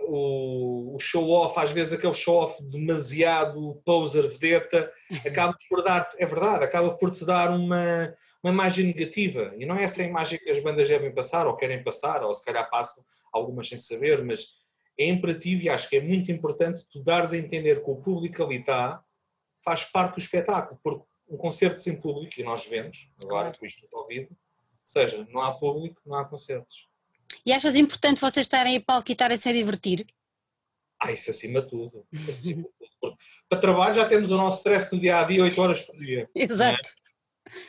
o, 0.01 0.97
show-off, 0.99 1.57
às 1.59 1.71
vezes 1.71 1.93
aquele 1.93 2.13
show-off 2.13 2.61
demasiado 2.63 3.81
poser, 3.85 4.27
vedeta, 4.27 4.91
acaba 5.25 5.55
por 5.69 5.81
dar, 5.81 6.09
é 6.17 6.25
verdade, 6.25 6.65
acaba 6.65 6.91
por 6.91 7.11
te 7.11 7.25
dar 7.25 7.51
uma, 7.51 8.13
uma 8.43 8.51
imagem 8.51 8.87
negativa. 8.87 9.53
E 9.57 9.65
não 9.65 9.75
é 9.75 9.83
essa 9.83 10.01
a 10.01 10.05
imagem 10.05 10.37
que 10.37 10.49
as 10.49 10.59
bandas 10.59 10.89
devem 10.89 11.13
passar, 11.13 11.47
ou 11.47 11.55
querem 11.55 11.81
passar, 11.83 12.23
ou 12.23 12.33
se 12.33 12.43
calhar 12.43 12.69
passam 12.69 13.03
algumas 13.31 13.69
sem 13.69 13.77
saber, 13.77 14.23
mas 14.23 14.61
é 14.99 15.07
imperativo 15.07 15.63
e 15.63 15.69
acho 15.69 15.89
que 15.89 15.95
é 15.95 16.01
muito 16.01 16.31
importante 16.31 16.85
tu 16.91 17.01
dares 17.01 17.33
a 17.33 17.37
entender 17.37 17.83
que 17.83 17.89
o 17.89 17.95
público 17.95 18.43
ali 18.43 18.57
está, 18.57 19.01
faz 19.63 19.85
parte 19.85 20.15
do 20.15 20.19
espetáculo, 20.19 20.79
porque 20.83 21.05
um 21.29 21.37
concerto 21.37 21.79
sem 21.79 21.99
público, 21.99 22.33
e 22.37 22.43
nós 22.43 22.65
vemos, 22.65 23.09
agora 23.21 23.45
claro. 23.45 23.59
com 23.59 23.65
isto 23.65 23.81
tudo 23.81 23.97
ouvido, 23.97 24.27
ou 24.29 24.37
seja, 24.85 25.25
não 25.31 25.41
há 25.41 25.53
público, 25.53 26.01
não 26.05 26.17
há 26.17 26.25
concertos. 26.25 26.89
E 27.45 27.51
achas 27.51 27.75
importante 27.75 28.21
vocês 28.21 28.45
estarem 28.45 28.77
a 28.77 28.81
palco 28.81 29.09
e 29.09 29.13
estarem-se 29.13 29.49
a 29.49 29.53
divertir? 29.53 30.05
Ah, 31.01 31.11
isso 31.11 31.31
acima 31.31 31.61
de 31.61 31.69
tudo. 31.69 32.05
Acima 32.29 32.63
de 32.63 32.89
tudo. 33.01 33.17
Para 33.49 33.59
trabalho 33.59 33.95
já 33.95 34.07
temos 34.07 34.31
o 34.31 34.37
nosso 34.37 34.57
stress 34.57 34.93
no 34.93 34.99
dia 34.99 35.19
a 35.19 35.23
dia, 35.23 35.43
8 35.43 35.61
horas 35.61 35.81
por 35.81 35.97
dia. 35.97 36.27
Exato. 36.35 36.89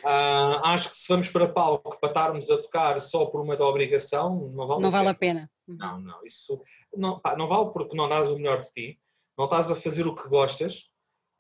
Uh, 0.03 0.61
acho 0.65 0.91
que 0.91 0.97
se 0.97 1.09
vamos 1.09 1.29
para 1.29 1.49
palco 1.49 1.99
para 2.01 2.09
estarmos 2.09 2.51
a 2.51 2.59
tocar 2.59 3.01
só 3.01 3.27
por 3.27 3.41
uma 3.41 3.57
da 3.57 3.67
obrigação, 3.67 4.51
não 4.55 4.67
vale, 4.67 4.83
não 4.83 4.89
a, 4.89 4.93
vale 4.93 5.15
pena. 5.15 5.51
a 5.67 5.75
pena. 5.75 5.79
Não, 5.79 6.01
não, 6.01 6.25
isso 6.25 6.63
não, 6.95 7.19
pá, 7.21 7.37
não 7.37 7.47
vale 7.47 7.71
porque 7.73 7.97
não 7.97 8.09
dás 8.09 8.31
o 8.31 8.37
melhor 8.37 8.61
de 8.61 8.71
ti, 8.73 9.01
não 9.37 9.47
estás 9.47 9.71
a 9.71 9.77
fazer 9.77 10.07
o 10.07 10.15
que 10.15 10.29
gostas 10.29 10.91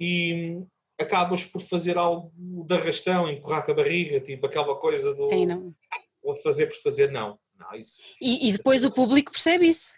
e 0.00 0.62
acabas 0.98 1.44
por 1.44 1.60
fazer 1.60 1.98
algo 1.98 2.32
de 2.36 2.74
arrastão, 2.74 3.28
empurrar 3.28 3.64
com 3.64 3.72
a 3.72 3.74
barriga, 3.74 4.20
tipo 4.20 4.46
aquela 4.46 4.76
coisa 4.76 5.14
do 5.14 5.28
Sim, 5.28 5.46
não. 5.46 5.74
vou 6.22 6.34
fazer 6.34 6.66
por 6.66 6.76
fazer, 6.82 7.10
não. 7.10 7.38
não 7.58 7.74
isso, 7.74 8.02
e, 8.20 8.48
e 8.48 8.52
depois 8.52 8.84
o 8.84 8.90
público 8.90 9.32
percebe 9.32 9.68
isso. 9.68 9.94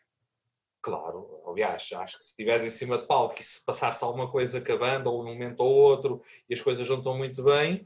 Claro, 0.86 1.42
aliás, 1.44 1.90
acho 1.94 2.16
que 2.16 2.24
se 2.24 2.30
estiveres 2.30 2.64
em 2.64 2.70
cima 2.70 2.96
de 2.96 3.08
palco 3.08 3.34
e 3.40 3.42
se 3.42 3.64
passar-se 3.64 4.04
alguma 4.04 4.30
coisa 4.30 4.58
acabando, 4.58 5.08
ou 5.08 5.20
um 5.20 5.26
momento 5.26 5.58
ou 5.58 5.74
outro, 5.74 6.22
e 6.48 6.54
as 6.54 6.60
coisas 6.60 6.88
não 6.88 6.98
estão 6.98 7.18
muito 7.18 7.42
bem, 7.42 7.84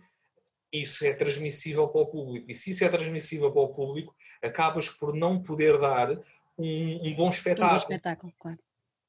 isso 0.72 1.04
é 1.04 1.12
transmissível 1.12 1.88
para 1.88 2.02
o 2.02 2.06
público. 2.06 2.50
E 2.50 2.54
se 2.54 2.70
isso 2.70 2.84
é 2.84 2.88
transmissível 2.88 3.52
para 3.52 3.62
o 3.62 3.74
público, 3.74 4.14
acabas 4.42 4.88
por 4.88 5.14
não 5.14 5.42
poder 5.42 5.78
dar 5.78 6.10
um, 6.58 7.08
um 7.08 7.14
bom 7.14 7.30
espetáculo. 7.30 7.68
Um 7.68 7.72
bom 7.72 7.78
espetáculo, 7.78 8.32
claro. 8.38 8.58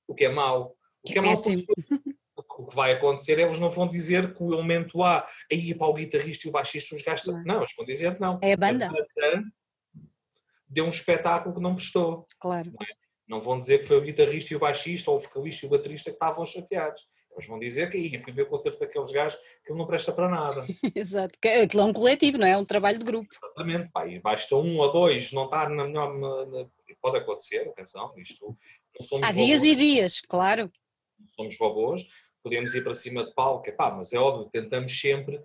O 0.08 0.15
que 0.15 0.26
é 0.26 0.30
mau. 0.30 0.76
O 1.04 1.08
que, 1.08 1.13
que 1.13 1.19
é, 1.19 1.21
é 1.21 1.26
mau 1.26 1.36
o 2.58 2.67
que 2.67 2.76
vai 2.76 2.91
acontecer 2.91 3.39
é 3.39 3.43
eles 3.43 3.60
não 3.60 3.69
vão 3.69 3.88
dizer 3.88 4.34
que 4.34 4.43
o 4.43 4.54
elemento 4.54 5.04
A, 5.04 5.28
aí 5.52 5.74
para 5.74 5.88
o 5.88 5.93
guitarrista 5.93 6.47
e 6.47 6.50
o 6.50 6.52
baixista 6.52 6.95
os 6.95 7.02
gasta. 7.02 7.32
Não. 7.32 7.43
não, 7.43 7.58
eles 7.58 7.74
vão 7.76 7.86
dizer 7.86 8.19
não. 8.19 8.39
É 8.41 8.54
a 8.54 8.58
banda. 8.58 8.88
A 8.88 8.89
banda 8.89 9.52
deu 10.67 10.86
um 10.86 10.89
espetáculo 10.89 11.54
que 11.54 11.62
não 11.62 11.76
prestou. 11.76 12.26
Claro. 12.39 12.71
Não, 12.71 12.86
é? 12.86 12.93
não 13.28 13.41
vão 13.41 13.60
dizer 13.60 13.80
que 13.80 13.86
foi 13.86 13.97
o 13.97 14.02
guitarrista 14.02 14.54
e 14.54 14.58
o 14.58 14.60
baixista 14.60 15.12
ou 15.12 15.17
o 15.17 15.19
vocalista 15.19 15.65
e 15.65 15.67
o 15.67 15.71
baterista 15.71 16.10
que 16.10 16.15
estavam 16.15 16.45
chateados. 16.45 17.08
Eles 17.34 17.48
vão 17.48 17.60
dizer 17.60 17.89
que 17.89 17.98
aí 17.98 18.20
fui 18.20 18.34
ver 18.34 18.44
o 18.44 18.50
concerto 18.50 18.80
daqueles 18.80 19.12
gajos 19.12 19.39
que 19.63 19.72
ele 19.72 19.80
não 19.80 19.88
presta 19.88 20.12
para 20.12 20.30
nada. 20.30 20.65
Exato, 20.96 21.34
porque 21.34 21.48
aquilo 21.48 21.84
é 21.84 21.86
um 21.86 21.94
coletivo, 21.94 22.38
não 22.38 22.46
é? 22.46 22.52
É 22.52 22.58
um 22.58 22.65
trabalho 22.65 23.00
de 23.00 23.06
grupo. 23.06 23.30
Exatamente, 23.34 23.89
pá, 23.91 24.06
e 24.06 24.20
basta 24.20 24.56
um 24.56 24.78
ou 24.78 24.91
dois 24.91 25.32
não 25.32 25.46
estar 25.46 25.70
na 25.70 25.86
melhor. 25.86 26.17
Na, 26.17 26.65
pode 27.02 27.17
acontecer, 27.17 27.67
atenção, 27.67 28.13
isto 28.17 28.56
não 28.94 29.02
somos 29.02 29.28
Há 29.28 29.32
dias 29.32 29.60
robôs, 29.60 29.63
e 29.63 29.76
dias, 29.76 30.22
claro. 30.22 30.72
Não 31.20 31.28
somos 31.30 31.58
robôs, 31.60 32.08
podemos 32.44 32.76
ir 32.76 32.84
para 32.84 32.94
cima 32.94 33.26
de 33.26 33.34
palco, 33.34 33.67
epá, 33.67 33.91
mas 33.91 34.13
é 34.13 34.20
óbvio, 34.20 34.50
tentamos 34.52 34.98
sempre 35.00 35.44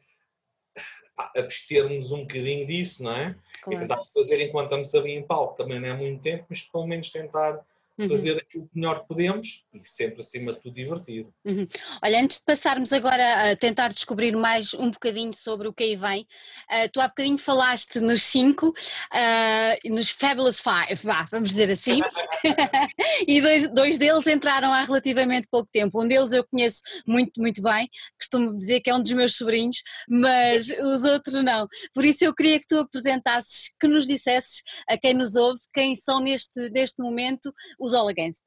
abster-nos 1.35 2.13
um 2.13 2.21
bocadinho 2.21 2.67
disso, 2.67 3.03
não 3.03 3.13
é? 3.13 3.37
Claro. 3.63 3.79
E 3.79 3.81
tentar 3.81 4.03
fazer 4.03 4.41
enquanto 4.41 4.67
estamos 4.67 4.95
ali 4.95 5.13
em 5.13 5.27
palco, 5.27 5.57
também 5.57 5.81
não 5.81 5.89
é 5.89 5.97
muito 5.97 6.23
tempo, 6.23 6.45
mas 6.49 6.63
pelo 6.63 6.87
menos 6.87 7.11
tentar 7.11 7.65
uhum. 7.99 8.09
fazer 8.09 8.39
aquilo 8.39 8.69
que 8.69 8.77
melhor 8.77 9.07
podemos 9.07 9.67
e 9.73 9.81
sempre 9.85 10.21
acima 10.21 10.53
de 10.53 10.61
tudo 10.61 10.75
divertido. 10.75 11.33
Uhum. 11.45 11.67
Olha, 12.03 12.21
antes 12.21 12.39
de 12.39 12.45
passarmos 12.45 12.93
agora 12.93 13.51
a 13.51 13.57
tentar 13.57 13.89
descobrir 13.89 14.35
mais 14.37 14.75
um 14.75 14.91
bocadinho 14.91 15.35
sobre 15.35 15.69
o 15.69 15.73
que 15.73 15.85
aí 15.85 15.97
vem, 15.97 16.23
uh, 16.23 16.89
tu 16.93 17.01
há 17.01 17.09
bocadinho 17.09 17.39
falaste 17.39 18.01
nos 18.01 18.23
cinco, 18.23 18.69
uh, 18.69 19.95
nos 19.95 20.11
Fabulous 20.11 20.61
Five, 20.61 21.03
vá, 21.03 21.27
vamos 21.31 21.51
dizer 21.51 21.71
assim, 21.71 22.01
e 23.27 23.41
dois, 23.41 23.69
dois 23.73 23.99
deles 23.99 24.27
entraram 24.27 24.73
há 24.73 24.83
relativamente 24.83 25.49
pouco 25.51 25.71
tempo. 25.71 26.03
Um 26.03 26.09
deles 26.09 26.33
eu 26.33 26.45
conheço 26.45 26.83
muito, 27.07 27.41
muito 27.41 27.63
bem, 27.63 27.89
costumo 28.19 28.57
dizer 28.57 28.81
que 28.81 28.91
é 28.91 28.95
um 28.95 29.03
dos 29.03 29.13
meus 29.13 29.37
sobrinhos, 29.37 29.83
mas 30.09 30.69
os 30.81 31.05
outros 31.05 31.43
não. 31.43 31.67
Por 31.95 32.05
isso 32.05 32.25
eu 32.25 32.35
queria 32.35 32.61
que 32.61 32.67
tu 32.67 32.79
apresentasses, 32.79 33.73
que 33.81 33.89
nos 33.89 34.07
dissesses 34.07 34.63
a 34.89 34.99
quem 34.99 35.15
nos 35.15 35.37
ouve, 35.37 35.61
quem 35.73 35.95
são 35.95 36.21
neste, 36.21 36.71
neste 36.71 37.03
momento 37.03 37.53
os 37.87 37.95
All 37.95 38.09
Against? 38.09 38.43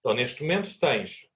Então, 0.00 0.14
neste 0.14 0.42
momento 0.42 0.78
tens, 0.78 1.28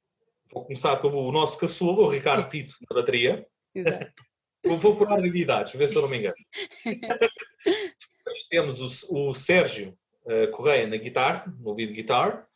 vou 0.53 0.65
começar 0.65 0.97
pelo 0.97 1.31
nosso 1.33 1.59
caçulo, 1.59 2.05
o 2.05 2.09
Ricardo 2.09 2.49
Tito, 2.51 2.75
na 2.89 3.01
bateria. 3.01 3.47
Exato. 3.75 4.13
vou 4.65 4.97
por 4.97 5.13
habilidades, 5.13 5.73
ver 5.75 5.89
se 5.89 5.97
eu 5.97 6.03
não 6.03 6.09
me 6.09 6.19
engano. 6.19 6.35
Depois 8.19 8.43
temos 8.49 9.05
o, 9.09 9.31
o 9.31 9.35
Sérgio 9.35 9.97
uh, 10.25 10.51
Correia 10.53 10.87
na 10.87 10.97
guitarra, 10.97 11.53
no 11.59 11.75
lead 11.75 11.93
guitar. 11.93 12.47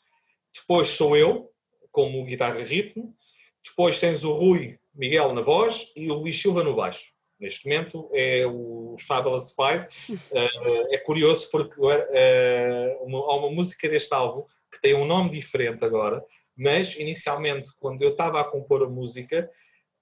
Depois 0.54 0.88
sou 0.88 1.16
eu, 1.16 1.50
como 1.90 2.24
guitarra 2.24 2.62
ritmo. 2.62 3.16
Depois 3.64 3.98
tens 3.98 4.24
o 4.24 4.32
Rui 4.32 4.78
Miguel 4.94 5.32
na 5.32 5.40
voz 5.40 5.92
e 5.96 6.10
o 6.10 6.14
Luís 6.14 6.40
Silva 6.40 6.62
no 6.62 6.76
baixo. 6.76 7.13
Neste 7.44 7.68
momento 7.68 8.08
é 8.14 8.46
os 8.46 9.02
Fabulous 9.02 9.54
Five. 9.54 9.86
Uh, 10.32 10.94
é 10.94 10.96
curioso 10.96 11.50
porque 11.50 11.78
uh, 11.78 13.04
uma, 13.04 13.18
há 13.18 13.36
uma 13.36 13.50
música 13.50 13.86
deste 13.86 14.14
álbum 14.14 14.46
que 14.72 14.80
tem 14.80 14.94
um 14.94 15.04
nome 15.04 15.30
diferente 15.30 15.84
agora, 15.84 16.24
mas 16.56 16.96
inicialmente, 16.96 17.70
quando 17.78 18.00
eu 18.00 18.12
estava 18.12 18.40
a 18.40 18.44
compor 18.44 18.82
a 18.82 18.88
música, 18.88 19.50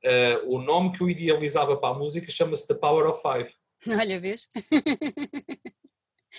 uh, 0.05 0.55
o 0.55 0.63
nome 0.63 0.93
que 0.93 1.03
eu 1.03 1.11
idealizava 1.11 1.77
para 1.77 1.93
a 1.93 1.99
música 1.99 2.31
chama-se 2.31 2.69
The 2.69 2.75
Power 2.75 3.09
of 3.09 3.21
Five. 3.21 3.53
Olha, 3.91 4.21
vês? 4.21 4.49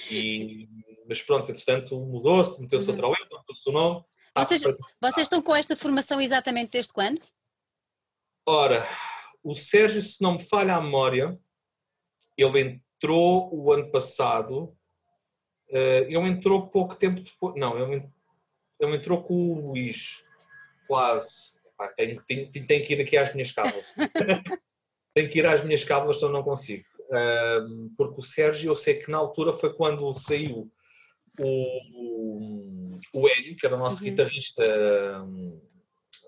E, 0.10 0.70
mas 1.06 1.22
pronto, 1.22 1.52
entretanto 1.52 1.96
mudou-se, 2.06 2.62
meteu-se 2.62 2.90
uhum. 2.90 2.96
outra 2.96 3.10
letra, 3.10 3.40
meteu-se 3.40 3.70
o 3.70 3.74
nome. 3.74 4.06
Vocês, 4.38 4.62
vocês 4.62 5.26
estão 5.26 5.42
com 5.42 5.54
esta 5.54 5.76
formação 5.76 6.22
exatamente 6.22 6.72
desde 6.72 6.94
quando? 6.94 7.22
Ora, 8.48 8.84
o 9.44 9.54
Sérgio, 9.54 10.02
se 10.02 10.22
não 10.22 10.34
me 10.34 10.44
falha 10.44 10.76
a 10.76 10.82
memória, 10.82 11.38
ele 12.38 12.60
entrou 12.60 13.54
o 13.54 13.72
ano 13.72 13.92
passado, 13.92 14.76
uh, 15.70 16.04
ele 16.08 16.28
entrou 16.28 16.70
pouco 16.70 16.96
tempo 16.96 17.22
depois, 17.22 17.56
não, 17.58 17.78
ele, 17.78 18.08
ele 18.80 18.96
entrou 18.96 19.22
com 19.22 19.34
o 19.34 19.72
Luís, 19.72 20.24
quase. 20.88 21.54
Pá, 21.78 21.88
tenho, 21.90 22.22
tenho, 22.24 22.52
tenho, 22.52 22.86
que 22.86 22.94
ir 22.94 23.02
aqui 23.02 23.18
às 23.18 23.34
minhas 23.34 23.52
cábulas. 23.52 23.94
tenho 25.14 25.30
que 25.30 25.40
ir 25.40 25.46
às 25.46 25.64
minhas 25.64 25.84
cábulas, 25.84 26.18
então 26.18 26.30
não 26.30 26.44
consigo. 26.44 26.86
Porque 27.98 28.20
o 28.20 28.24
Sérgio, 28.24 28.72
eu 28.72 28.76
sei 28.76 28.96
que 28.96 29.12
na 29.12 29.18
altura 29.18 29.54
foi 29.54 29.74
quando 29.74 30.12
saiu 30.14 30.72
o, 31.40 33.00
o 33.14 33.28
Hélio, 33.28 33.56
que 33.56 33.66
era 33.66 33.76
o 33.76 33.80
nosso 33.80 34.04
uhum. 34.04 34.10
guitarrista, 34.10 34.64
um, 35.24 35.62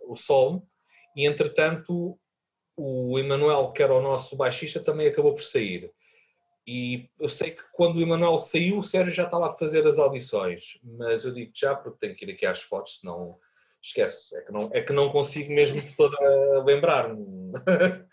o 0.07 0.15
Sol, 0.15 0.67
e 1.15 1.25
entretanto 1.25 2.19
o 2.77 3.17
Emanuel, 3.17 3.71
que 3.71 3.81
era 3.81 3.93
o 3.93 4.01
nosso 4.01 4.35
baixista, 4.35 4.79
também 4.79 5.07
acabou 5.07 5.33
por 5.33 5.41
sair. 5.41 5.91
E 6.67 7.09
eu 7.19 7.29
sei 7.29 7.51
que 7.51 7.63
quando 7.73 7.97
o 7.97 8.01
Emanuel 8.01 8.37
saiu, 8.39 8.79
o 8.79 8.83
Sérgio 8.83 9.13
já 9.13 9.25
estava 9.25 9.47
a 9.47 9.51
fazer 9.51 9.85
as 9.85 9.99
audições, 9.99 10.79
mas 10.83 11.23
eu 11.23 11.31
digo 11.31 11.51
já 11.53 11.75
porque 11.75 11.99
tenho 11.99 12.15
que 12.15 12.25
ir 12.25 12.31
aqui 12.31 12.45
às 12.45 12.63
fotos, 12.63 12.99
senão 12.99 13.39
esquece, 13.81 14.35
é 14.35 14.41
que 14.41 14.51
não, 14.51 14.69
é 14.73 14.81
que 14.81 14.91
não 14.91 15.11
consigo 15.11 15.53
mesmo 15.53 15.79
de 15.79 15.95
toda 15.95 16.17
lembrar-me. 16.63 17.23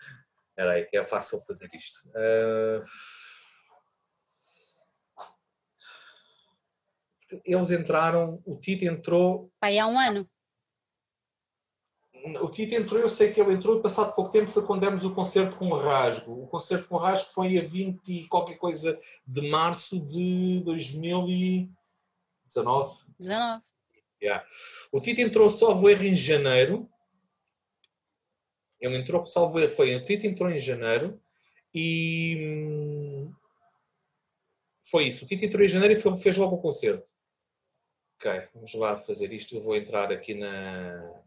Espera 0.49 0.73
aí, 0.73 0.85
que 0.85 0.97
é 0.97 1.05
fácil 1.05 1.41
fazer 1.41 1.67
isto. 1.73 2.07
Uh... 2.09 2.83
Eles 7.43 7.71
entraram, 7.71 8.39
o 8.45 8.59
Tito 8.59 8.85
entrou. 8.85 9.51
Pai, 9.59 9.79
há 9.79 9.87
um 9.87 9.97
ano 9.97 10.29
o 12.23 12.49
Tito 12.49 12.75
entrou, 12.75 12.99
eu 12.99 13.09
sei 13.09 13.33
que 13.33 13.41
ele 13.41 13.53
entrou, 13.53 13.81
passado 13.81 14.15
pouco 14.15 14.31
tempo 14.31 14.49
foi 14.49 14.65
quando 14.65 14.81
demos 14.81 15.03
o 15.03 15.13
concerto 15.13 15.57
com 15.57 15.67
o 15.67 15.77
Rasgo. 15.77 16.43
O 16.43 16.47
concerto 16.47 16.87
com 16.87 16.95
o 16.95 16.99
Rasgo 16.99 17.29
foi 17.31 17.57
a 17.57 17.61
20 17.61 18.07
e 18.07 18.27
qualquer 18.27 18.57
coisa 18.57 18.97
de 19.27 19.49
março 19.49 19.99
de 19.99 20.61
2019. 20.63 23.03
19. 23.19 23.61
Yeah. 24.21 24.47
O 24.91 25.01
Tito 25.01 25.19
entrou 25.19 25.49
salvo 25.49 25.89
erro 25.89 26.05
em 26.05 26.15
janeiro. 26.15 26.89
Ele 28.79 28.97
entrou 28.97 29.25
salvo 29.25 29.59
erro, 29.59 29.71
foi 29.71 29.95
o 29.95 30.05
Tito 30.05 30.25
entrou 30.25 30.49
em 30.49 30.59
janeiro 30.59 31.21
e 31.73 32.37
hum, 32.39 33.33
foi 34.83 35.05
isso. 35.05 35.25
O 35.25 35.27
Tito 35.27 35.43
entrou 35.43 35.63
em 35.63 35.69
janeiro 35.69 35.93
e 35.93 36.17
fez 36.17 36.37
logo 36.37 36.55
o 36.55 36.61
concerto. 36.61 37.05
Ok, 38.15 38.47
vamos 38.53 38.73
lá 38.75 38.97
fazer 38.97 39.33
isto. 39.33 39.57
Eu 39.57 39.61
vou 39.61 39.75
entrar 39.75 40.09
aqui 40.09 40.33
na, 40.33 41.21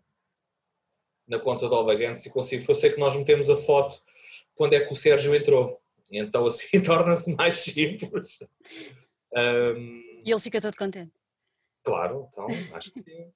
na 1.27 1.39
conta 1.39 1.69
do 1.69 1.75
Albagantes 1.75 2.25
e 2.25 2.31
consigo, 2.31 2.63
porque 2.63 2.73
eu 2.73 2.77
sei 2.77 2.91
que 2.91 3.01
nós 3.01 3.17
metemos 3.17 3.51
a 3.51 3.57
foto 3.57 4.01
quando 4.55 4.75
é 4.75 4.81
que 4.81 4.93
o 4.93 4.97
Sérgio 4.97 5.35
entrou. 5.35 5.81
Então 6.11 6.47
assim 6.47 6.81
torna-se 6.83 7.35
mais 7.35 7.59
simples. 7.61 8.39
Um, 9.35 10.23
e 10.25 10.31
ele 10.31 10.41
fica 10.41 10.61
todo 10.61 10.77
contente. 10.77 11.13
Claro, 11.85 12.29
então 12.31 12.47
acho 12.75 12.93
que 12.93 13.31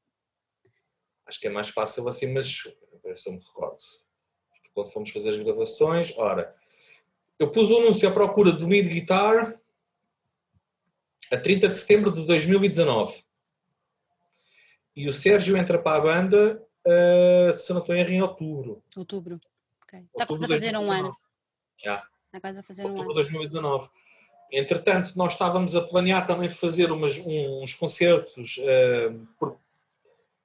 acho 1.26 1.40
que 1.40 1.46
é 1.46 1.50
mais 1.50 1.68
fácil 1.68 2.08
assim, 2.08 2.32
mas 2.32 2.46
se 3.16 3.28
eu 3.28 3.32
me 3.32 3.38
recordo. 3.38 3.78
Quando 4.74 4.92
fomos 4.92 5.10
fazer 5.10 5.30
as 5.30 5.36
gravações, 5.36 6.16
ora, 6.16 6.48
eu 7.38 7.50
pus 7.50 7.70
o 7.70 7.78
anúncio 7.78 8.08
à 8.08 8.12
procura 8.12 8.52
do 8.52 8.68
lead 8.68 8.88
guitar 8.88 9.60
a 11.32 11.36
30 11.36 11.68
de 11.68 11.78
setembro 11.78 12.12
de 12.12 12.24
2019. 12.24 13.24
E 14.96 15.08
o 15.08 15.12
Sérgio 15.12 15.56
entra 15.56 15.78
para 15.78 15.96
a 15.96 16.00
banda 16.00 16.69
uh, 16.90 17.52
se 17.52 17.72
não 17.72 17.80
estou 17.80 17.94
em 17.94 18.00
erro, 18.00 18.10
em 18.10 18.22
outubro. 18.22 18.82
Outubro. 18.96 19.40
Está 19.92 20.26
quase 20.26 20.44
a 20.44 20.48
fazer 20.48 20.76
um 20.76 20.90
ano. 20.90 21.16
Já. 21.82 22.02
Está 22.26 22.40
quase 22.40 22.60
a 22.60 22.62
fazer 22.62 22.82
outubro 22.82 23.02
um 23.02 23.04
ano. 23.06 23.14
2019. 23.14 23.88
Entretanto, 24.52 25.12
nós 25.16 25.32
estávamos 25.32 25.76
a 25.76 25.82
planear 25.82 26.26
também 26.26 26.48
fazer 26.48 26.90
umas, 26.90 27.18
uns 27.18 27.74
concertos. 27.74 28.58
Uh, 28.58 29.26
por, 29.38 29.56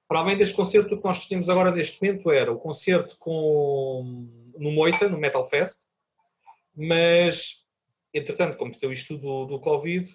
para 0.08 0.20
além 0.20 0.38
deste 0.38 0.56
concerto, 0.56 0.94
o 0.94 0.98
que 0.98 1.04
nós 1.04 1.26
tínhamos 1.26 1.50
agora 1.50 1.72
neste 1.72 2.02
momento 2.02 2.32
era 2.32 2.52
o 2.52 2.60
concerto 2.60 3.18
com, 3.18 4.28
no 4.58 4.72
Moita, 4.72 5.10
no 5.10 5.18
Metal 5.18 5.44
Fest, 5.44 5.88
mas, 6.76 7.66
entretanto, 8.14 8.58
como 8.58 8.72
deu 8.80 8.92
isto 8.92 9.18
do, 9.18 9.46
do 9.46 9.60
Covid, 9.60 10.12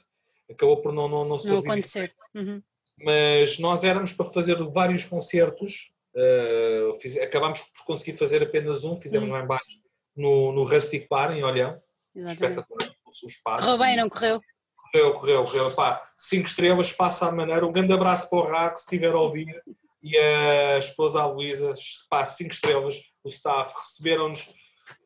acabou 0.49 0.81
por 0.81 0.93
não, 0.93 1.09
não, 1.09 1.25
não, 1.25 1.37
não 1.37 1.59
acontecer. 1.59 2.15
Uhum. 2.35 2.63
Mas 3.03 3.59
nós 3.59 3.83
éramos 3.83 4.13
para 4.13 4.27
fazer 4.27 4.57
vários 4.65 5.05
concertos 5.05 5.93
Uh, 6.15 6.99
fiz, 7.01 7.17
acabámos 7.17 7.61
por 7.61 7.85
conseguir 7.85 8.17
fazer 8.17 8.43
apenas 8.43 8.85
um, 8.85 8.97
fizemos 8.97 9.31
hum. 9.31 9.33
lá 9.33 9.41
embaixo 9.41 9.81
no, 10.17 10.53
no 10.53 10.65
Rustic 10.65 11.09
Bar 11.09 11.37
em 11.37 11.45
Olhão. 11.45 11.81
Espetacular 12.15 12.91
o 13.23 13.29
espaço. 13.29 13.65
Correu 13.65 13.79
bem, 13.79 13.97
não 13.97 14.09
correu? 14.09 14.41
Correu, 14.77 15.15
correu, 15.15 15.45
correu. 15.45 15.75
Pá, 15.75 16.03
cinco 16.19 16.47
estrelas, 16.47 16.93
passa 16.93 17.29
a 17.29 17.33
maneira. 17.33 17.67
Um 17.67 17.73
grande 17.73 17.93
abraço 17.93 18.29
para 18.29 18.39
o 18.39 18.47
Raco, 18.47 18.79
se 18.79 18.85
estiver 18.85 19.13
a 19.13 19.19
ouvir. 19.19 19.47
E 20.03 20.17
a 20.17 20.79
esposa 20.79 21.21
a 21.21 21.27
Luísa, 21.27 21.75
pá, 22.09 22.25
cinco 22.25 22.55
estrelas. 22.55 22.99
O 23.23 23.29
staff 23.29 23.75
receberam-nos 23.77 24.49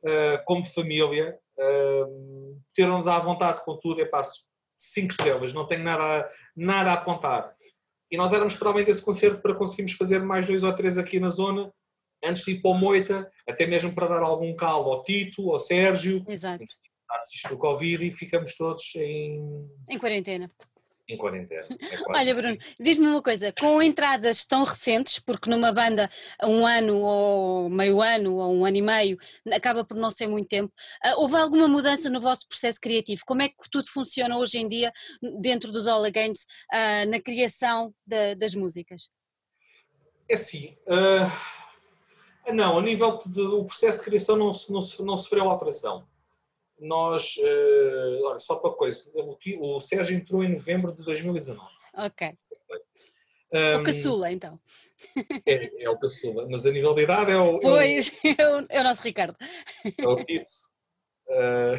uh, 0.04 0.44
como 0.44 0.64
família, 0.64 1.36
uh, 1.58 2.62
teram-nos 2.72 3.08
à 3.08 3.18
vontade 3.18 3.64
com 3.64 3.76
tudo. 3.76 4.00
É 4.00 4.04
pá, 4.04 4.22
cinco 4.78 5.10
estrelas, 5.10 5.52
não 5.52 5.66
tenho 5.66 5.82
nada, 5.82 6.30
nada 6.56 6.90
a 6.90 6.94
apontar. 6.94 7.52
E 8.10 8.16
nós 8.16 8.32
éramos 8.32 8.54
provavelmente 8.54 8.90
esse 8.90 9.02
concerto 9.02 9.40
para 9.40 9.54
conseguirmos 9.54 9.92
fazer 9.92 10.20
mais 10.22 10.46
dois 10.46 10.62
ou 10.62 10.72
três 10.74 10.98
aqui 10.98 11.18
na 11.18 11.28
zona, 11.28 11.72
antes 12.24 12.44
de 12.44 12.52
ir 12.52 12.60
para 12.60 12.70
o 12.70 12.74
Moita, 12.74 13.30
até 13.48 13.66
mesmo 13.66 13.94
para 13.94 14.06
dar 14.06 14.22
algum 14.22 14.54
caldo 14.54 14.90
ao 14.90 15.02
Tito, 15.02 15.50
ao 15.50 15.58
Sérgio. 15.58 16.24
Exato. 16.28 16.64
Assiste 17.10 17.52
o 17.52 17.58
Covid 17.58 18.06
e 18.06 18.10
ficamos 18.10 18.54
todos 18.56 18.94
em... 18.96 19.40
Em 19.88 19.98
quarentena. 19.98 20.50
Em 21.08 21.16
quarentena. 21.16 21.66
É 21.70 21.98
Olha. 22.08 22.34
Bruno, 22.34 22.56
diz-me 22.80 23.06
uma 23.06 23.22
coisa: 23.22 23.52
com 23.52 23.82
entradas 23.82 24.44
tão 24.44 24.64
recentes, 24.64 25.18
porque 25.18 25.50
numa 25.50 25.72
banda 25.72 26.10
um 26.42 26.66
ano 26.66 27.00
ou 27.00 27.68
meio 27.68 28.00
ano 28.00 28.36
ou 28.36 28.54
um 28.54 28.64
ano 28.64 28.76
e 28.76 28.82
meio 28.82 29.18
acaba 29.52 29.84
por 29.84 29.96
não 29.96 30.10
ser 30.10 30.26
muito 30.26 30.48
tempo, 30.48 30.72
uh, 31.04 31.20
houve 31.20 31.36
alguma 31.36 31.68
mudança 31.68 32.08
no 32.08 32.20
vosso 32.20 32.48
processo 32.48 32.80
criativo? 32.80 33.22
Como 33.26 33.42
é 33.42 33.48
que 33.48 33.56
tudo 33.70 33.88
funciona 33.88 34.36
hoje 34.38 34.58
em 34.58 34.68
dia 34.68 34.92
dentro 35.40 35.70
dos 35.72 35.86
All 35.86 36.04
Against 36.04 36.44
uh, 36.72 37.10
na 37.10 37.20
criação 37.20 37.94
de, 38.06 38.34
das 38.36 38.54
músicas? 38.54 39.10
É 40.28 40.34
assim. 40.34 40.76
Uh, 40.86 42.52
não, 42.52 42.78
a 42.78 42.82
nível 42.82 43.18
do 43.26 43.64
processo 43.64 43.98
de 43.98 44.04
criação 44.04 44.36
não, 44.36 44.50
não, 44.68 44.80
não 45.00 45.16
sofreu 45.16 45.48
alteração 45.48 46.06
nós, 46.78 47.36
uh, 47.36 48.24
olha, 48.24 48.38
só 48.38 48.56
para 48.56 48.72
coisa, 48.72 49.10
o, 49.14 49.76
o 49.76 49.80
Sérgio 49.80 50.16
entrou 50.16 50.42
em 50.42 50.52
novembro 50.52 50.94
de 50.94 51.04
2019. 51.04 51.60
Ok. 51.94 52.34
Um, 53.52 53.80
o 53.80 53.84
caçula, 53.84 54.32
então. 54.32 54.58
É, 55.46 55.84
é 55.84 55.90
o 55.90 55.98
caçula, 55.98 56.46
mas 56.50 56.66
a 56.66 56.72
nível 56.72 56.94
de 56.94 57.02
idade 57.02 57.30
é 57.30 57.36
o. 57.36 57.60
Pois, 57.60 58.12
é 58.24 58.48
o, 58.48 58.66
é 58.68 58.80
o 58.80 58.84
nosso 58.84 59.02
Ricardo. 59.02 59.36
É 59.96 60.06
o 60.06 60.24
Tito. 60.24 60.52
Uh, 61.28 61.78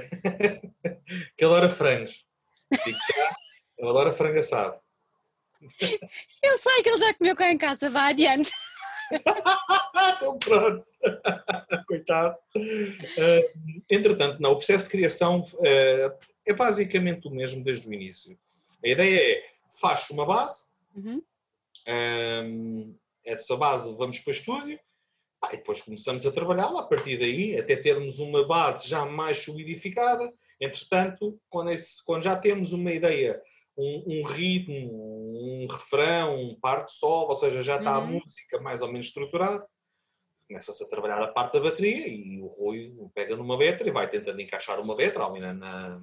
que 1.38 1.44
adora 1.44 1.70
frangos. 1.70 2.26
Digo 2.72 2.98
já, 2.98 3.36
ele 3.78 3.90
adora 3.90 4.14
frango 4.14 4.40
assado. 4.40 4.78
Eu 6.42 6.58
sei 6.58 6.84
que 6.84 6.90
ele 6.90 6.98
já 6.98 7.14
comeu 7.14 7.36
cá 7.36 7.52
em 7.52 7.58
casa, 7.58 7.90
vá 7.90 8.08
adiante. 8.08 8.52
então 10.18 10.38
pronto. 10.40 10.84
Coitado. 11.88 12.38
Uh, 12.56 13.82
entretanto, 13.90 14.42
não, 14.42 14.52
o 14.52 14.56
processo 14.56 14.86
de 14.86 14.92
criação 14.92 15.40
uh, 15.40 16.28
é 16.46 16.54
basicamente 16.54 17.28
o 17.28 17.32
mesmo 17.32 17.64
desde 17.64 17.88
o 17.88 17.94
início. 17.94 18.38
A 18.84 18.88
ideia 18.88 19.38
é, 19.38 19.44
faz 19.80 20.10
uma 20.10 20.26
base, 20.26 20.64
uhum. 20.96 21.22
um, 21.88 22.96
é 23.24 23.36
dessa 23.36 23.56
base 23.58 23.96
vamos 23.96 24.20
para 24.20 24.32
o 24.32 24.34
estúdio, 24.34 24.80
ah, 25.42 25.50
e 25.54 25.58
depois 25.58 25.82
começamos 25.82 26.26
a 26.26 26.32
trabalhá-la, 26.32 26.82
a 26.82 26.86
partir 26.86 27.18
daí, 27.18 27.58
até 27.58 27.76
termos 27.76 28.20
uma 28.20 28.46
base 28.48 28.88
já 28.88 29.06
mais 29.06 29.40
solidificada. 29.40 30.32
Entretanto, 30.60 31.40
quando, 31.50 31.72
esse, 31.72 32.04
quando 32.04 32.24
já 32.24 32.36
temos 32.36 32.74
uma 32.74 32.92
ideia 32.92 33.42
um, 33.78 34.04
um, 34.08 34.24
ritmo, 34.24 34.90
um 35.66 35.68
refrão, 35.68 36.36
um 36.36 36.60
par 36.60 36.86
de 36.86 36.92
sol, 36.92 37.28
ou 37.28 37.36
seja, 37.36 37.64
já 37.64 37.78
está 37.78 38.00
uhum. 38.00 38.04
a 38.04 38.08
música 38.08 38.62
mais 38.62 38.82
ou 38.82 38.88
menos 38.88 39.08
estruturada. 39.08 39.66
Começa-se 40.48 40.84
a 40.84 40.88
trabalhar 40.88 41.22
a 41.24 41.28
parte 41.32 41.54
da 41.54 41.62
bateria 41.62 42.08
e 42.08 42.40
o 42.42 42.48
Rui 42.48 42.94
pega 43.14 43.36
numa 43.36 43.58
letra 43.58 43.88
e 43.88 43.92
vai 43.92 44.10
tentando 44.10 44.40
encaixar 44.40 44.80
uma 44.80 44.94
letra 44.94 45.26
ali 45.26 45.40
na, 45.40 45.54
na, 45.54 46.00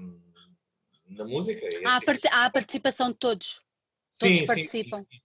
na 1.07 1.25
música. 1.25 1.67
Há, 1.85 1.97
assim, 1.97 2.07
part 2.07 2.29
há 2.29 2.47
a 2.47 2.51
participação 2.51 3.13
de 3.13 3.19
todos. 3.19 3.63
Todos 4.19 4.39
sim, 4.39 4.47
participam. 4.47 4.99
Sim, 4.99 5.05
sim, 5.11 5.21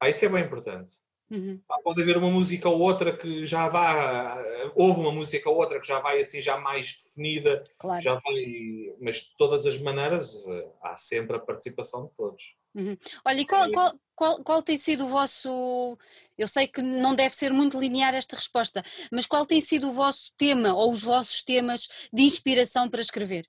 ah, 0.00 0.08
isso 0.08 0.24
é 0.24 0.28
bem 0.28 0.44
importante. 0.44 0.94
Uhum. 1.32 1.58
Pode 1.82 2.02
haver 2.02 2.18
uma 2.18 2.30
música 2.30 2.68
ou 2.68 2.78
outra 2.78 3.16
que 3.16 3.46
já 3.46 3.66
vá, 3.66 4.36
houve 4.74 5.00
uma 5.00 5.10
música 5.10 5.48
ou 5.48 5.56
outra 5.56 5.80
que 5.80 5.88
já 5.88 5.98
vai 5.98 6.20
assim 6.20 6.42
já 6.42 6.58
mais 6.58 6.92
definida, 6.92 7.64
claro. 7.78 8.02
já 8.02 8.14
vai, 8.16 8.94
mas 9.00 9.16
de 9.16 9.36
todas 9.38 9.64
as 9.64 9.78
maneiras 9.78 10.44
eh, 10.46 10.68
há 10.82 10.94
sempre 10.94 11.34
a 11.34 11.40
participação 11.40 12.04
de 12.04 12.12
todos. 12.14 12.54
Uhum. 12.74 12.94
Olha, 13.24 13.40
e 13.40 13.46
qual, 13.46 13.70
qual, 13.70 13.94
qual, 14.14 14.44
qual, 14.44 14.62
tem 14.62 14.76
sido 14.76 15.04
o 15.04 15.08
vosso, 15.08 15.96
eu 16.36 16.46
sei 16.46 16.68
que 16.68 16.82
não 16.82 17.14
deve 17.14 17.34
ser 17.34 17.50
muito 17.50 17.80
linear 17.80 18.14
esta 18.14 18.36
resposta, 18.36 18.84
mas 19.10 19.24
qual 19.24 19.46
tem 19.46 19.60
sido 19.62 19.88
o 19.88 19.92
vosso 19.92 20.34
tema 20.36 20.74
ou 20.74 20.92
os 20.92 21.02
vossos 21.02 21.42
temas 21.42 21.88
de 22.12 22.22
inspiração 22.22 22.90
para 22.90 23.00
escrever? 23.00 23.48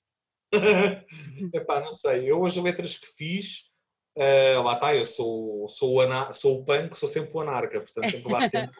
Epá, 1.52 1.80
não 1.80 1.92
sei, 1.92 2.30
eu 2.30 2.46
as 2.46 2.56
letras 2.56 2.96
que 2.96 3.06
fiz 3.14 3.73
Uh, 4.16 4.62
lá 4.62 4.74
está, 4.74 4.94
eu 4.94 5.06
sou, 5.06 5.68
sou, 5.68 5.98
o 5.98 6.32
sou 6.32 6.60
o 6.60 6.64
punk, 6.64 6.96
sou 6.96 7.08
sempre 7.08 7.30
o 7.34 7.40
anarca, 7.40 7.80
portanto 7.80 8.10
sempre 8.10 8.32
lá 8.32 8.40
sempre 8.48 8.76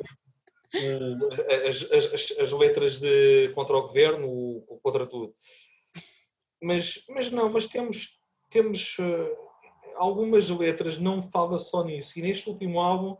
as, 1.69 1.91
as, 1.93 2.39
as, 2.39 2.53
letras 2.53 2.99
de 2.99 3.51
contra 3.55 3.77
o 3.77 3.83
governo, 3.83 4.63
contra 4.83 5.07
tudo. 5.07 5.35
Mas, 6.63 7.05
mas 7.09 7.31
não, 7.31 7.51
mas 7.51 7.67
temos, 7.67 8.19
temos 8.51 8.97
uh, 8.99 9.37
algumas 9.97 10.49
letras, 10.49 10.99
não 10.99 11.23
fala 11.23 11.59
só 11.59 11.85
nisso. 11.85 12.19
E 12.19 12.23
neste 12.23 12.49
último 12.49 12.81
álbum 12.81 13.17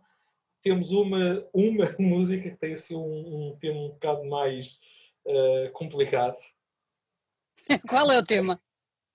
temos 0.63 0.91
uma, 0.91 1.47
uma 1.53 1.95
música 1.99 2.51
que 2.51 2.57
tem 2.57 2.73
assim 2.73 2.97
um, 2.97 3.51
um 3.51 3.57
tema 3.59 3.79
um 3.79 3.91
bocado 3.91 4.25
mais 4.25 4.79
uh, 5.27 5.71
complicado. 5.73 6.37
Qual 7.89 8.11
é 8.11 8.19
o 8.19 8.25
tema? 8.25 8.61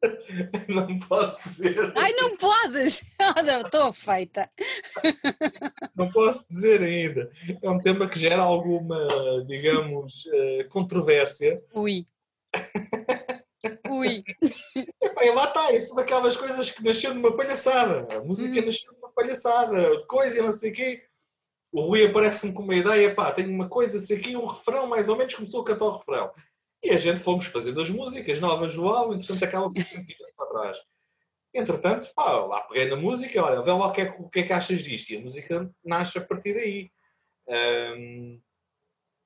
Não 0.67 0.99
posso 0.99 1.49
dizer. 1.49 1.93
Ai, 1.95 2.13
não 2.13 2.37
podes! 2.37 3.05
Olha, 3.37 3.61
estou 3.61 3.91
feita. 3.91 4.49
Não 5.95 6.09
posso 6.09 6.47
dizer 6.47 6.81
ainda. 6.81 7.29
É 7.61 7.69
um 7.69 7.79
tema 7.79 8.07
que 8.07 8.17
gera 8.17 8.41
alguma, 8.41 9.07
digamos, 9.45 10.27
eh, 10.31 10.63
controvérsia. 10.69 11.61
Ui. 11.73 12.07
Ui. 13.89 14.23
E 15.21 15.31
lá 15.31 15.49
está, 15.49 15.73
isso 15.73 15.93
daquelas 15.95 16.37
coisas 16.37 16.71
que 16.71 16.81
nasceu 16.81 17.11
de 17.11 17.19
uma 17.19 17.35
palhaçada. 17.35 18.07
A 18.15 18.23
música 18.23 18.57
hum. 18.61 18.65
nasceu 18.65 18.93
de 18.93 18.99
uma 18.99 19.11
palhaçada, 19.11 19.97
de 19.97 20.07
coisa 20.07 20.39
e 20.39 20.41
não 20.41 20.51
sei 20.51 20.71
o 20.71 20.73
quê. 20.73 21.03
O 21.71 21.81
Rui 21.81 22.05
aparece-me 22.05 22.53
com 22.53 22.63
uma 22.63 22.75
ideia, 22.75 23.13
pá, 23.13 23.31
tenho 23.31 23.49
uma 23.49 23.67
coisa, 23.67 23.99
sei 23.99 24.17
aqui, 24.17 24.35
um 24.35 24.47
refrão, 24.47 24.87
mais 24.87 25.09
ou 25.09 25.17
menos 25.17 25.35
começou 25.35 25.61
a 25.61 25.65
cantar 25.65 25.85
o 25.85 25.97
refrão. 25.97 26.31
E 26.81 26.91
a 26.91 26.97
gente 26.97 27.19
fomos 27.19 27.45
fazendo 27.45 27.81
as 27.81 27.89
músicas 27.89 28.39
novas 28.39 28.75
do 28.75 28.87
álbum, 28.87 29.15
entretanto 29.15 29.43
acaba 29.43 29.69
por 29.69 29.81
sempre 29.81 30.15
para 30.35 30.47
trás. 30.47 30.77
Entretanto, 31.53 32.11
pá, 32.15 32.31
lá 32.45 32.61
peguei 32.61 32.85
na 32.85 32.95
música, 32.95 33.43
olha, 33.43 33.61
vê 33.61 33.71
lá 33.71 33.87
o 33.87 33.91
que, 33.91 34.01
é, 34.01 34.15
o 34.19 34.29
que 34.29 34.39
é 34.39 34.43
que 34.43 34.53
achas 34.53 34.81
disto. 34.81 35.09
E 35.09 35.17
a 35.17 35.21
música 35.21 35.69
nasce 35.83 36.17
a 36.17 36.21
partir 36.21 36.53
daí. 36.53 36.91
Um, 37.47 38.39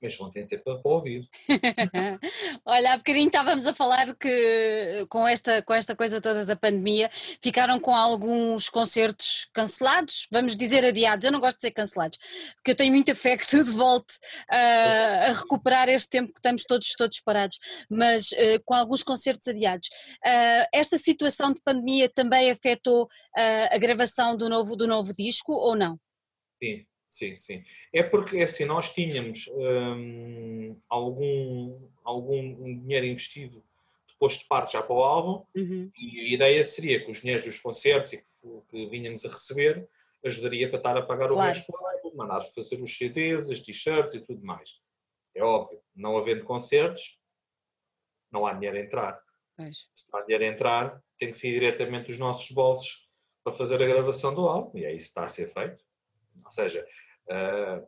mas 0.04 0.18
vão 0.18 0.30
ter 0.30 0.46
tempo 0.48 0.64
para 0.64 0.92
ouvir. 0.92 1.28
Olha, 2.66 2.94
há 2.94 2.98
bocadinho 2.98 3.28
estávamos 3.28 3.66
a 3.66 3.74
falar 3.74 4.14
que 4.16 5.06
com 5.10 5.26
esta, 5.26 5.62
com 5.62 5.74
esta 5.74 5.96
coisa 5.96 6.20
toda 6.20 6.46
da 6.46 6.58
pandemia 6.58 7.10
ficaram 7.42 7.80
com 7.80 7.96
alguns 7.96 8.70
concertos 8.70 9.48
cancelados, 9.54 10.28
vamos 10.30 10.58
dizer 10.58 10.84
adiados, 10.86 11.26
eu 11.26 11.32
não 11.32 11.40
gosto 11.40 11.54
de 11.56 11.62
dizer 11.62 11.72
cancelados, 11.72 12.20
porque 12.56 12.72
eu 12.72 12.76
tenho 12.76 12.92
muita 12.92 13.16
fé 13.16 13.38
que 13.38 13.48
tudo 13.48 13.72
volte 13.72 14.14
uh, 14.52 15.30
a 15.30 15.32
recuperar 15.32 15.88
este 15.88 16.10
tempo 16.10 16.34
que 16.34 16.40
estamos 16.40 16.66
todos, 16.66 16.92
todos 16.98 17.22
parados, 17.22 17.58
mas 17.90 18.32
uh, 18.34 18.62
com 18.66 18.74
alguns 18.74 19.04
concertos 19.04 19.48
adiados. 19.48 19.88
Uh, 20.26 20.68
esta 20.74 20.98
situação 20.98 21.54
de 21.54 21.62
pandemia 21.64 22.10
também 22.10 22.52
afetou 22.52 23.08
a 23.36 23.78
gravação 23.78 24.36
do 24.36 24.50
novo, 24.50 24.76
do 24.76 24.86
novo 24.86 25.14
disco 25.14 25.54
ou 25.54 25.76
não? 25.76 25.98
Sim, 26.62 26.86
Sim, 27.14 27.36
sim. 27.36 27.64
É 27.94 28.02
porque, 28.02 28.38
é 28.38 28.44
assim, 28.44 28.66
nós 28.66 28.92
tínhamos 28.92 29.48
hum, 29.54 30.76
algum, 30.90 31.88
algum 32.04 32.80
dinheiro 32.80 33.06
investido 33.06 33.64
depois 34.10 34.40
de 34.40 34.46
parte 34.46 34.74
já 34.74 34.82
para 34.82 34.96
o 34.96 35.04
álbum 35.04 35.46
uhum. 35.56 35.92
e 35.96 36.22
a 36.22 36.34
ideia 36.34 36.64
seria 36.64 37.06
que 37.06 37.12
os 37.12 37.22
dinheiros 37.22 37.46
dos 37.46 37.60
concertos 37.60 38.14
e 38.14 38.18
que, 38.18 38.24
que 38.68 38.90
vinhamos 38.90 39.24
a 39.26 39.30
receber 39.30 39.88
ajudaria 40.26 40.68
para 40.68 40.80
estar 40.80 40.98
a 40.98 41.04
pagar 41.04 41.28
claro. 41.28 41.36
o 41.36 41.54
resto 41.54 41.72
do 41.72 41.78
álbum, 41.78 42.18
mandar 42.18 42.42
fazer 42.46 42.82
os 42.82 42.98
CDs, 42.98 43.52
as 43.52 43.60
t-shirts 43.60 44.16
e 44.16 44.22
tudo 44.22 44.44
mais. 44.44 44.80
É 45.36 45.44
óbvio, 45.44 45.80
não 45.96 46.18
havendo 46.18 46.44
concertos, 46.44 47.20
não 48.32 48.44
há 48.44 48.54
dinheiro 48.54 48.78
a 48.78 48.82
entrar. 48.82 49.22
Se 49.72 50.12
não 50.12 50.20
há 50.20 50.24
dinheiro 50.24 50.46
a 50.46 50.48
entrar, 50.48 51.04
tem 51.20 51.30
que 51.30 51.38
sair 51.38 51.52
diretamente 51.52 52.08
dos 52.08 52.18
nossos 52.18 52.50
bolsos 52.50 53.08
para 53.44 53.54
fazer 53.54 53.84
a 53.84 53.86
gravação 53.86 54.34
do 54.34 54.48
álbum 54.48 54.80
e 54.80 54.86
é 54.86 54.92
isso 54.92 55.06
que 55.06 55.12
está 55.12 55.26
a 55.26 55.28
ser 55.28 55.54
feito. 55.54 55.84
Ou 56.44 56.52
seja, 56.52 56.86
Uh, 57.28 57.88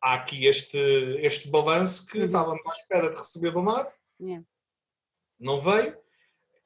há 0.00 0.14
aqui 0.14 0.46
este, 0.46 0.78
este 1.20 1.48
balanço 1.48 2.06
que 2.06 2.18
uhum. 2.18 2.26
estávamos 2.26 2.66
à 2.66 2.72
espera 2.72 3.10
de 3.10 3.16
receber 3.16 3.52
do 3.52 3.62
mar, 3.62 3.92
yeah. 4.20 4.44
não 5.40 5.60
veio. 5.60 5.96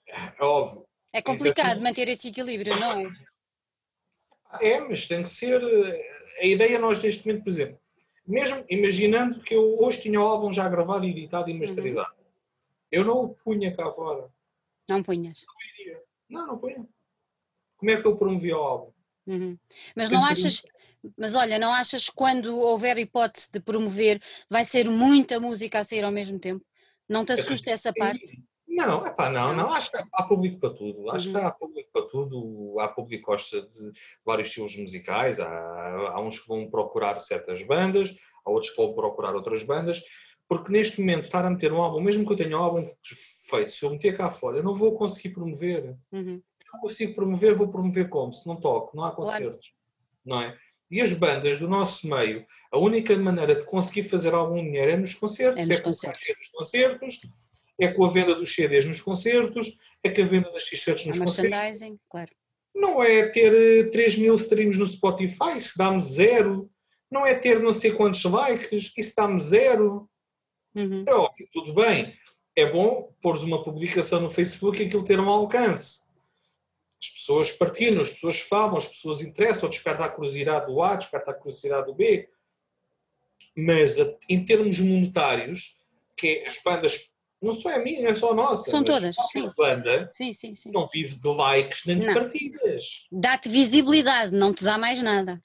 É 0.06 0.44
óbvio. 0.44 0.86
É 1.12 1.22
complicado 1.22 1.82
manter 1.82 2.08
esse 2.08 2.28
equilíbrio, 2.28 2.78
não 2.78 3.00
é? 3.00 3.12
É, 4.60 4.80
mas 4.80 5.06
tem 5.06 5.22
que 5.22 5.28
ser. 5.28 5.62
A 6.40 6.44
ideia, 6.44 6.78
nós 6.78 7.02
neste 7.02 7.26
momento, 7.26 7.44
por 7.44 7.50
exemplo, 7.50 7.80
mesmo 8.26 8.64
imaginando 8.68 9.40
que 9.40 9.54
eu 9.54 9.80
hoje 9.80 10.00
tinha 10.00 10.20
o 10.20 10.24
álbum 10.24 10.52
já 10.52 10.68
gravado, 10.68 11.06
editado 11.06 11.50
e 11.50 11.58
masterizado, 11.58 12.10
uhum. 12.10 12.24
eu 12.90 13.04
não 13.04 13.24
o 13.24 13.34
punha 13.34 13.74
cá 13.74 13.90
fora. 13.92 14.30
Não 14.88 15.02
punhas? 15.02 15.44
Não, 16.28 16.46
não 16.46 16.58
punha. 16.58 16.86
Como 17.76 17.90
é 17.90 18.00
que 18.00 18.06
eu 18.06 18.16
promovia 18.16 18.56
o 18.56 18.62
álbum? 18.62 18.92
Uhum. 19.26 19.56
Mas 19.94 20.11
não 20.11 20.24
achas, 20.24 20.62
mas 21.16 21.35
olha, 21.35 21.58
não 21.58 21.72
achas 21.72 22.08
que 22.08 22.14
quando 22.14 22.56
houver 22.56 22.98
hipótese 22.98 23.50
de 23.52 23.61
promover 23.61 24.20
vai 24.50 24.64
ser 24.64 24.88
muita 24.88 25.38
música 25.38 25.78
a 25.78 25.85
sair 25.85 26.04
ao 26.04 26.12
mesmo 26.12 26.38
tempo? 26.38 26.64
Não 27.08 27.24
te 27.24 27.32
assusta 27.32 27.70
essa 27.70 27.92
parte? 27.92 28.42
Não, 28.66 29.06
epá, 29.06 29.28
não, 29.28 29.54
não, 29.54 29.70
acho 29.70 29.90
que 29.90 29.98
há 30.14 30.22
público 30.22 30.58
para 30.58 30.72
tudo, 30.72 31.11
acho 31.11 31.28
uhum. 31.28 31.35
que 31.35 31.40
há 31.40 31.50
público 31.50 31.90
para 31.92 32.08
tudo, 32.08 32.80
há 32.80 32.88
público 32.88 33.22
que 33.22 33.30
gosta 33.30 33.61
de 33.61 33.92
vários 34.24 34.48
estilos 34.48 34.76
musicais, 34.76 35.38
há, 35.40 35.46
há 35.46 36.20
uns 36.20 36.40
que 36.40 36.48
vão 36.48 36.70
procurar 36.70 37.18
certas 37.18 37.62
bandas, 37.64 38.16
há 38.46 38.50
outros 38.50 38.70
que 38.70 38.78
vão 38.78 38.94
procurar 38.94 39.35
outras 39.35 39.62
bandas, 39.62 40.02
porque 40.48 40.72
neste 40.72 41.00
momento 41.00 41.24
estar 41.24 41.44
a 41.44 41.50
meter 41.50 41.70
um 41.70 41.82
álbum, 41.82 42.00
mesmo 42.00 42.26
que 42.26 42.32
eu 42.32 42.37
tenha 42.37 42.56
um 42.56 42.62
álbum 42.62 42.90
feito, 43.50 43.72
se 43.72 43.85
eu 43.85 43.90
meter 43.90 44.16
cá 44.16 44.30
fora, 44.30 44.56
eu 44.56 44.62
não 44.62 44.74
vou 44.74 44.96
conseguir 44.96 45.35
promover. 45.35 45.94
Uhum 46.11 46.42
não 46.72 46.80
consigo 46.80 47.14
promover, 47.14 47.54
vou 47.54 47.68
promover 47.68 48.08
como? 48.08 48.32
Se 48.32 48.46
não 48.46 48.56
toco, 48.56 48.96
não 48.96 49.04
há 49.04 49.12
concertos. 49.12 49.68
Claro. 49.68 49.76
Não 50.24 50.40
é? 50.40 50.58
E 50.90 51.00
as 51.00 51.14
bandas 51.14 51.58
do 51.58 51.68
nosso 51.68 52.06
meio, 52.08 52.46
a 52.70 52.78
única 52.78 53.16
maneira 53.18 53.54
de 53.54 53.64
conseguir 53.64 54.04
fazer 54.04 54.35
algum 54.35 54.62
dinheiro 54.62 54.92
é 54.92 54.96
nos 54.96 55.14
concertos, 55.14 55.64
é, 55.64 55.66
nos 55.66 55.78
é 55.78 55.80
concertos. 55.80 56.22
com 56.26 56.40
os 56.40 56.48
concertos, 56.48 57.20
é 57.80 57.88
com 57.88 58.04
a 58.04 58.11
venda 58.11 58.35
dos 58.35 58.54
CDs 58.54 58.85
nos 58.85 59.00
concertos, 59.00 59.78
é 60.02 60.11
com 60.11 60.22
a 60.22 60.26
venda 60.26 60.50
das 60.52 60.64
t-shirts 60.64 61.06
nos 61.06 61.16
a 61.16 61.24
concertos. 61.24 61.50
Merchandising, 61.50 61.98
claro. 62.08 62.30
Não 62.74 63.02
é 63.02 63.28
ter 63.28 63.90
3 63.90 64.14
eh, 64.14 64.20
mil 64.20 64.35
streams 64.35 64.78
no 64.78 64.87
Spotify, 64.87 65.61
se 65.61 65.76
dá-me 65.76 66.00
zero. 66.00 66.70
Não 67.11 67.26
é 67.26 67.35
ter 67.35 67.61
não 67.61 67.72
sei 67.72 67.92
quantos 67.92 68.24
likes, 68.24 68.92
isso 68.96 69.12
dá-me 69.16 69.38
zero. 69.38 70.08
Uhum. 70.74 71.04
É 71.06 71.14
óbvio, 71.14 71.46
tudo 71.52 71.74
bem. 71.74 72.14
É 72.56 72.70
bom 72.70 73.12
pôres 73.20 73.42
uma 73.42 73.62
publicação 73.62 74.20
no 74.20 74.30
Facebook 74.30 74.82
e 74.82 74.87
aquilo 74.87 75.04
ter 75.04 75.20
um 75.20 75.28
alcance. 75.28 76.02
As 77.02 77.10
pessoas 77.10 77.50
partilham, 77.50 78.00
as 78.00 78.12
pessoas 78.12 78.40
falam, 78.40 78.76
as 78.76 78.86
pessoas 78.86 79.20
interessam, 79.20 79.68
desperta 79.68 80.04
a 80.04 80.08
curiosidade 80.08 80.66
do 80.66 80.80
A, 80.80 80.94
desperta 80.94 81.32
a 81.32 81.34
curiosidade 81.34 81.86
do 81.86 81.94
B. 81.94 82.28
Mas 83.56 83.96
em 84.28 84.44
termos 84.44 84.78
monetários, 84.78 85.76
que 86.16 86.28
é 86.28 86.46
as 86.46 86.62
bandas, 86.62 87.12
não 87.42 87.52
só 87.52 87.70
é 87.70 87.76
a 87.76 87.82
minha, 87.82 88.02
não 88.02 88.10
é 88.10 88.14
só 88.14 88.30
a 88.30 88.34
nossa. 88.34 88.70
São 88.70 88.84
todas, 88.84 89.16
sim. 89.32 89.50
banda 89.56 90.08
sim, 90.12 90.32
sim, 90.32 90.54
sim. 90.54 90.70
não 90.70 90.86
vive 90.86 91.16
de 91.16 91.28
likes 91.28 91.84
nem 91.86 91.98
de 91.98 92.06
não. 92.06 92.14
partidas. 92.14 93.08
Dá-te 93.10 93.48
visibilidade, 93.48 94.32
não 94.32 94.54
te 94.54 94.62
dá 94.62 94.78
mais 94.78 95.02
nada. 95.02 95.42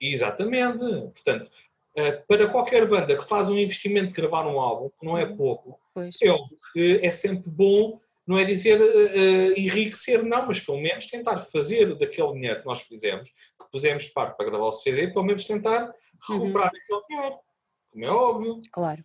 Exatamente. 0.00 0.80
Portanto, 0.80 1.50
eh, 1.96 2.12
para 2.28 2.48
qualquer 2.48 2.86
banda 2.88 3.16
que 3.16 3.24
faz 3.24 3.48
um 3.48 3.56
investimento 3.56 4.08
de 4.08 4.14
gravar 4.14 4.44
um 4.46 4.60
álbum, 4.60 4.90
que 4.98 5.06
não 5.06 5.16
é 5.16 5.24
uhum. 5.24 5.36
pouco, 5.36 5.80
pois. 5.94 6.16
é 6.20 6.30
óbvio 6.30 6.58
que 6.72 7.00
é 7.00 7.10
sempre 7.12 7.48
bom 7.48 8.00
não 8.26 8.38
é 8.38 8.44
dizer 8.44 8.80
uh, 8.80 9.58
enriquecer, 9.58 10.22
não, 10.24 10.46
mas 10.46 10.60
pelo 10.60 10.80
menos 10.80 11.06
tentar 11.06 11.38
fazer 11.38 11.96
daquele 11.96 12.32
dinheiro 12.32 12.60
que 12.60 12.66
nós 12.66 12.82
fizemos, 12.82 13.30
que 13.30 13.70
pusemos 13.70 14.04
de 14.04 14.12
parte 14.12 14.36
para 14.36 14.46
gravar 14.46 14.66
o 14.66 14.72
CD, 14.72 15.08
pelo 15.08 15.24
menos 15.24 15.44
tentar 15.44 15.94
recuperar 16.28 16.70
uhum. 16.72 16.78
aquele 16.78 17.06
dinheiro, 17.08 17.38
como 17.90 18.04
é 18.04 18.10
óbvio. 18.10 18.62
Claro. 18.72 19.02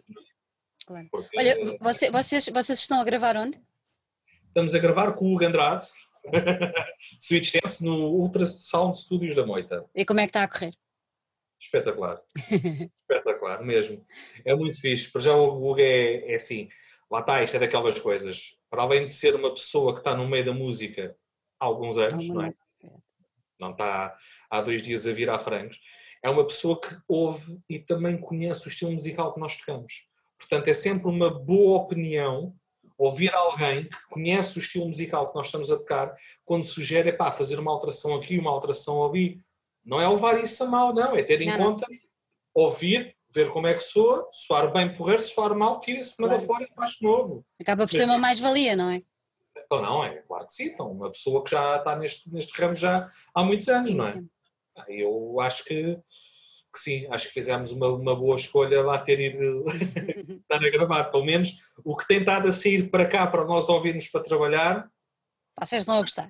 claro. 0.85 1.07
Porque, 1.11 1.37
Olha, 1.37 1.77
você, 1.79 2.09
vocês, 2.09 2.47
vocês 2.47 2.79
estão 2.79 2.99
a 2.99 3.03
gravar 3.03 3.37
onde? 3.37 3.61
Estamos 4.47 4.73
a 4.73 4.79
gravar 4.79 5.13
com 5.13 5.25
o 5.25 5.35
Hugo 5.35 5.45
Andrade, 5.45 5.85
Switch 7.21 7.49
Sense, 7.49 7.85
no 7.85 8.07
Ultra 8.07 8.45
Sound 8.45 8.97
Studios 8.97 9.35
da 9.35 9.45
Moita. 9.45 9.85
E 9.95 10.03
como 10.03 10.19
é 10.19 10.23
que 10.23 10.29
está 10.29 10.43
a 10.43 10.47
correr? 10.47 10.73
Espetacular. 11.59 12.19
Espetacular, 12.99 13.63
mesmo. 13.63 14.03
É 14.43 14.55
muito 14.55 14.81
fixe. 14.81 15.11
Para 15.11 15.21
já 15.21 15.35
o 15.35 15.57
Hugo 15.57 15.79
é, 15.79 16.31
é 16.31 16.35
assim, 16.35 16.69
lá 17.11 17.19
está, 17.19 17.43
isto 17.43 17.57
é 17.57 17.59
daquelas 17.59 17.99
coisas 17.99 18.57
para 18.69 18.83
além 18.83 19.03
de 19.03 19.11
ser 19.11 19.35
uma 19.35 19.53
pessoa 19.53 19.93
que 19.93 19.99
está 19.99 20.15
no 20.15 20.27
meio 20.27 20.45
da 20.45 20.53
música 20.53 21.15
há 21.59 21.65
alguns 21.65 21.97
anos, 21.97 22.27
não, 22.29 22.41
é? 22.41 22.53
Não 23.59 23.71
está 23.71 24.17
há 24.49 24.61
dois 24.61 24.81
dias 24.81 25.05
a 25.05 25.11
virar 25.11 25.39
frangos. 25.39 25.77
É 26.23 26.29
uma 26.29 26.47
pessoa 26.47 26.79
que 26.79 26.95
ouve 27.07 27.59
e 27.69 27.79
também 27.79 28.17
conhece 28.17 28.65
o 28.65 28.69
estilo 28.69 28.91
musical 28.91 29.33
que 29.33 29.39
nós 29.39 29.57
tocamos. 29.57 30.07
Portanto, 30.39 30.67
é 30.69 30.73
sempre 30.73 31.07
uma 31.07 31.29
boa 31.29 31.79
opinião 31.79 32.55
ouvir 32.97 33.33
alguém 33.33 33.89
que 33.89 33.97
conhece 34.09 34.57
o 34.57 34.61
estilo 34.61 34.87
musical 34.87 35.29
que 35.29 35.35
nós 35.35 35.47
estamos 35.47 35.71
a 35.71 35.77
tocar 35.77 36.15
quando 36.45 36.63
sugere, 36.63 37.11
pá, 37.11 37.31
fazer 37.31 37.59
uma 37.59 37.71
alteração 37.71 38.15
aqui, 38.15 38.37
uma 38.37 38.51
alteração 38.51 39.03
ali. 39.03 39.41
Não 39.83 39.99
é 39.99 40.07
levar 40.07 40.39
isso 40.39 40.63
a 40.63 40.67
mal, 40.67 40.93
não. 40.93 41.15
É 41.15 41.23
ter 41.23 41.41
em 41.41 41.47
não, 41.47 41.57
conta, 41.57 41.87
não. 41.89 41.97
ouvir 42.53 43.15
ver 43.33 43.49
como 43.51 43.67
é 43.67 43.73
que 43.73 43.81
soa, 43.81 44.27
soar 44.31 44.71
bem 44.71 44.93
porreiro, 44.93 45.23
soar 45.23 45.55
mal, 45.55 45.79
tira-se, 45.79 46.19
manda 46.19 46.35
claro. 46.35 46.47
fora 46.47 46.63
e 46.63 46.73
faz 46.73 46.91
de 46.93 47.05
novo. 47.05 47.45
Acaba 47.61 47.87
por 47.87 47.93
ser 47.93 48.05
uma 48.05 48.17
mais-valia, 48.17 48.75
não 48.75 48.89
é? 48.89 49.01
Então 49.57 49.81
não, 49.81 50.03
é 50.03 50.21
claro 50.21 50.45
que 50.45 50.53
sim, 50.53 50.65
então 50.65 50.91
uma 50.91 51.11
pessoa 51.11 51.43
que 51.43 51.51
já 51.51 51.77
está 51.77 51.95
neste, 51.95 52.31
neste 52.31 52.59
ramo 52.59 52.75
já 52.75 53.09
há 53.33 53.43
muitos 53.43 53.67
anos, 53.69 53.91
não 53.91 54.07
é? 54.07 54.23
Eu 54.87 55.39
acho 55.39 55.63
que, 55.65 55.95
que 56.73 56.79
sim, 56.79 57.07
acho 57.11 57.27
que 57.27 57.33
fizemos 57.33 57.71
uma, 57.71 57.87
uma 57.87 58.15
boa 58.15 58.35
escolha 58.35 58.81
lá 58.81 58.97
ter 58.99 59.19
ido 59.19 59.65
estar 60.41 60.65
a 60.65 60.69
gravar, 60.69 61.05
pelo 61.05 61.25
menos 61.25 61.61
o 61.83 61.95
que 61.95 62.07
tem 62.07 62.19
estado 62.19 62.47
a 62.47 62.53
sair 62.53 62.89
para 62.89 63.07
cá 63.07 63.27
para 63.27 63.45
nós 63.45 63.69
ouvirmos 63.69 64.07
para 64.07 64.23
trabalhar. 64.23 64.89
Vocês 65.59 65.81
estão 65.81 65.97
a 65.97 66.01
gostar? 66.01 66.29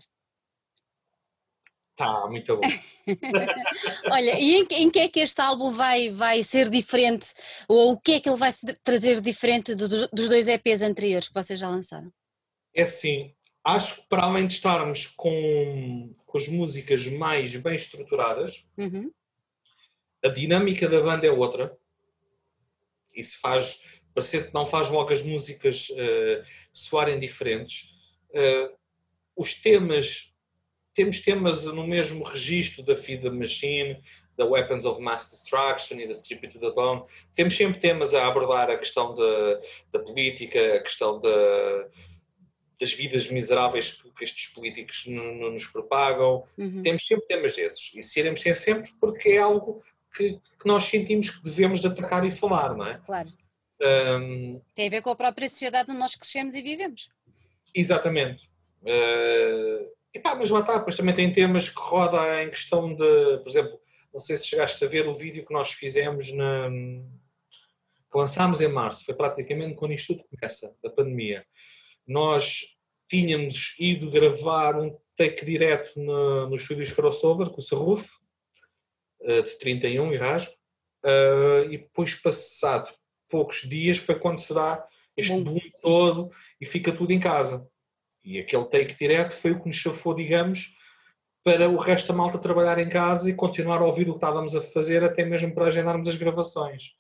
Está 2.02 2.28
muito 2.28 2.58
bom. 2.58 2.68
Olha, 4.12 4.40
e 4.40 4.56
em, 4.56 4.68
em, 4.72 4.90
que 4.90 5.00
é 5.00 5.08
que 5.08 5.20
este 5.20 5.40
álbum 5.40 5.72
vai, 5.72 6.10
vai 6.10 6.44
ser 6.44 6.68
diferente? 6.68 7.28
Ou 7.68 7.94
o 7.94 8.00
que 8.00 8.14
é 8.14 8.20
que 8.20 8.28
ele 8.28 8.38
vai 8.38 8.52
trazer 8.84 9.22
diferente 9.22 9.76
do, 9.76 9.88
dos 9.88 10.28
dois 10.28 10.48
EPs 10.48 10.82
anteriores 10.82 11.28
que 11.28 11.34
vocês 11.34 11.60
já 11.60 11.70
lançaram? 11.70 12.12
É 12.74 12.86
sim, 12.86 13.36
acho 13.64 14.02
que 14.02 14.10
para 14.10 14.24
além 14.24 14.48
de 14.48 14.54
estarmos 14.54 15.06
com, 15.06 16.12
com 16.26 16.38
as 16.38 16.48
músicas 16.48 17.08
mais 17.08 17.56
bem 17.58 17.76
estruturadas, 17.76 18.68
uhum. 18.78 19.12
a 20.24 20.30
dinâmica 20.30 20.90
da 20.90 21.02
banda 21.02 21.28
é 21.28 21.32
outra. 21.32 21.78
Isso 23.14 23.40
faz 23.40 23.80
parecer 24.14 24.48
que 24.48 24.54
não 24.54 24.66
faz 24.66 24.90
logo 24.90 25.12
as 25.12 25.22
músicas 25.22 25.90
uh, 25.90 26.44
soarem 26.74 27.20
diferentes. 27.20 27.92
Uh, 28.32 28.76
os 29.36 29.54
temas 29.54 30.31
temos 30.94 31.20
temas 31.20 31.66
no 31.66 31.88
mesmo 31.88 32.24
registro 32.24 32.84
da 32.84 32.96
Feed 32.96 33.22
the 33.22 33.30
Machine, 33.30 34.02
da 34.38 34.46
Weapons 34.46 34.86
of 34.86 35.02
Mass 35.02 35.30
Destruction 35.30 36.00
e 36.00 36.08
da 36.08 36.14
Strip 36.14 36.48
to 36.48 36.60
the 36.60 36.72
Bone. 36.72 37.04
Temos 37.36 37.56
sempre 37.56 37.80
temas 37.80 38.14
a 38.14 38.28
abordar 38.28 38.70
a 38.70 38.78
questão 38.78 39.16
da, 39.16 39.60
da 39.92 40.00
política, 40.04 40.76
a 40.76 40.80
questão 40.80 41.20
da, 41.22 41.88
das 42.80 42.94
vidas 42.94 43.30
miseráveis 43.30 44.02
que 44.18 44.24
estes 44.24 44.48
políticos 44.48 45.06
nos 45.08 45.66
propagam. 45.68 46.44
Uhum. 46.58 46.84
Temos 46.84 47.06
sempre 47.06 47.28
temas 47.28 47.56
desses. 47.56 47.94
E 47.94 48.04
seremos 48.04 48.42
sempre 48.42 48.90
porque 49.00 49.30
é 49.30 49.38
algo 49.38 49.82
que, 50.16 50.34
que, 50.60 50.66
nós 50.66 50.84
sentimos 50.86 51.30
que 51.30 51.44
devemos 51.44 51.80
de 51.80 51.88
atacar 51.88 52.26
e 52.26 52.32
falar, 52.32 52.76
não 52.76 52.88
é? 52.88 53.00
Claro. 53.06 53.32
Um, 53.82 54.62
Tem 54.76 54.88
a 54.88 54.92
ver 54.92 55.02
com 55.02 55.10
a 55.10 55.16
própria 55.16 55.48
sociedade 55.48 55.90
onde 55.90 56.00
nós 56.00 56.16
crescemos 56.16 56.54
e 56.54 56.62
vivemos. 56.62 57.10
Exatamente. 57.74 58.50
Uh, 58.84 59.90
e 60.14 60.20
pá, 60.20 60.36
mas 60.36 60.50
lá 60.50 60.60
está, 60.60 60.78
depois 60.78 60.96
também 60.96 61.16
tem 61.16 61.32
temas 61.32 61.70
que 61.70 61.80
roda 61.80 62.44
em 62.44 62.50
questão 62.50 62.94
de, 62.96 63.38
por 63.38 63.48
exemplo, 63.48 63.80
não 64.12 64.20
sei 64.20 64.36
se 64.36 64.48
chegaste 64.48 64.84
a 64.84 64.88
ver 64.88 65.08
o 65.08 65.14
vídeo 65.14 65.46
que 65.46 65.54
nós 65.54 65.72
fizemos 65.72 66.32
na, 66.34 66.70
que 66.70 68.18
lançámos 68.18 68.60
em 68.60 68.68
março, 68.68 69.06
foi 69.06 69.16
praticamente 69.16 69.76
quando 69.76 69.94
isto 69.94 70.14
tudo 70.14 70.28
começa, 70.28 70.76
da 70.84 70.90
pandemia. 70.90 71.46
Nós 72.06 72.78
tínhamos 73.10 73.74
ido 73.80 74.12
gravar 74.12 74.78
um 74.78 74.98
take 75.16 75.46
direto 75.46 75.98
no, 75.98 76.50
nos 76.50 76.62
estúdios 76.62 76.92
crossover 76.92 77.50
com 77.50 77.60
o 77.60 77.64
Serruf, 77.64 78.10
eh, 79.22 79.44
de 79.44 79.58
31 79.60 80.14
e 80.14 80.18
rasgo, 80.18 80.52
eh, 81.06 81.68
e 81.72 81.78
depois 81.78 82.16
passado 82.16 82.94
poucos 83.30 83.62
dias 83.62 83.98
foi 83.98 84.20
quando 84.20 84.40
se 84.40 84.54
dá 84.54 84.86
este 85.16 85.40
boom 85.42 85.60
todo 85.82 86.30
e 86.60 86.66
fica 86.66 86.92
tudo 86.92 87.12
em 87.12 87.20
casa. 87.20 87.66
E 88.24 88.40
aquele 88.40 88.66
take 88.66 88.96
direto 88.96 89.36
foi 89.36 89.52
o 89.52 89.60
que 89.60 89.68
nos 89.68 89.76
chafou, 89.76 90.16
digamos, 90.16 90.76
para 91.44 91.70
o 91.70 91.78
resto 91.78 92.10
da 92.10 92.18
malta 92.18 92.38
trabalhar 92.38 92.78
em 92.78 92.90
casa 92.90 93.30
e 93.30 93.34
continuar 93.34 93.82
a 93.82 93.86
ouvir 93.86 94.08
o 94.08 94.14
que 94.14 94.18
estávamos 94.18 94.56
a 94.56 94.62
fazer, 94.62 95.04
até 95.04 95.26
mesmo 95.26 95.54
para 95.54 95.66
agendarmos 95.66 96.08
as 96.08 96.16
gravações. 96.16 96.96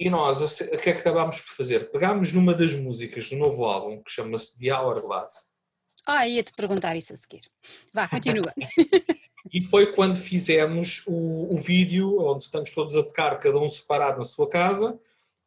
E 0.00 0.08
nós, 0.08 0.60
o 0.60 0.78
que 0.78 0.90
é 0.90 0.92
que 0.94 1.00
acabámos 1.00 1.40
por 1.40 1.54
fazer? 1.54 1.90
Pegámos 1.90 2.32
numa 2.32 2.54
das 2.54 2.72
músicas 2.74 3.28
do 3.28 3.36
novo 3.36 3.64
álbum, 3.64 4.02
que 4.02 4.10
chama-se 4.10 4.58
The 4.58 4.74
Hourglass. 4.74 5.46
Ah, 6.06 6.26
ia-te 6.26 6.52
perguntar 6.54 6.96
isso 6.96 7.12
a 7.12 7.16
seguir. 7.16 7.42
Vá, 7.92 8.08
continua. 8.08 8.52
e 9.52 9.62
foi 9.62 9.92
quando 9.92 10.16
fizemos 10.16 11.04
o, 11.06 11.54
o 11.54 11.56
vídeo, 11.56 12.18
onde 12.20 12.44
estamos 12.44 12.70
todos 12.70 12.96
a 12.96 13.02
tocar, 13.02 13.38
cada 13.38 13.58
um 13.58 13.68
separado 13.68 14.18
na 14.18 14.24
sua 14.24 14.48
casa, 14.48 14.98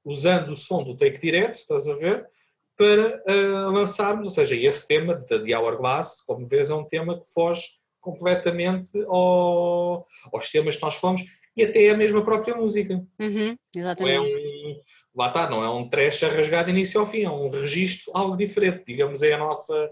usando 0.05 0.51
o 0.51 0.55
som 0.55 0.83
do 0.83 0.95
take 0.95 1.17
direto, 1.17 1.55
estás 1.55 1.87
a 1.87 1.95
ver? 1.95 2.29
Para 2.77 3.21
uh, 3.25 3.71
lançarmos, 3.71 4.27
ou 4.27 4.33
seja, 4.33 4.55
esse 4.55 4.87
tema 4.87 5.15
da 5.15 5.41
The 5.41 5.57
Hourglass, 5.57 6.21
como 6.25 6.45
vês, 6.45 6.69
é 6.69 6.75
um 6.75 6.85
tema 6.85 7.19
que 7.19 7.33
foge 7.33 7.63
completamente 8.01 8.91
ao, 9.07 10.05
aos 10.31 10.51
temas 10.51 10.75
que 10.75 10.83
nós 10.83 10.95
falamos 10.95 11.23
e 11.57 11.63
até 11.63 11.89
a 11.89 11.97
mesma 11.97 12.23
própria 12.23 12.55
música. 12.55 13.03
Uhum, 13.19 13.57
exatamente. 13.75 14.17
Não 14.17 14.25
é 14.25 14.27
um, 14.27 14.79
lá 15.15 15.27
está, 15.27 15.49
não 15.49 15.63
é 15.63 15.69
um 15.69 15.89
trash 15.89 16.21
rasgado 16.21 16.69
início 16.69 16.99
ao 16.99 17.07
fim, 17.07 17.23
é 17.23 17.29
um 17.29 17.49
registro 17.49 18.11
algo 18.15 18.35
diferente, 18.35 18.83
digamos, 18.85 19.23
é 19.23 19.31
a 19.33 19.37
nossa. 19.37 19.89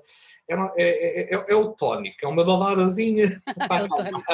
É, 0.50 0.56
é, 0.76 1.36
é, 1.36 1.46
é 1.50 1.56
o 1.56 1.72
tónico, 1.72 2.18
é 2.22 2.28
uma 2.28 2.44
baladazinha. 2.44 3.42
é 3.72 3.84
o 3.84 3.88
tónico. 3.88 4.22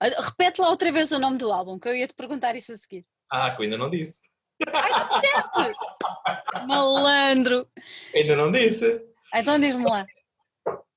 Repete 0.00 0.60
lá 0.60 0.70
outra 0.70 0.92
vez 0.92 1.10
o 1.10 1.18
nome 1.18 1.38
do 1.38 1.52
álbum, 1.52 1.76
que 1.78 1.88
eu 1.88 1.96
ia 1.96 2.06
te 2.06 2.14
perguntar 2.14 2.54
isso 2.54 2.72
a 2.72 2.76
seguir. 2.76 3.04
Ah, 3.28 3.50
que 3.50 3.62
eu 3.62 3.64
ainda 3.64 3.76
não 3.76 3.90
disse. 3.90 4.30
Ai, 4.72 4.90
não 4.90 5.20
disseste! 5.20 6.66
Malandro! 6.66 7.68
Ainda 8.14 8.36
não 8.36 8.52
disse. 8.52 9.02
Então 9.34 9.58
diz-me 9.58 9.84
lá. 9.84 10.06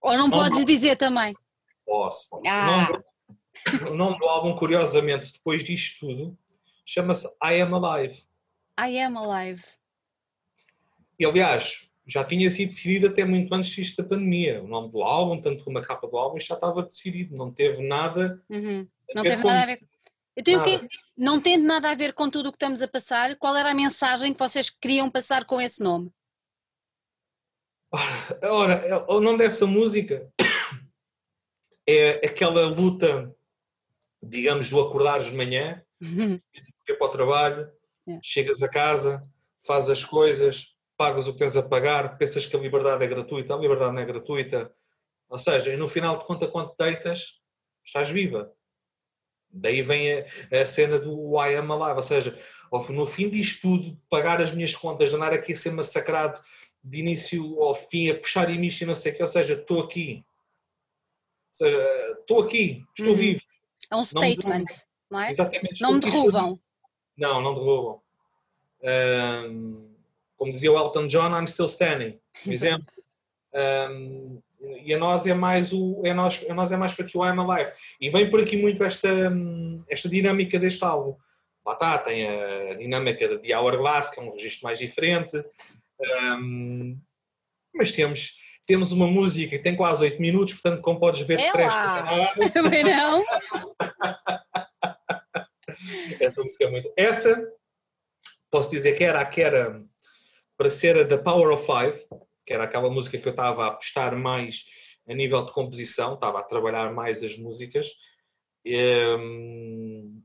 Ou 0.02 0.18
não, 0.18 0.30
podes 0.30 0.66
dizer 0.66 0.96
também? 0.98 1.36
Posso, 1.86 2.30
posso. 2.30 2.44
Ah. 2.48 2.88
O, 2.88 3.74
nome 3.74 3.80
do, 3.80 3.92
o, 3.92 3.96
nome 3.96 4.20
do, 4.20 4.26
álbum, 4.26 4.56
curiosamente, 4.56 5.34
depois 5.34 5.64
disto 5.64 6.02
tudo, 6.02 6.38
chama-se 6.86 7.28
I 7.44 7.62
Am 7.62 7.74
Alive. 7.74 8.24
I 8.80 9.00
Am 9.00 9.18
Alive. 9.18 9.64
E 11.18 11.26
aliás, 11.26 11.90
já 12.06 12.24
tinha 12.24 12.52
sido 12.52 12.70
decidido 12.70 13.08
até 13.08 13.26
muito 13.26 13.54
antes 13.54 13.72
disto 13.72 14.04
da 14.04 14.08
pandemia. 14.08 14.62
O 14.62 14.68
nome 14.68 14.90
do 14.92 15.02
álbum, 15.02 15.42
tanto 15.42 15.64
como 15.64 15.80
a 15.80 15.82
capa 15.82 16.08
do 16.08 16.18
álbum, 16.18 16.40
já 16.40 16.56
estava 16.56 16.84
decidido, 16.84 17.36
não 17.36 17.52
teve 17.52 17.82
nada. 17.82 18.42
Uhum. 18.50 18.88
Não 19.16 19.24
teve 19.24 19.42
com... 19.42 19.48
nada 19.48 19.64
a 19.64 19.66
ver. 19.66 19.82
Eu 20.36 20.44
tenho 20.44 20.62
que 20.62 20.88
não 21.18 21.40
tendo 21.40 21.66
nada 21.66 21.92
a 21.92 21.96
ver 21.96 22.14
com 22.14 22.30
tudo 22.30 22.50
o 22.50 22.52
que 22.52 22.58
estamos 22.58 22.82
a 22.82 22.88
passar, 22.88 23.36
qual 23.38 23.56
era 23.56 23.72
a 23.72 23.76
mensagem 23.76 24.34
que 24.34 24.40
vocês 24.40 24.70
queriam 24.70 25.10
passar 25.10 25.46
com 25.46 25.62
esse 25.62 25.82
nome? 25.82 26.12
Ora, 28.44 29.06
o 29.08 29.22
nome 29.22 29.38
dessa 29.38 29.66
música 29.66 30.30
é 31.88 32.28
aquela 32.28 32.68
luta, 32.68 33.34
digamos, 34.22 34.70
do 34.70 34.82
acordares 34.82 35.28
de 35.28 35.36
manhã, 35.36 35.82
uhum. 36.02 36.40
é 36.90 36.94
para 36.94 37.08
o 37.08 37.12
trabalho, 37.12 37.72
é. 38.08 38.20
chegas 38.22 38.62
a 38.62 38.70
casa, 38.70 39.24
fazes 39.66 39.90
as 39.90 40.04
coisas, 40.04 40.76
pagas 40.98 41.28
o 41.28 41.34
que 41.34 41.40
tens 41.40 41.56
a 41.56 41.64
pagar, 41.64 42.18
pensas 42.18 42.46
que 42.46 42.56
a 42.56 42.60
liberdade 42.60 43.04
é 43.04 43.08
gratuita, 43.08 43.54
a 43.54 43.58
liberdade 43.58 43.94
não 43.94 44.02
é 44.02 44.06
gratuita. 44.06 44.74
Ou 45.30 45.38
seja, 45.38 45.74
e 45.74 45.78
no 45.78 45.88
final 45.88 46.18
de 46.18 46.26
conta, 46.26 46.48
quando 46.48 46.76
deitas, 46.78 47.40
estás 47.84 48.10
viva. 48.10 48.52
Daí 49.56 49.82
vem 49.82 50.14
a, 50.14 50.26
a, 50.62 50.66
cena 50.66 51.00
do 51.00 51.40
I 51.40 51.56
am 51.56 51.72
alive, 51.72 51.98
ou 51.98 52.04
seja, 52.04 52.38
no 52.90 53.06
fim 53.06 53.30
disto 53.30 53.62
tudo, 53.62 53.98
pagar 54.10 54.42
as 54.42 54.52
minhas 54.52 54.76
contas, 54.76 55.14
andar 55.14 55.32
aqui 55.32 55.54
a 55.54 55.56
ser 55.56 55.72
massacrado 55.72 56.40
de 56.84 57.00
início 57.00 57.62
ao 57.62 57.74
fim, 57.74 58.10
a 58.10 58.16
puxar 58.16 58.50
início 58.50 58.84
e 58.84 58.88
não 58.88 58.96
sei 58.96 59.12
o 59.12 59.16
que, 59.16 59.22
ou 59.22 59.28
seja, 59.28 59.54
estou 59.54 59.82
aqui. 59.82 60.26
Ou 61.50 61.56
seja, 61.56 62.18
estou 62.20 62.44
aqui, 62.44 62.84
estou 62.90 63.14
uhum. 63.14 63.20
vivo. 63.20 63.42
É 63.92 63.96
um 63.96 64.04
statement, 64.04 64.66
não, 65.10 65.20
é? 65.20 65.30
Exatamente. 65.30 65.82
Não 65.82 65.94
me 65.94 66.00
derrubam. 66.00 66.60
Não, 67.18 67.42
não 67.42 67.54
derrubam. 67.54 68.02
Um, 68.84 69.96
como 70.38 70.52
dizia 70.52 70.72
o 70.72 70.78
Elton 70.78 71.08
John, 71.08 71.30
I'm 71.30 71.48
still 71.48 71.68
standing. 71.68 72.20
Por 72.44 72.54
exemplo. 72.54 72.86
Um, 73.54 74.42
e 74.84 74.94
a 74.94 74.98
nós 74.98 75.26
é 75.26 75.34
mais 75.34 75.74
o 75.74 76.02
é 76.04 76.14
nós, 76.14 76.46
a 76.50 76.54
nós 76.54 76.72
é 76.72 76.78
mais 76.78 76.94
para 76.94 77.06
que 77.06 77.18
o 77.18 77.26
I'm 77.26 77.40
Alive. 77.40 77.72
E 78.00 78.10
vem 78.10 78.30
por 78.30 78.42
aqui 78.42 78.58
muito 78.58 78.84
esta 78.84 79.10
esta 79.90 80.10
dinâmica 80.10 80.60
deste 80.60 80.84
álbum. 80.84 81.16
Lá 81.66 81.74
está, 81.74 81.98
tem 81.98 82.28
a 82.28 82.76
dinâmica 82.76 83.38
de 83.38 83.54
Hourglass 83.54 84.12
que 84.12 84.20
é 84.20 84.24
um 84.24 84.32
registro 84.32 84.66
mais 84.66 84.80
diferente. 84.80 85.44
Um, 86.40 87.00
mas 87.74 87.92
temos 87.92 88.34
temos 88.68 88.92
uma 88.92 89.08
música 89.08 89.58
que 89.58 89.64
tem 89.64 89.76
quase 89.76 90.04
8 90.04 90.22
minutos 90.22 90.56
portanto 90.56 90.82
como 90.82 91.00
podes 91.00 91.22
ver 91.22 91.40
é 91.40 91.52
também 92.54 92.84
não. 92.84 93.24
Essa 96.20 96.44
música 96.44 96.66
é 96.66 96.70
muito 96.70 96.92
essa 96.98 97.52
posso 98.50 98.70
dizer 98.70 98.94
que 98.94 99.04
era 99.04 99.24
que 99.26 99.42
era 99.42 99.82
para 100.58 100.70
ser 100.70 100.98
a 100.98 101.08
The 101.08 101.18
Power 101.18 101.54
of 101.54 101.66
Five 101.66 102.25
que 102.46 102.54
era 102.54 102.66
aquela 102.66 102.90
música 102.90 103.18
que 103.18 103.28
eu 103.28 103.32
estava 103.32 103.66
a 103.66 103.68
apostar 103.68 104.16
mais 104.18 104.66
a 105.08 105.14
nível 105.14 105.46
de 105.46 105.52
composição, 105.52 106.16
estava 106.16 106.40
a 106.40 106.44
trabalhar 106.44 106.94
mais 106.94 107.24
as 107.24 107.38
músicas, 107.38 107.92
um, 109.20 110.22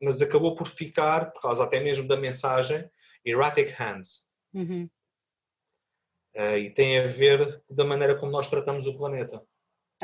mas 0.00 0.20
acabou 0.22 0.54
por 0.54 0.68
ficar, 0.68 1.32
por 1.32 1.42
causa 1.42 1.64
até 1.64 1.80
mesmo 1.80 2.06
da 2.06 2.16
mensagem, 2.16 2.88
Erratic 3.24 3.70
Hands. 3.78 4.26
Uhum. 4.54 4.88
Uh, 6.36 6.58
e 6.58 6.70
tem 6.70 6.98
a 6.98 7.06
ver 7.06 7.62
da 7.68 7.84
maneira 7.84 8.14
como 8.14 8.30
nós 8.30 8.48
tratamos 8.48 8.86
o 8.86 8.96
planeta. 8.96 9.42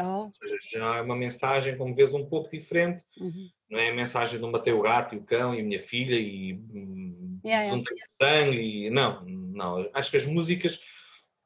Oh. 0.00 0.24
Ou 0.24 0.30
seja, 0.32 0.56
já 0.72 0.96
é 0.96 1.02
uma 1.02 1.14
mensagem, 1.14 1.76
como 1.76 1.94
vês, 1.94 2.14
um 2.14 2.26
pouco 2.26 2.50
diferente. 2.50 3.04
Uhum. 3.18 3.50
Não 3.70 3.78
é 3.78 3.90
a 3.90 3.94
mensagem 3.94 4.40
do 4.40 4.50
Matei 4.50 4.72
o 4.72 4.80
gato 4.80 5.14
e 5.14 5.18
o 5.18 5.24
cão 5.24 5.54
e 5.54 5.60
a 5.60 5.62
minha 5.62 5.80
filha 5.80 6.18
e 6.18 6.54
hum, 6.54 7.38
yeah, 7.44 7.64
yeah. 7.64 7.84
sangue. 8.08 8.58
E, 8.58 8.90
não, 8.90 9.22
não. 9.24 9.90
Acho 9.92 10.10
que 10.10 10.16
as 10.16 10.26
músicas 10.26 10.82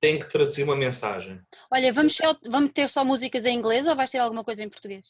tem 0.07 0.21
que 0.21 0.31
traduzir 0.31 0.63
uma 0.63 0.77
mensagem. 0.77 1.41
Olha, 1.69 1.93
vamos, 1.93 2.17
vamos 2.49 2.71
ter 2.71 2.89
só 2.89 3.05
músicas 3.05 3.45
em 3.45 3.57
inglês 3.57 3.89
ou 3.89 3.97
vais 3.97 4.09
ter 4.09 4.19
alguma 4.19 4.45
coisa 4.45 4.63
em 4.63 4.69
português? 4.69 5.05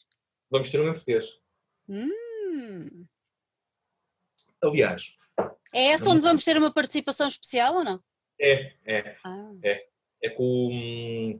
Vamos 0.49 0.71
ter 0.71 0.79
uma 0.79 0.89
em 0.89 0.93
português. 0.93 1.37
Hum. 1.87 3.05
Aliás. 4.59 5.15
É 5.71 5.89
essa 5.89 6.09
onde 6.09 6.21
vamos 6.21 6.43
ter 6.43 6.57
uma 6.57 6.73
participação 6.73 7.27
especial 7.27 7.75
ou 7.75 7.83
não? 7.83 8.01
É, 8.41 8.73
é. 8.87 9.15
Ah. 9.23 9.51
É. 9.63 9.85
É 10.23 10.29
com. 10.31 11.37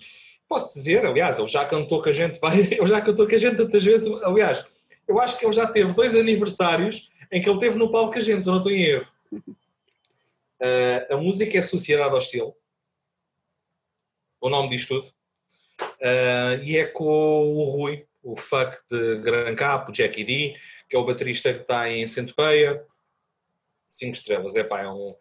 Posso 0.47 0.75
dizer, 0.75 1.03
aliás, 1.03 1.39
ele 1.39 1.47
já 1.47 1.65
cantou 1.65 1.99
que 1.99 2.09
a 2.09 2.13
gente 2.13 2.37
vai. 2.39 2.59
Ele 2.59 2.87
já 2.87 3.01
cantou 3.01 3.25
que 3.25 3.33
a 3.33 3.39
gente 3.39 3.57
tantas 3.57 3.83
vezes. 3.83 4.07
Aliás, 4.21 4.69
eu 5.07 5.19
acho 5.19 5.39
que 5.39 5.47
ele 5.47 5.53
já 5.53 5.65
teve 5.65 5.93
dois 5.93 6.15
aniversários 6.15 7.09
em 7.31 7.41
que 7.41 7.49
ele 7.49 7.59
teve 7.59 7.79
no 7.79 7.89
palco 7.89 8.13
que 8.13 8.19
a 8.19 8.21
gente, 8.21 8.43
se 8.43 8.49
eu 8.49 8.53
não 8.53 8.59
estou 8.59 8.71
em 8.71 8.83
erro. 8.83 9.11
Uh, 9.33 11.09
a 11.09 11.17
música 11.17 11.57
é 11.57 11.61
Sociedade 11.63 12.13
Hostil 12.13 12.55
o 14.41 14.49
nome 14.49 14.69
diz 14.69 14.85
tudo. 14.85 15.07
Uh, 15.81 16.63
e 16.63 16.77
é 16.77 16.85
com 16.85 17.03
o 17.03 17.63
Rui, 17.71 18.05
o 18.23 18.35
fuck 18.35 18.77
de 18.89 19.17
Gran 19.17 19.55
Capo, 19.55 19.93
Jackie 19.93 20.23
D, 20.23 20.55
que 20.89 20.95
é 20.95 20.99
o 20.99 21.05
baterista 21.05 21.53
que 21.53 21.61
está 21.61 21.89
em 21.89 22.05
Centopeia. 22.07 22.83
Cinco 23.87 24.15
estrelas, 24.15 24.55
é 24.55 24.63
pá, 24.63 24.81
é 24.81 24.89
um, 24.89 25.15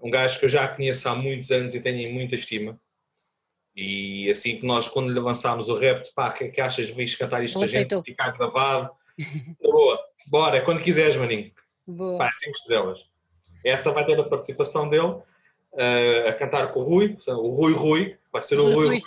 um 0.00 0.10
gajo 0.10 0.38
que 0.38 0.44
eu 0.46 0.48
já 0.48 0.66
conheço 0.68 1.08
há 1.08 1.14
muitos 1.14 1.50
anos 1.50 1.74
e 1.74 1.80
tenho 1.80 2.12
muita 2.12 2.34
estima. 2.34 2.80
E 3.76 4.28
assim 4.30 4.58
que 4.58 4.66
nós, 4.66 4.88
quando 4.88 5.12
lhe 5.12 5.20
lançámos 5.20 5.68
o 5.68 5.78
rap, 5.78 6.12
pá, 6.14 6.32
que, 6.32 6.48
que 6.48 6.60
achas 6.60 6.88
de 6.88 6.92
vir 6.92 7.16
cantar 7.16 7.44
isto 7.44 7.62
a 7.62 7.66
gente, 7.66 8.02
ficar 8.02 8.32
gravado? 8.32 8.90
Boa, 9.62 10.00
bora, 10.26 10.60
quando 10.62 10.82
quiseres, 10.82 11.16
maninho. 11.16 11.52
Boa. 11.86 12.18
Pá, 12.18 12.30
cinco 12.32 12.56
estrelas. 12.56 13.04
Essa 13.64 13.92
vai 13.92 14.04
ter 14.04 14.18
a 14.18 14.24
participação 14.24 14.88
dele 14.88 15.20
uh, 15.74 16.28
a 16.28 16.32
cantar 16.34 16.72
com 16.72 16.80
o 16.80 16.82
Rui, 16.82 17.16
o 17.26 17.48
Rui 17.48 17.72
Rui, 17.72 18.18
vai 18.32 18.42
ser 18.42 18.58
o 18.58 18.72
Rui 18.72 18.86
Rui. 18.86 18.98
uh, 18.98 19.02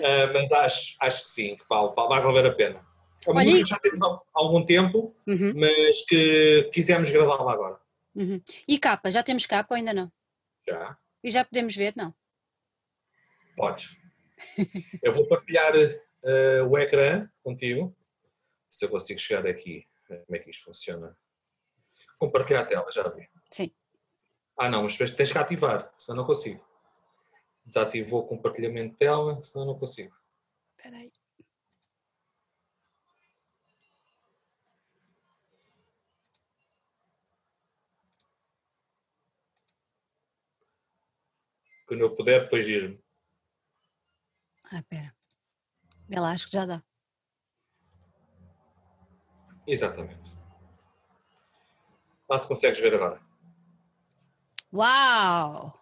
mas 0.34 0.52
acho, 0.52 0.96
acho 1.00 1.24
que 1.24 1.30
sim, 1.30 1.56
que 1.56 1.64
vale, 1.68 1.92
vai 1.94 2.20
valer 2.20 2.46
a 2.46 2.54
pena. 2.54 2.86
A 3.26 3.30
Olha, 3.30 3.44
música 3.44 3.66
já 3.66 3.78
temos 3.78 4.00
há 4.02 4.20
algum 4.34 4.64
tempo, 4.64 5.14
uhum. 5.26 5.52
mas 5.54 6.04
que 6.06 6.70
quisemos 6.72 7.10
gravá-la 7.10 7.52
agora. 7.52 7.78
Uhum. 8.14 8.40
E 8.66 8.78
capa, 8.78 9.10
já 9.10 9.22
temos 9.22 9.46
capa 9.46 9.74
ou 9.74 9.76
ainda 9.76 9.92
não? 9.92 10.10
Já. 10.66 10.96
E 11.22 11.30
já 11.30 11.44
podemos 11.44 11.76
ver, 11.76 11.92
não? 11.96 12.14
Podes. 13.56 13.94
eu 15.02 15.12
vou 15.12 15.28
partilhar 15.28 15.74
uh, 15.76 16.66
o 16.66 16.78
ecrã 16.78 17.28
contigo, 17.42 17.94
se 18.70 18.86
eu 18.86 18.88
consigo 18.88 19.20
chegar 19.20 19.46
aqui, 19.46 19.86
como 20.06 20.36
é 20.36 20.38
que 20.38 20.50
isto 20.50 20.64
funciona. 20.64 21.16
Compartilhar 22.18 22.60
a 22.60 22.66
tela, 22.66 22.90
já 22.90 23.06
vi. 23.08 23.28
Sim. 23.50 23.70
Ah 24.62 24.68
não, 24.68 24.82
mas 24.82 24.94
tens 24.98 25.32
que 25.32 25.38
ativar, 25.38 25.90
senão 25.96 26.18
não 26.18 26.26
consigo. 26.26 26.62
Desativou 27.64 28.20
o 28.20 28.26
compartilhamento 28.26 28.90
de 28.90 28.98
tela, 28.98 29.42
senão 29.42 29.64
não 29.64 29.78
consigo. 29.78 30.14
Espera 30.76 30.98
aí. 30.98 31.10
Quando 41.86 42.02
eu 42.02 42.14
puder, 42.14 42.42
depois 42.42 42.68
ir-me. 42.68 43.02
Ah, 44.70 44.80
espera. 44.80 45.16
Eu 46.10 46.22
acho 46.22 46.48
que 46.48 46.52
já 46.52 46.66
dá. 46.66 46.84
Exatamente. 49.66 50.36
Lá 52.28 52.36
se 52.36 52.46
consegues 52.46 52.78
ver 52.78 52.92
agora. 52.94 53.29
Uau! 54.72 55.74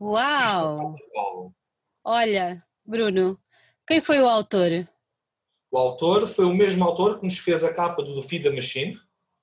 Uau! 0.00 0.96
Olha, 2.02 2.60
Bruno, 2.84 3.38
quem 3.86 4.00
foi 4.00 4.20
o 4.20 4.28
autor? 4.28 4.70
O 5.70 5.78
autor 5.78 6.26
foi 6.26 6.44
o 6.44 6.54
mesmo 6.54 6.84
autor 6.84 7.20
que 7.20 7.24
nos 7.24 7.38
fez 7.38 7.62
a 7.62 7.72
capa 7.72 8.02
do 8.02 8.20
Feed 8.20 8.42
the 8.42 8.50
Machine. 8.50 8.98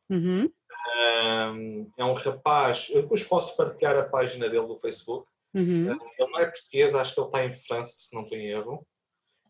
Uhum. 0.09 0.51
Um, 0.97 1.91
é 1.97 2.03
um 2.03 2.13
rapaz, 2.13 2.89
eu 2.89 3.03
depois 3.03 3.23
posso 3.23 3.55
partilhar 3.55 3.95
a 3.95 4.03
página 4.03 4.49
dele 4.49 4.67
do 4.67 4.77
Facebook. 4.77 5.25
Uhum. 5.53 5.91
Ele 5.91 6.31
não 6.31 6.39
é 6.39 6.45
português, 6.45 6.93
acho 6.93 7.13
que 7.13 7.21
ele 7.21 7.27
está 7.27 7.45
em 7.45 7.53
França, 7.53 7.93
se 7.95 8.13
não 8.13 8.23
estou 8.23 8.37
em 8.37 8.47
erro. 8.47 8.85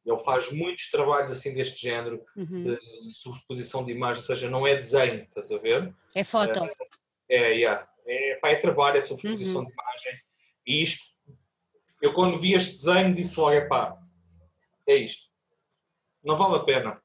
Ele 0.05 0.17
faz 0.19 0.51
muitos 0.51 0.91
trabalhos 0.91 1.31
assim 1.31 1.55
deste 1.55 1.81
género, 1.81 2.23
uhum. 2.35 2.75
de 2.75 3.13
sobreposição 3.13 3.83
de 3.83 3.93
imagem, 3.93 4.21
ou 4.21 4.27
seja, 4.27 4.49
não 4.49 4.67
é 4.67 4.75
desenho, 4.75 5.23
estás 5.23 5.51
a 5.51 5.57
ver? 5.57 5.91
É 6.13 6.23
foto. 6.23 6.59
É, 7.29 7.53
yeah. 7.53 7.87
é, 8.05 8.35
pá, 8.35 8.49
é 8.49 8.55
trabalho, 8.55 8.97
é 8.97 9.01
sobreposição 9.01 9.61
uhum. 9.61 9.67
de 9.67 9.73
imagem. 9.73 10.21
E 10.67 10.83
isto, 10.83 11.03
eu 12.01 12.13
quando 12.13 12.37
vi 12.37 12.53
este 12.53 12.73
desenho 12.73 13.15
disse 13.15 13.39
logo, 13.39 13.51
é 13.51 13.61
pá, 13.61 13.97
é 14.87 14.95
isto. 14.95 15.29
Não 16.23 16.35
vale 16.35 16.55
a 16.55 16.59
pena. 16.59 17.01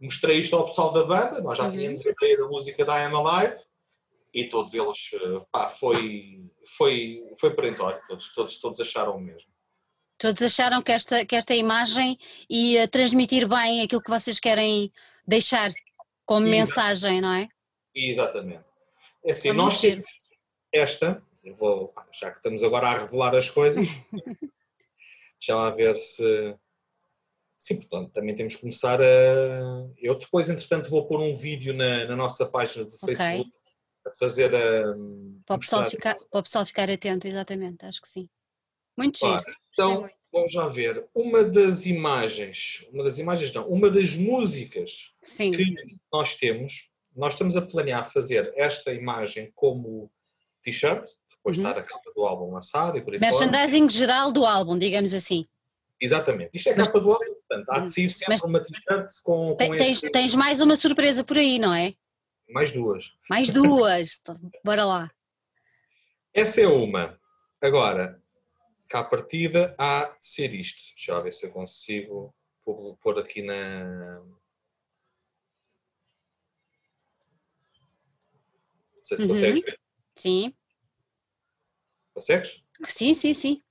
Mostrei 0.00 0.38
isto 0.38 0.56
ao 0.56 0.66
pessoal 0.66 0.92
da 0.92 1.04
banda, 1.04 1.40
nós 1.40 1.58
já 1.58 1.64
uhum. 1.64 1.72
tínhamos 1.72 2.06
a 2.06 2.10
ideia 2.10 2.36
da 2.36 2.48
música 2.48 2.84
da 2.84 2.98
I 2.98 3.04
Am 3.04 3.16
Alive 3.16 3.56
e 4.34 4.48
todos 4.48 4.74
eles, 4.74 4.98
pá, 5.52 5.68
foi, 5.68 6.44
foi, 6.76 7.22
foi 7.38 7.54
perentório, 7.54 8.02
todos, 8.08 8.34
todos, 8.34 8.58
todos 8.58 8.80
acharam 8.80 9.16
o 9.16 9.20
mesmo. 9.20 9.52
Todos 10.18 10.42
acharam 10.42 10.82
que 10.82 10.92
esta, 10.92 11.24
que 11.24 11.36
esta 11.36 11.54
imagem 11.54 12.18
ia 12.50 12.88
transmitir 12.88 13.48
bem 13.48 13.82
aquilo 13.82 14.02
que 14.02 14.10
vocês 14.10 14.40
querem 14.40 14.92
deixar 15.26 15.72
como 16.26 16.46
Exato. 16.46 16.58
mensagem, 16.58 17.20
não 17.20 17.32
é? 17.32 17.48
Exatamente. 17.94 18.64
É 19.24 19.32
assim, 19.32 19.52
nós 19.52 19.80
temos 19.80 20.06
esta, 20.72 21.22
vou, 21.56 21.94
já 22.12 22.30
que 22.30 22.38
estamos 22.38 22.62
agora 22.62 22.88
a 22.88 22.98
revelar 22.98 23.34
as 23.34 23.48
coisas, 23.48 23.86
já 25.40 25.56
lá 25.56 25.70
ver 25.70 25.96
se. 25.96 26.56
Sim, 27.58 27.76
portanto, 27.76 28.12
também 28.12 28.34
temos 28.34 28.56
que 28.56 28.60
começar 28.60 29.00
a. 29.00 29.04
Eu 29.96 30.16
depois, 30.16 30.50
entretanto, 30.50 30.90
vou 30.90 31.06
pôr 31.06 31.20
um 31.20 31.34
vídeo 31.34 31.72
na, 31.72 32.04
na 32.06 32.16
nossa 32.16 32.44
página 32.44 32.84
do 32.84 32.94
okay. 32.94 33.14
Facebook 33.14 33.50
a 34.06 34.10
fazer 34.10 34.54
a. 34.54 34.94
Para 35.46 35.56
o, 35.56 35.58
pessoal 35.58 35.84
ficar, 35.84 36.14
para 36.14 36.40
o 36.40 36.42
pessoal 36.42 36.66
ficar 36.66 36.90
atento, 36.90 37.26
exatamente, 37.26 37.86
acho 37.86 38.02
que 38.02 38.08
sim. 38.08 38.28
Muito 38.96 39.18
claro. 39.20 39.42
giro. 39.46 39.58
Então, 39.72 40.10
vamos 40.30 40.52
já 40.52 40.68
ver. 40.68 41.08
Uma 41.14 41.42
das 41.42 41.86
imagens, 41.86 42.86
uma 42.92 43.04
das 43.04 43.18
imagens 43.18 43.52
não, 43.52 43.66
uma 43.68 43.90
das 43.90 44.14
músicas 44.14 45.14
sim. 45.22 45.50
que 45.52 45.74
nós 46.12 46.34
temos, 46.34 46.90
nós 47.14 47.34
estamos 47.34 47.56
a 47.56 47.62
planear 47.62 48.10
fazer 48.10 48.52
esta 48.56 48.92
imagem 48.92 49.52
como 49.54 50.10
t-shirt, 50.62 51.08
depois 51.30 51.56
uhum. 51.56 51.66
estar 51.66 51.78
a 51.78 51.82
capa 51.82 52.12
do 52.14 52.24
álbum 52.24 52.52
lançado 52.52 52.96
e 52.98 53.02
por 53.02 53.14
aí 53.14 53.20
Merchandising 53.20 53.88
geral 53.88 54.32
do 54.32 54.44
álbum, 54.44 54.78
digamos 54.78 55.14
assim. 55.14 55.46
Exatamente. 56.00 56.50
Isto 56.54 56.70
é 56.70 56.72
a 56.72 56.76
capa 56.76 57.00
do 57.00 57.12
álbum, 57.12 57.24
portanto, 57.24 57.70
há 57.70 57.80
de 57.80 57.92
sair 57.92 58.10
sempre 58.10 58.34
Mas, 58.34 58.42
uma 58.42 58.60
t-shirt 58.60 59.12
com, 59.22 59.56
com 59.56 59.76
tens, 59.76 60.02
este... 60.02 60.10
tens 60.10 60.34
mais 60.34 60.60
uma 60.60 60.76
surpresa 60.76 61.22
por 61.22 61.38
aí, 61.38 61.58
não 61.58 61.72
é? 61.72 61.94
Mais 62.48 62.72
duas. 62.72 63.12
Mais 63.28 63.50
duas. 63.50 64.20
Então, 64.20 64.36
bora 64.64 64.84
lá. 64.84 65.10
Essa 66.32 66.62
é 66.62 66.66
uma. 66.66 67.18
Agora, 67.60 68.20
cá 68.88 69.00
a 69.00 69.04
partida 69.04 69.74
há 69.78 70.04
de 70.18 70.26
ser 70.26 70.52
isto. 70.52 70.94
Deixa 70.96 71.12
eu 71.12 71.22
ver 71.22 71.32
se 71.32 71.46
eu 71.46 71.50
consigo 71.50 72.34
pôr 73.00 73.18
aqui 73.18 73.42
na. 73.42 74.20
Não 79.04 79.08
sei 79.08 79.16
se 79.18 79.22
uhum. 79.24 79.28
consegues 79.28 79.62
ver. 79.62 79.80
Sim. 80.16 80.54
Consegues? 82.14 82.64
Sim, 82.84 83.12
sim, 83.12 83.32
sim. 83.34 83.62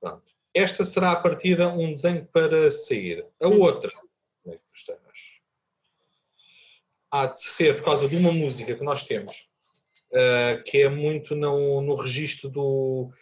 Pronto. 0.00 0.32
Esta 0.52 0.82
será 0.82 1.12
a 1.12 1.20
partida 1.20 1.68
um 1.68 1.94
desenho 1.94 2.26
para 2.26 2.68
sair. 2.70 3.24
A 3.40 3.46
hum. 3.46 3.60
outra, 3.60 3.92
onde 4.44 4.56
é 4.56 4.58
que 4.58 4.64
tu 4.66 4.74
estás? 4.74 4.98
Há 7.12 7.26
de 7.26 7.42
ser 7.42 7.76
por 7.76 7.84
causa 7.84 8.08
de 8.08 8.16
uma 8.16 8.32
música 8.32 8.74
que 8.74 8.84
nós 8.84 9.04
temos, 9.04 9.48
uh, 10.12 10.62
que 10.64 10.78
é 10.78 10.88
muito 10.88 11.34
no, 11.34 11.80
no 11.80 11.94
registro 11.96 12.48
do, 12.48 13.12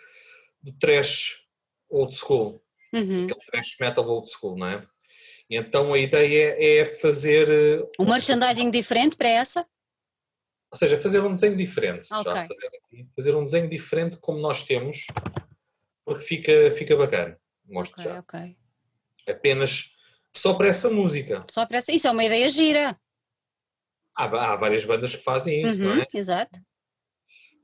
do 0.62 0.72
trash 0.79 1.47
old 1.91 2.14
school. 2.14 2.62
Uhum. 2.93 3.24
Aquele 3.24 3.41
trash 3.51 3.76
metal 3.81 4.09
old 4.09 4.31
school, 4.31 4.57
não 4.57 4.66
é? 4.66 4.87
Então 5.51 5.93
a 5.93 5.99
ideia 5.99 6.55
é 6.59 6.85
fazer. 6.85 7.49
Eh, 7.49 7.83
um 7.99 8.05
merchandising 8.05 8.70
diferente 8.70 9.16
para 9.16 9.29
essa? 9.29 9.66
Ou 10.71 10.79
seja, 10.79 10.99
fazer 10.99 11.21
um 11.21 11.33
desenho 11.33 11.57
diferente. 11.57 12.12
Okay. 12.12 12.25
Já, 12.25 12.47
fazer, 12.47 12.66
aqui, 12.66 13.09
fazer, 13.16 13.35
um 13.35 13.45
desenho 13.45 13.69
diferente 13.69 14.16
como 14.19 14.39
nós 14.39 14.62
temos, 14.62 15.07
porque 16.05 16.25
fica, 16.25 16.71
fica 16.73 16.97
bacana. 16.97 17.39
Mostro 17.66 18.01
okay, 18.01 18.12
já. 18.12 18.21
Okay. 18.21 18.57
Apenas 19.29 19.97
só 20.35 20.55
para 20.55 20.69
essa 20.69 20.91
música. 20.91 21.45
Só 21.51 21.66
para 21.66 21.79
essa. 21.79 21.93
Isso 21.93 22.07
é 22.07 22.11
uma 22.11 22.25
ideia 22.25 22.49
gira. 22.51 22.99
Há, 24.14 24.25
há 24.25 24.57
várias 24.57 24.85
bandas 24.85 25.14
que 25.14 25.23
fazem 25.23 25.62
isso, 25.62 25.83
uhum, 25.83 25.97
não 25.97 26.03
é? 26.03 26.07
Exato. 26.14 26.61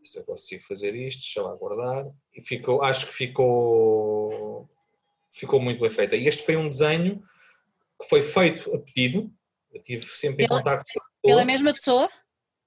Se 0.04 0.18
eu 0.18 0.24
consigo 0.24 0.62
fazer 0.62 0.94
isto, 0.94 1.20
deixa 1.20 1.42
lá 1.42 1.54
guardar. 1.54 2.06
E 2.34 2.42
ficou, 2.42 2.82
acho 2.82 3.06
que 3.06 3.12
ficou, 3.12 4.68
ficou 5.30 5.60
muito 5.60 5.80
bem 5.80 5.90
feito. 5.90 6.14
E 6.14 6.26
este 6.26 6.42
foi 6.44 6.56
um 6.56 6.68
desenho 6.68 7.22
que 8.00 8.08
foi 8.08 8.22
feito 8.22 8.74
a 8.74 8.78
pedido. 8.78 9.32
Eu 9.72 9.82
tive 9.82 10.04
sempre 10.06 10.46
pela, 10.46 10.60
em 10.60 10.62
contato 10.62 10.84
Pela 11.22 11.44
mesma 11.44 11.72
pessoa? 11.72 12.08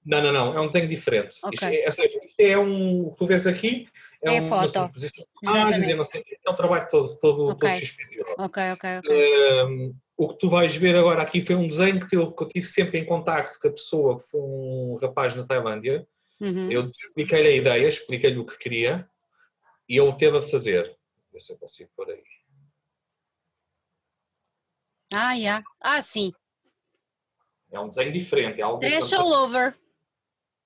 Não, 0.08 0.22
não, 0.22 0.32
não, 0.32 0.54
é 0.54 0.60
um 0.60 0.66
desenho 0.66 0.88
diferente. 0.88 1.36
Okay. 1.42 1.84
Isto, 1.84 2.00
é, 2.00 2.06
isto 2.06 2.40
é 2.40 2.58
um, 2.58 3.14
tu 3.14 3.26
vês 3.26 3.46
aqui, 3.46 3.86
é, 4.22 4.36
é 4.36 4.40
uma 4.40 4.66
foto. 4.66 4.90
posição 4.94 5.22
imagens, 5.42 5.94
não 5.94 6.02
sei, 6.02 6.24
é 6.46 6.50
o 6.50 6.54
trabalho 6.54 6.88
todo, 6.90 7.14
todo, 7.18 7.50
okay. 7.50 7.70
todo 7.70 7.78
XP. 7.78 8.02
Ok, 8.38 8.62
ok, 8.72 8.98
ok. 9.00 9.64
Um, 9.66 9.94
o 10.16 10.28
que 10.28 10.38
tu 10.38 10.48
vais 10.48 10.74
ver 10.74 10.96
agora 10.96 11.20
aqui 11.20 11.42
foi 11.42 11.56
um 11.56 11.68
desenho 11.68 12.00
que 12.08 12.16
eu, 12.16 12.32
que 12.32 12.42
eu 12.42 12.48
tive 12.48 12.66
sempre 12.66 12.98
em 12.98 13.04
contacto 13.04 13.60
com 13.60 13.68
a 13.68 13.70
pessoa, 13.70 14.18
que 14.18 14.30
foi 14.30 14.40
um 14.40 14.96
rapaz 15.00 15.34
na 15.34 15.44
Tailândia. 15.44 16.08
Uhum. 16.40 16.70
Eu 16.70 16.90
expliquei-lhe 16.90 17.48
a 17.48 17.56
ideia, 17.56 17.86
expliquei-lhe 17.86 18.38
o 18.38 18.46
que 18.46 18.58
queria 18.58 19.06
e 19.86 19.98
ele 19.98 20.12
teve 20.14 20.38
a 20.38 20.42
fazer. 20.42 20.96
Ver 21.30 21.40
se 21.40 21.52
eu 21.52 21.58
consigo 21.58 21.90
por 21.94 22.08
aí. 22.08 22.22
Ah, 25.12 25.34
yeah. 25.34 25.62
ah, 25.82 26.00
sim. 26.00 26.32
É 27.70 27.78
um 27.78 27.88
desenho 27.88 28.12
diferente. 28.12 28.58
É 28.58 28.62
algo 28.64 28.80
Trash 28.80 29.12
all 29.12 29.44
over. 29.44 29.76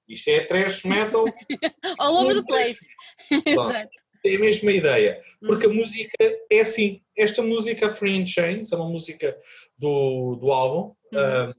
Isto 0.09 0.29
é 0.29 0.45
trash 0.45 0.85
metal. 0.85 1.25
All 1.99 2.25
over 2.25 2.35
the 2.35 2.47
place. 2.47 2.79
Exato. 3.47 3.91
É 4.25 4.37
a 4.37 4.39
mesma 4.39 4.71
ideia. 4.71 5.23
Porque 5.41 5.67
uhum. 5.67 5.73
a 5.73 5.77
música 5.77 6.17
é 6.51 6.61
assim. 6.61 7.03
Esta 7.17 7.43
música, 7.43 7.93
Free 7.93 8.17
in 8.17 8.27
Chains, 8.27 8.73
é 8.73 8.77
uma 8.77 8.89
música 8.89 9.37
do, 9.77 10.37
do 10.37 10.53
álbum. 10.53 10.95
Uhum. 11.13 11.51
Um, 11.51 11.55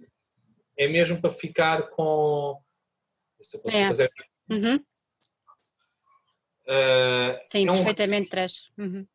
é 0.77 0.87
mesmo 0.87 1.19
para 1.19 1.29
ficar 1.29 1.89
com. 1.89 2.59
Se 3.41 3.57
é. 3.67 3.87
fazer. 3.89 4.09
Uhum. 4.49 4.75
Uh, 6.65 7.39
Sim, 7.45 7.67
é 7.67 7.71
um... 7.71 7.75
perfeitamente 7.75 8.29
trash. 8.29 8.71
Uhum. 8.77 9.05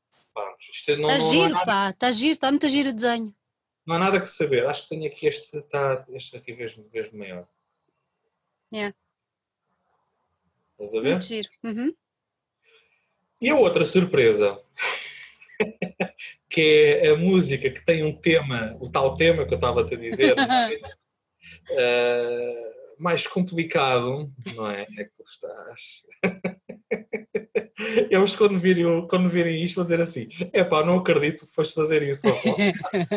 Está 0.61 0.93
é 1.13 1.21
giro, 1.21 1.49
nada... 1.49 1.65
pá, 1.65 1.91
está 1.91 2.13
giro, 2.13 2.35
está 2.35 2.51
muito 2.51 2.69
giro 2.69 2.91
o 2.91 2.93
desenho. 2.93 3.35
Não 3.87 3.97
há 3.97 3.99
nada 3.99 4.21
que 4.21 4.27
saber. 4.27 4.67
Acho 4.67 4.83
que 4.83 4.91
tenho 4.91 5.07
aqui 5.07 5.27
este, 5.27 5.57
está, 5.57 6.05
este 6.11 6.37
aqui 6.37 6.53
mesmo, 6.53 6.85
mesmo 6.93 7.19
maior. 7.19 7.49
É. 8.73 8.93
Estás 10.81 10.95
a 10.95 11.01
ver? 11.01 11.11
Muito 11.11 11.25
giro. 11.25 11.49
Uhum. 11.65 11.93
E 13.41 13.51
a 13.51 13.57
outra 13.57 13.85
surpresa, 13.85 14.59
que 16.49 17.01
é 17.03 17.11
a 17.11 17.17
música 17.17 17.69
que 17.69 17.85
tem 17.85 18.05
um 18.05 18.13
tema, 18.13 18.77
o 18.81 18.89
tal 18.89 19.17
tema 19.17 19.45
que 19.45 19.55
eu 19.55 19.59
estava 19.59 19.83
a 19.83 19.89
te 19.89 19.97
dizer, 19.97 20.37
mais, 20.37 20.81
uh, 21.71 22.99
mais 22.99 23.27
complicado, 23.27 24.33
não 24.55 24.71
é? 24.71 24.83
É 24.83 25.05
que 25.05 25.11
tu 25.17 25.23
estás. 25.23 26.03
Eles 28.11 28.35
quando 28.35 28.59
virem, 28.59 29.07
quando 29.07 29.29
virem 29.29 29.63
isto 29.63 29.77
vão 29.77 29.85
dizer 29.85 30.01
assim, 30.01 30.29
é 30.53 30.65
pá, 30.65 30.85
não 30.85 30.99
acredito 30.99 31.45
que 31.45 31.53
foste 31.53 31.75
fazer 31.75 32.03
isso. 32.03 32.23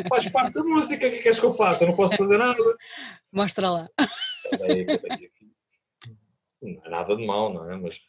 Faz 0.08 0.30
parte 0.30 0.54
da 0.54 0.64
música, 0.64 1.08
o 1.08 1.12
que 1.12 1.18
queres 1.18 1.40
que 1.40 1.46
eu 1.46 1.54
faça? 1.54 1.84
Eu 1.84 1.90
não 1.90 1.96
posso 1.96 2.16
fazer 2.16 2.38
nada. 2.38 2.58
Mostra 3.32 3.70
lá. 3.72 3.90
Não 6.62 6.82
é 6.86 6.90
nada 6.90 7.16
de 7.16 7.26
mal, 7.26 7.54
não 7.54 7.72
é? 7.72 7.78
Mas 7.78 8.02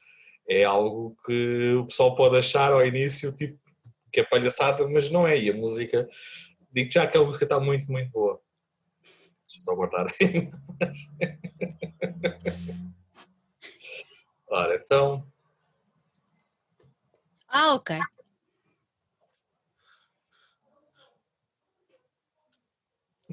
é 0.49 0.65
algo 0.65 1.17
que 1.25 1.75
o 1.75 1.87
pessoal 1.87 2.15
pode 2.15 2.37
achar 2.37 2.73
ao 2.73 2.87
início 2.87 3.33
tipo, 3.33 3.59
que 4.13 4.21
é 4.21 4.25
palhaçada, 4.25 4.87
mas 4.89 5.11
não 5.11 5.27
é. 5.27 5.39
E 5.39 5.51
a 5.51 5.55
música, 5.55 6.09
digo 6.71 6.93
já 6.93 7.07
que 7.07 7.17
a 7.17 7.23
música 7.23 7.45
está 7.45 7.59
muito, 7.59 7.91
muito 7.91 8.11
boa. 8.11 8.41
Estou 9.49 9.75
a 9.75 9.77
guardar 9.77 10.07
aí. 10.21 10.51
Ora, 14.49 14.77
então. 14.77 15.27
Ah, 17.49 17.75
ok. 17.75 17.99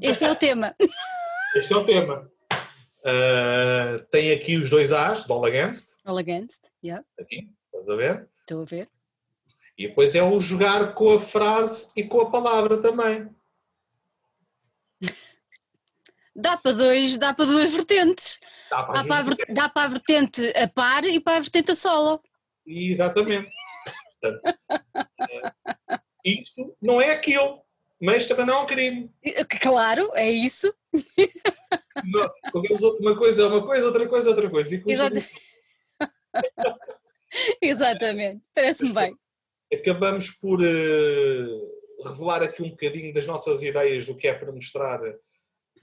Este 0.01 0.26
é 0.26 0.32
o 0.32 0.36
tema. 0.36 0.76
Este 1.55 1.74
é 1.74 1.78
o 1.78 1.86
tema. 1.86 2.32
Uh, 3.02 4.06
tem 4.12 4.32
aqui 4.34 4.58
os 4.58 4.70
dois 4.70 4.91
A's, 4.91 5.30
All 5.30 5.45
Against. 5.45 5.95
All 6.06 6.18
Against, 6.18 6.62
yeah. 6.84 7.06
Aqui, 7.20 7.50
estás 7.66 7.88
a 7.89 7.95
ver? 7.95 8.28
Estou 8.41 8.64
a 8.64 8.66
ver. 8.66 8.89
E 9.78 9.88
depois 9.88 10.14
é 10.16 10.22
o 10.22 10.39
jogar 10.41 10.93
com 10.93 11.12
a 11.12 11.20
frase 11.20 11.91
e 11.95 12.04
com 12.04 12.22
a 12.22 12.30
palavra 12.30 12.82
também. 12.82 13.30
Dá 16.36 16.56
para, 16.56 16.72
dois, 16.72 17.18
dá 17.18 17.34
para 17.34 17.45
duas 17.45 17.70
vertentes. 17.70 18.39
Dá 18.70 18.84
para, 18.84 19.02
dá, 19.02 19.04
para 19.04 19.34
a, 19.34 19.54
dá 19.54 19.70
para 19.70 19.84
a 19.84 19.88
vertente 19.89 20.41
a 20.56 20.70
par 20.70 21.04
e 21.04 21.20
para 21.20 21.36
a 21.36 21.39
vertente 21.41 21.72
a 21.72 21.76
solo. 21.76 22.24
Exatamente. 22.66 23.50
Portanto, 24.22 24.58
uh, 25.02 26.00
isto 26.24 26.78
não 26.82 27.02
é 27.02 27.12
aquilo, 27.12 27.62
mas 28.02 28.26
também 28.26 28.45
não 28.45 28.54
é 28.54 28.62
um 28.62 28.66
crime. 28.66 29.12
Claro, 29.62 30.12
é 30.14 30.32
isso. 30.32 30.74
Não, 32.06 32.32
uma 33.00 33.18
coisa 33.18 33.43
é 33.43 33.45
uma 33.45 33.66
coisa, 33.66 33.86
outra 33.86 34.08
coisa 34.08 34.28
é 34.28 34.32
outra 34.32 34.50
coisa. 34.50 34.76
E 34.76 34.84
Exatamente. 34.86 35.32
Exatamente, 37.62 38.41
parece-me 38.54 38.93
bem. 38.93 39.18
Acabamos 39.72 40.32
por 40.32 40.60
uh, 40.60 42.04
revelar 42.06 42.41
aqui 42.41 42.64
um 42.64 42.70
bocadinho 42.70 43.14
das 43.14 43.26
nossas 43.26 43.62
ideias 43.62 44.08
do 44.08 44.16
que 44.16 44.28
é 44.28 44.34
para 44.34 44.52
mostrar 44.52 45.00
a 45.04 45.14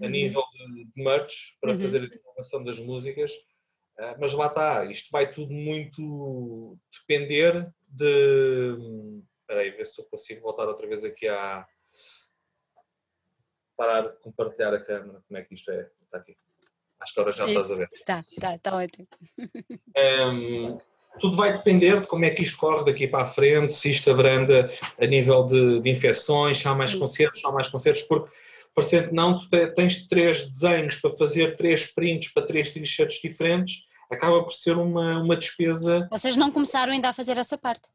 uhum. 0.01 0.11
nível 0.11 0.43
de, 0.53 0.85
de 0.85 1.03
merch, 1.03 1.57
para 1.61 1.73
uhum. 1.73 1.81
fazer 1.81 2.03
a 2.03 2.09
divulgação 2.09 2.65
das 2.65 2.79
músicas. 2.79 3.33
Uh, 3.99 4.17
mas 4.21 4.33
lá 4.33 4.47
está, 4.47 4.85
isto 4.87 5.11
vai 5.11 5.31
tudo 5.31 5.53
muito 5.53 6.77
depender 6.93 7.71
de. 7.89 8.77
Espera 9.41 9.61
aí, 9.61 9.71
ver 9.71 9.87
se 9.87 10.01
eu 10.01 10.05
consigo 10.07 10.41
voltar 10.41 10.67
outra 10.67 10.89
vez 10.89 11.05
aqui 11.05 11.29
à, 11.29 11.65
parar 13.77 14.03
de 14.03 14.19
compartilhar 14.21 14.75
a 14.75 14.81
câmera, 14.81 15.23
como 15.27 15.39
é 15.39 15.43
que 15.43 15.55
isto 15.55 15.71
é? 15.71 15.89
Está 16.05 16.19
aqui. 16.19 16.37
Acho 17.01 17.15
que 17.15 17.21
agora 17.21 17.37
já 17.37 17.45
Isso. 17.45 17.53
estás 17.53 17.71
a 17.71 17.75
ver. 17.77 17.89
Está, 17.93 18.25
está, 18.33 18.55
está 18.55 18.77
ótimo. 18.77 19.07
Um, 19.99 20.77
tudo 21.19 21.39
vai 21.39 21.51
depender 21.55 22.03
de 22.03 22.07
como 22.07 22.27
é 22.27 22.31
que 22.31 22.43
isto 22.43 22.59
corre 22.59 22.85
daqui 22.85 23.09
para 23.09 23.25
a 23.25 23.27
frente, 23.27 23.73
se 23.73 23.89
isto 23.89 24.11
abranda 24.11 24.69
a 25.01 25.07
nível 25.07 25.47
de, 25.47 25.81
de 25.81 25.91
infecções, 25.91 26.59
se 26.59 26.69
há 26.69 26.75
mais 26.75 26.91
Sim. 26.91 26.99
concertos, 26.99 27.41
se 27.41 27.47
há 27.47 27.51
mais 27.51 27.69
concertos, 27.69 28.03
porque 28.03 28.31
parecendo 28.75 29.15
não, 29.15 29.35
tu 29.35 29.49
tens 29.75 30.07
três 30.07 30.51
desenhos 30.51 30.97
para 30.97 31.17
fazer 31.17 31.57
três 31.57 31.87
prints 31.95 32.31
para 32.33 32.47
três 32.47 32.73
t-shirts 32.73 33.23
diferentes, 33.23 33.87
acaba 34.11 34.43
por 34.43 34.53
ser 34.53 34.77
uma, 34.77 35.19
uma 35.23 35.37
despesa. 35.37 36.07
Vocês 36.11 36.37
não 36.37 36.53
começaram 36.53 36.93
ainda 36.93 37.09
a 37.09 37.15
fazer 37.15 37.39
essa 37.39 37.57
parte? 37.57 37.89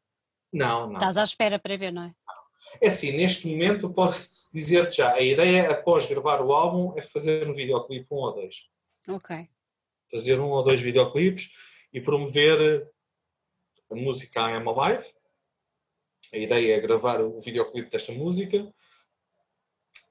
Não, 0.51 0.87
não. 0.87 0.93
Estás 0.95 1.17
à 1.17 1.23
espera 1.23 1.59
para 1.59 1.77
ver, 1.77 1.91
não 1.91 2.03
é? 2.03 2.13
É 2.79 2.87
assim, 2.87 3.11
neste 3.11 3.47
momento 3.47 3.89
posso 3.89 4.51
dizer-te 4.53 4.97
já, 4.97 5.13
a 5.13 5.21
ideia 5.21 5.71
após 5.71 6.05
gravar 6.05 6.41
o 6.41 6.53
álbum 6.53 6.97
é 6.97 7.01
fazer 7.01 7.47
um 7.49 7.53
videoclipe 7.53 8.07
um 8.11 8.17
ou 8.17 8.33
dois. 8.33 8.69
Ok. 9.07 9.49
Fazer 10.11 10.39
um 10.39 10.49
ou 10.49 10.63
dois 10.63 10.81
videoclipes 10.81 11.51
e 11.91 11.99
promover 11.99 12.87
a 13.91 13.95
música 13.95 14.49
I 14.49 14.53
Am 14.53 14.69
Alive. 14.69 15.05
A 16.33 16.37
ideia 16.37 16.75
é 16.75 16.79
gravar 16.79 17.21
o 17.21 17.39
videoclipe 17.41 17.89
desta 17.89 18.13
música 18.13 18.73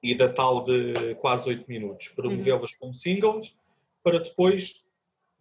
e 0.03 0.15
da 0.15 0.29
tal 0.29 0.65
de 0.65 1.15
quase 1.17 1.49
8 1.49 1.67
minutos, 1.67 2.09
promovê-las 2.09 2.73
uhum. 2.73 2.79
como 2.79 2.95
singles 2.95 3.57
para 4.03 4.19
depois 4.19 4.85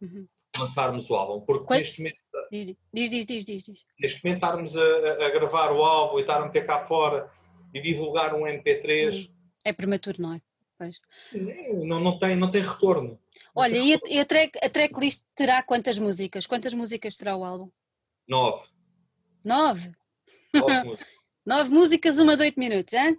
uhum. 0.02 0.26
lançarmos 0.58 1.10
o 1.10 1.16
álbum. 1.16 1.46
Porque 1.46 1.74
neste 1.74 2.00
momento. 2.00 2.19
Diz, 2.52 2.76
diz, 2.94 3.10
diz, 3.10 3.46
diz, 3.46 3.46
diz. 3.46 3.86
Neste 4.00 4.24
momento 4.24 4.44
estarmos 4.44 4.78
a, 4.78 5.26
a, 5.26 5.30
gravar 5.30 5.72
o 5.72 5.84
álbum 5.84 6.18
e 6.18 6.22
estar 6.22 6.42
a 6.42 6.46
meter 6.46 6.66
cá 6.66 6.86
fora 6.86 7.32
e 7.74 7.82
divulgar 7.82 8.34
um 8.34 8.42
MP3. 8.42 9.28
Uhum. 9.28 9.36
É 9.66 9.74
prematuro, 9.74 10.22
não 10.22 10.34
é? 10.34 10.42
Pois. 10.78 11.02
Não, 11.86 12.00
não, 12.00 12.18
tem, 12.18 12.36
não 12.36 12.50
tem 12.50 12.62
retorno. 12.62 13.20
Olha, 13.54 13.74
tem 13.74 13.90
e, 13.90 13.94
a, 13.94 14.00
e 14.08 14.20
a, 14.20 14.26
track, 14.26 14.58
a 14.64 14.70
tracklist 14.70 15.24
terá 15.36 15.62
quantas 15.62 16.00
músicas? 16.00 16.48
Quantas 16.48 16.74
músicas 16.74 17.18
terá 17.18 17.36
o 17.36 17.44
álbum? 17.44 17.70
Nove. 18.28 18.68
Nove? 19.44 19.92
Nove 20.54 20.84
músicas. 20.84 21.20
Nove 21.46 21.70
músicas, 21.72 22.20
uma 22.20 22.38
de 22.38 22.44
oito 22.44 22.60
minutos, 22.60 22.94
hein? 22.94 23.18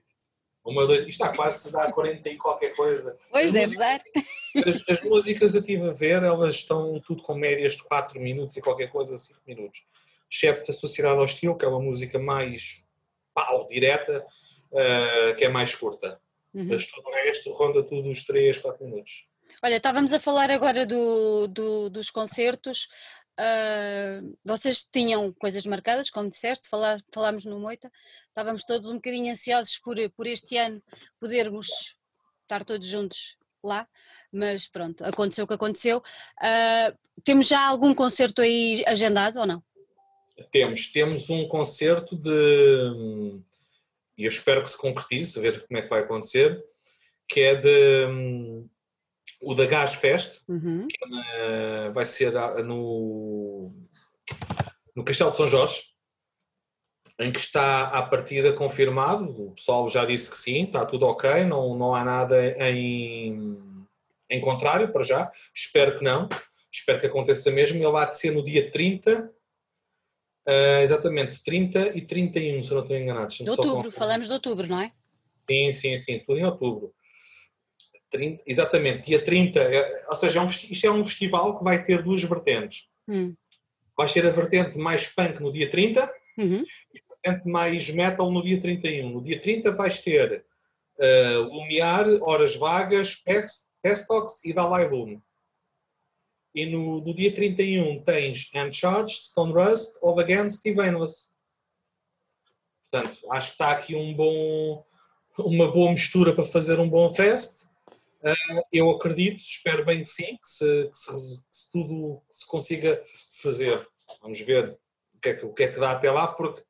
Uma 0.65 0.87
de... 0.87 1.09
Isto 1.09 1.25
está 1.25 1.35
quase 1.35 1.59
se 1.61 1.73
dá 1.73 1.91
40 1.91 2.29
e 2.29 2.37
qualquer 2.37 2.75
coisa. 2.75 3.17
Pois 3.31 3.47
as 3.47 3.53
deve 3.53 3.77
músicas, 3.77 4.03
dar. 4.55 4.69
As, 4.69 4.89
as, 4.89 5.03
músicas 5.03 5.55
eu 5.55 5.61
estive 5.61 5.89
a 5.89 5.93
ver, 5.93 6.23
elas 6.23 6.57
estão 6.57 7.01
tudo 7.01 7.23
com 7.23 7.35
médias 7.35 7.77
de 7.77 7.83
4 7.85 8.21
minutos 8.21 8.57
e 8.57 8.61
qualquer 8.61 8.91
coisa, 8.91 9.17
5 9.17 9.41
minutos. 9.47 9.83
Excepto 10.31 10.71
a 10.71 10.75
Sociedade 10.75 11.19
Hostil, 11.19 11.57
que 11.57 11.65
é 11.65 11.69
uma 11.69 11.81
música 11.81 12.19
mais 12.19 12.85
pau, 13.35 13.67
direta, 13.69 14.25
uh, 14.73 15.35
que 15.37 15.45
é 15.45 15.49
mais 15.49 15.75
curta. 15.75 16.21
Uhum. 16.53 16.67
Mas 16.69 16.87
tudo 16.87 17.09
o 17.09 17.13
resto 17.13 17.51
ronda 17.53 17.83
tudo 17.83 18.09
os 18.09 18.25
3, 18.25 18.59
4 18.59 18.85
minutos. 18.85 19.27
Olha, 19.63 19.77
estávamos 19.77 20.13
a 20.13 20.21
falar 20.21 20.51
agora 20.51 20.87
do, 20.87 21.49
do, 21.49 21.91
dos 21.91 22.11
concertos. 22.11 22.89
Uh, 23.41 24.37
vocês 24.45 24.85
tinham 24.85 25.33
coisas 25.33 25.65
marcadas, 25.65 26.11
como 26.11 26.29
disseste, 26.29 26.69
falar, 26.69 27.01
falámos 27.11 27.47
no 27.47 27.59
Moita, 27.59 27.91
estávamos 28.29 28.65
todos 28.65 28.91
um 28.91 28.97
bocadinho 28.97 29.31
ansiosos 29.31 29.79
por, 29.79 29.97
por 30.11 30.27
este 30.27 30.59
ano 30.59 30.83
podermos 31.19 31.97
estar 32.43 32.67
todos 32.67 32.87
juntos 32.87 33.39
lá, 33.65 33.89
mas 34.31 34.69
pronto, 34.69 35.03
aconteceu 35.05 35.47
o 35.47 35.49
que 35.49 35.55
aconteceu. 35.55 36.03
Uh, 36.39 36.99
temos 37.25 37.49
já 37.49 37.67
algum 37.67 37.95
concerto 37.95 38.43
aí 38.43 38.85
agendado 38.87 39.41
ou 39.41 39.47
não? 39.47 39.63
Temos, 40.53 40.93
temos 40.93 41.31
um 41.31 41.49
concerto 41.49 42.17
de, 42.17 43.41
e 44.19 44.25
eu 44.25 44.29
espero 44.29 44.63
que 44.63 44.69
se 44.69 44.77
concretize, 44.77 45.41
ver 45.41 45.67
como 45.67 45.79
é 45.79 45.83
que 45.83 45.89
vai 45.89 46.01
acontecer, 46.01 46.63
que 47.27 47.41
é 47.41 47.55
de 47.55 48.07
o 49.43 49.55
da 49.55 49.67
Gas 49.67 49.95
Fest, 49.95 50.43
uhum. 50.49 50.87
que 50.87 50.99
é 51.37 51.91
vai 51.91 52.05
ser 52.05 52.33
no, 52.65 53.71
no 54.95 55.05
Castelo 55.05 55.31
de 55.31 55.37
São 55.37 55.49
Jorge, 55.49 55.83
em 57.19 57.31
que 57.31 57.39
está 57.39 57.89
à 57.89 58.03
partida 58.03 58.53
confirmado, 58.53 59.25
o 59.25 59.53
pessoal 59.53 59.89
já 59.91 60.05
disse 60.05 60.31
que 60.31 60.37
sim, 60.37 60.65
está 60.65 60.87
tudo 60.87 61.07
ok, 61.07 61.45
não, 61.45 61.77
não 61.77 61.95
há 61.95 62.03
nada 62.03 62.57
em, 62.69 63.59
em 64.29 64.41
contrário 64.41 64.91
para 64.93 65.05
já, 65.05 65.31
espero 65.55 65.99
que 65.99 66.05
não, 66.05 66.29
espero 66.73 66.99
que 67.01 67.07
aconteça 67.07 67.51
mesmo, 67.51 67.77
ele 67.77 67.97
há 67.97 68.07
de 68.07 68.17
ser 68.17 68.31
no 68.33 68.43
dia 68.43 68.71
30, 68.71 69.25
uh, 69.25 69.35
eh, 70.47 70.83
exatamente, 70.83 71.43
30 71.43 71.97
e 71.97 72.01
31, 72.01 72.63
se 72.63 72.71
eu 72.71 72.77
não 72.77 72.83
estou 72.83 72.97
enganado. 72.97 73.35
De 73.35 73.51
outubro, 73.51 73.91
falamos 73.91 74.29
de 74.29 74.33
outubro, 74.33 74.67
não 74.67 74.81
é? 74.81 74.93
Sim, 75.49 75.73
sim, 75.73 75.99
sim, 75.99 76.19
tudo 76.21 76.39
em 76.39 76.45
outubro. 76.45 76.95
30, 78.11 78.43
exatamente, 78.47 79.07
dia 79.07 79.25
30, 79.25 79.61
é, 79.61 80.07
ou 80.09 80.15
seja, 80.17 80.41
é 80.41 80.43
um, 80.43 80.47
isto 80.47 80.87
é 80.87 80.91
um 80.91 81.05
festival 81.05 81.59
que 81.59 81.65
vai 81.65 81.83
ter 81.83 82.03
duas 82.03 82.23
vertentes. 82.23 82.91
Hum. 83.09 83.35
Vai 83.97 84.09
ser 84.09 84.27
a 84.27 84.31
vertente 84.31 84.79
mais 84.79 85.07
punk 85.07 85.41
no 85.41 85.53
dia 85.53 85.71
30 85.71 86.13
uhum. 86.39 86.65
e 86.95 86.99
a 86.99 87.15
vertente 87.15 87.49
mais 87.49 87.91
metal 87.91 88.31
no 88.31 88.43
dia 88.43 88.61
31. 88.61 89.11
No 89.11 89.23
dia 89.23 89.41
30 89.41 89.73
vais 89.73 90.01
ter 90.01 90.45
uh, 90.99 91.43
Lumiar, 91.55 92.07
Horas 92.23 92.57
Vagas, 92.57 93.23
Pestox 93.83 94.45
e 94.45 94.53
Dalai 94.53 94.89
Boom. 94.89 95.21
E 96.55 96.67
no, 96.67 97.01
no 97.01 97.15
dia 97.15 97.33
31 97.33 98.03
tens 98.03 98.51
Uncharged, 98.55 99.17
Stone 99.17 99.53
Rust, 99.53 99.97
Over 100.03 100.25
Against 100.25 100.65
e 100.67 100.73
Venus. 100.73 101.31
Portanto, 102.91 103.19
acho 103.31 103.49
que 103.49 103.53
está 103.53 103.71
aqui 103.71 103.95
um 103.95 104.15
bom, 104.15 104.85
uma 105.39 105.71
boa 105.71 105.93
mistura 105.93 106.35
para 106.35 106.43
fazer 106.43 106.81
um 106.81 106.89
bom 106.89 107.09
fest 107.09 107.70
Uh, 108.23 108.63
eu 108.71 108.91
acredito, 108.91 109.39
espero 109.39 109.85
bem 109.85 110.03
que 110.03 110.09
sim, 110.09 110.37
que 110.37 110.49
se, 110.49 110.91
que 110.91 110.99
se, 110.99 111.11
que 111.11 111.57
se 111.57 111.71
tudo 111.73 112.23
se 112.31 112.47
consiga 112.47 113.03
fazer. 113.43 113.87
Vamos 114.21 114.41
ver 114.41 114.79
o 115.15 115.21
que, 115.21 115.29
é 115.31 115.35
que, 115.35 115.47
o 115.47 115.53
que 115.53 115.63
é 115.63 115.69
que 115.69 115.81
dá 115.81 115.93
até 115.93 116.11
lá, 116.11 116.29
porque 116.29 116.63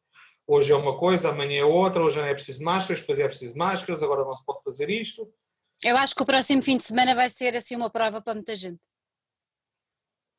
hoje 0.46 0.72
é 0.72 0.76
uma 0.76 0.96
coisa, 0.98 1.30
amanhã 1.30 1.62
é 1.62 1.64
outra, 1.64 2.03
hoje 2.03 2.18
não 2.18 2.26
é 2.26 2.34
preciso 2.34 2.62
máscaras, 2.62 3.01
depois 3.01 3.18
é 3.18 3.26
preciso 3.26 3.57
máscaras, 3.59 4.03
agora 4.03 4.24
não 4.24 4.34
se 4.34 4.44
pode 4.44 4.62
fazer 4.62 4.90
isto. 4.90 5.32
Eu 5.82 5.96
acho 5.96 6.14
que 6.14 6.22
o 6.22 6.26
próximo 6.26 6.62
fim 6.62 6.76
de 6.76 6.84
semana 6.84 7.14
vai 7.14 7.28
ser 7.28 7.57
assim 7.57 7.74
uma 7.74 7.90
prova 7.90 8.20
para 8.20 8.34
muita 8.34 8.55
gente. 8.55 8.80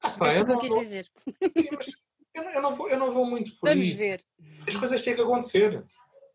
Ah, 0.04 0.10
pá, 0.12 0.34
eu, 0.34 0.44
o 0.44 0.46
que 0.46 0.52
eu 0.52 0.60
quis 0.60 0.76
dizer. 0.76 1.12
Sim, 1.28 1.70
mas 1.72 1.92
eu, 2.34 2.44
eu, 2.44 2.62
não 2.62 2.72
vou, 2.72 2.90
eu 2.90 2.98
não 2.98 3.12
vou 3.12 3.26
muito 3.26 3.52
por 3.58 3.70
Vamos 3.70 3.86
aí. 3.86 3.94
ver. 3.94 4.24
As 4.68 4.76
coisas 4.76 5.02
têm 5.02 5.16
que 5.16 5.22
acontecer. 5.22 5.84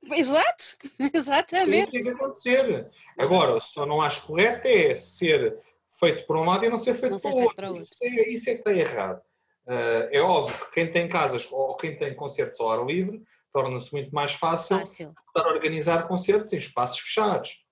Exato, 0.05 0.65
exatamente. 1.13 1.83
Isso 1.83 1.91
tem 1.93 2.03
que 2.03 2.11
acontecer. 2.11 2.91
Agora, 3.19 3.61
só 3.61 3.87
não 3.87 4.01
acho 4.01 4.27
correto 4.27 4.67
é 4.67 4.95
ser 4.95 5.59
feito 5.99 6.27
para 6.27 6.39
um 6.39 6.45
lado 6.45 6.65
e 6.65 6.69
não 6.69 6.79
ser 6.79 6.95
feito, 6.95 7.13
não 7.13 7.21
para, 7.21 7.31
ser 7.33 7.39
feito 7.39 7.55
para 7.55 7.69
outro. 7.69 7.83
Isso 7.83 8.05
é, 8.05 8.29
isso 8.29 8.51
é 8.51 8.55
que 8.55 8.59
está 8.61 8.73
errado. 8.73 9.21
Uh, 9.67 10.09
é 10.13 10.21
óbvio 10.21 10.57
que 10.59 10.71
quem 10.73 10.93
tem 10.93 11.09
casas 11.09 11.51
ou 11.51 11.77
quem 11.77 11.97
tem 11.97 12.15
concertos 12.15 12.61
ao 12.61 12.71
ar 12.71 12.87
livre 12.87 13.21
torna-se 13.53 13.93
muito 13.93 14.15
mais 14.15 14.33
fácil, 14.33 14.79
fácil. 14.79 15.15
para 15.33 15.49
organizar 15.49 16.07
concertos 16.07 16.53
em 16.53 16.59
espaços 16.59 17.01
fechados. 17.01 17.66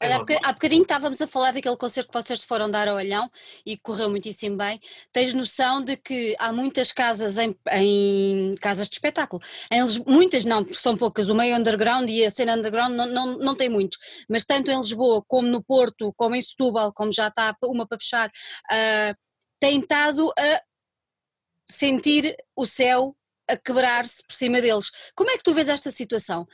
Olha, 0.00 0.24
é 0.28 0.38
há 0.42 0.52
bocadinho 0.52 0.82
estávamos 0.82 1.20
a 1.20 1.26
falar 1.26 1.52
daquele 1.52 1.76
concerto 1.76 2.10
que 2.10 2.20
vocês 2.20 2.44
foram 2.44 2.70
dar 2.70 2.88
ao 2.88 2.96
Olhão 2.96 3.30
e 3.64 3.76
correu 3.76 4.10
muitíssimo 4.10 4.56
bem. 4.56 4.80
Tens 5.12 5.32
noção 5.32 5.82
de 5.82 5.96
que 5.96 6.34
há 6.38 6.52
muitas 6.52 6.92
casas 6.92 7.38
em, 7.38 7.56
em 7.72 8.54
casas 8.60 8.88
de 8.88 8.94
espetáculo, 8.94 9.42
em, 9.70 9.82
muitas 10.06 10.44
não, 10.44 10.64
porque 10.64 10.78
são 10.78 10.96
poucas, 10.96 11.28
o 11.28 11.34
meio 11.34 11.56
underground 11.56 12.08
e 12.08 12.24
a 12.24 12.30
cena 12.30 12.54
underground 12.54 12.94
não, 12.94 13.06
não, 13.06 13.38
não 13.38 13.54
tem 13.54 13.68
muitos, 13.68 13.98
mas 14.28 14.44
tanto 14.44 14.70
em 14.70 14.78
Lisboa 14.78 15.22
como 15.26 15.48
no 15.48 15.62
Porto, 15.62 16.12
como 16.16 16.34
em 16.34 16.42
Setúbal, 16.42 16.92
como 16.92 17.12
já 17.12 17.28
está 17.28 17.56
uma 17.64 17.86
para 17.86 17.98
fechar, 17.98 18.28
uh, 18.28 19.16
tem 19.60 19.80
estado 19.80 20.32
a 20.38 20.62
sentir 21.68 22.36
o 22.54 22.64
céu 22.64 23.16
a 23.48 23.56
quebrar-se 23.56 24.22
por 24.26 24.34
cima 24.34 24.60
deles. 24.60 24.90
Como 25.14 25.30
é 25.30 25.36
que 25.36 25.44
tu 25.44 25.54
vês 25.54 25.68
esta 25.68 25.90
situação? 25.90 26.46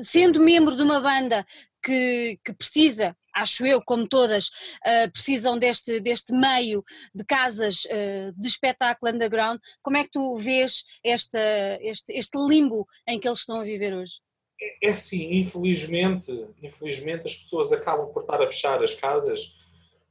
Sendo 0.00 0.40
membro 0.40 0.76
de 0.76 0.82
uma 0.82 1.00
banda 1.00 1.44
que, 1.82 2.38
que 2.44 2.52
precisa, 2.52 3.16
acho 3.34 3.66
eu, 3.66 3.82
como 3.82 4.08
todas, 4.08 4.48
uh, 4.48 5.10
precisam 5.12 5.58
deste, 5.58 6.00
deste 6.00 6.32
meio 6.32 6.84
de 7.14 7.24
casas 7.24 7.84
uh, 7.84 8.32
de 8.36 8.48
espetáculo 8.48 9.12
underground, 9.12 9.60
como 9.82 9.96
é 9.96 10.04
que 10.04 10.10
tu 10.10 10.36
vês 10.36 10.84
esta, 11.04 11.40
este, 11.80 12.12
este 12.12 12.38
limbo 12.38 12.86
em 13.06 13.18
que 13.18 13.28
eles 13.28 13.40
estão 13.40 13.60
a 13.60 13.64
viver 13.64 13.94
hoje? 13.94 14.14
É, 14.60 14.88
é 14.88 14.90
assim, 14.90 15.32
infelizmente, 15.32 16.46
infelizmente 16.62 17.26
as 17.26 17.34
pessoas 17.36 17.72
acabam 17.72 18.12
por 18.12 18.22
estar 18.22 18.42
a 18.42 18.46
fechar 18.46 18.82
as 18.82 18.94
casas 18.94 19.56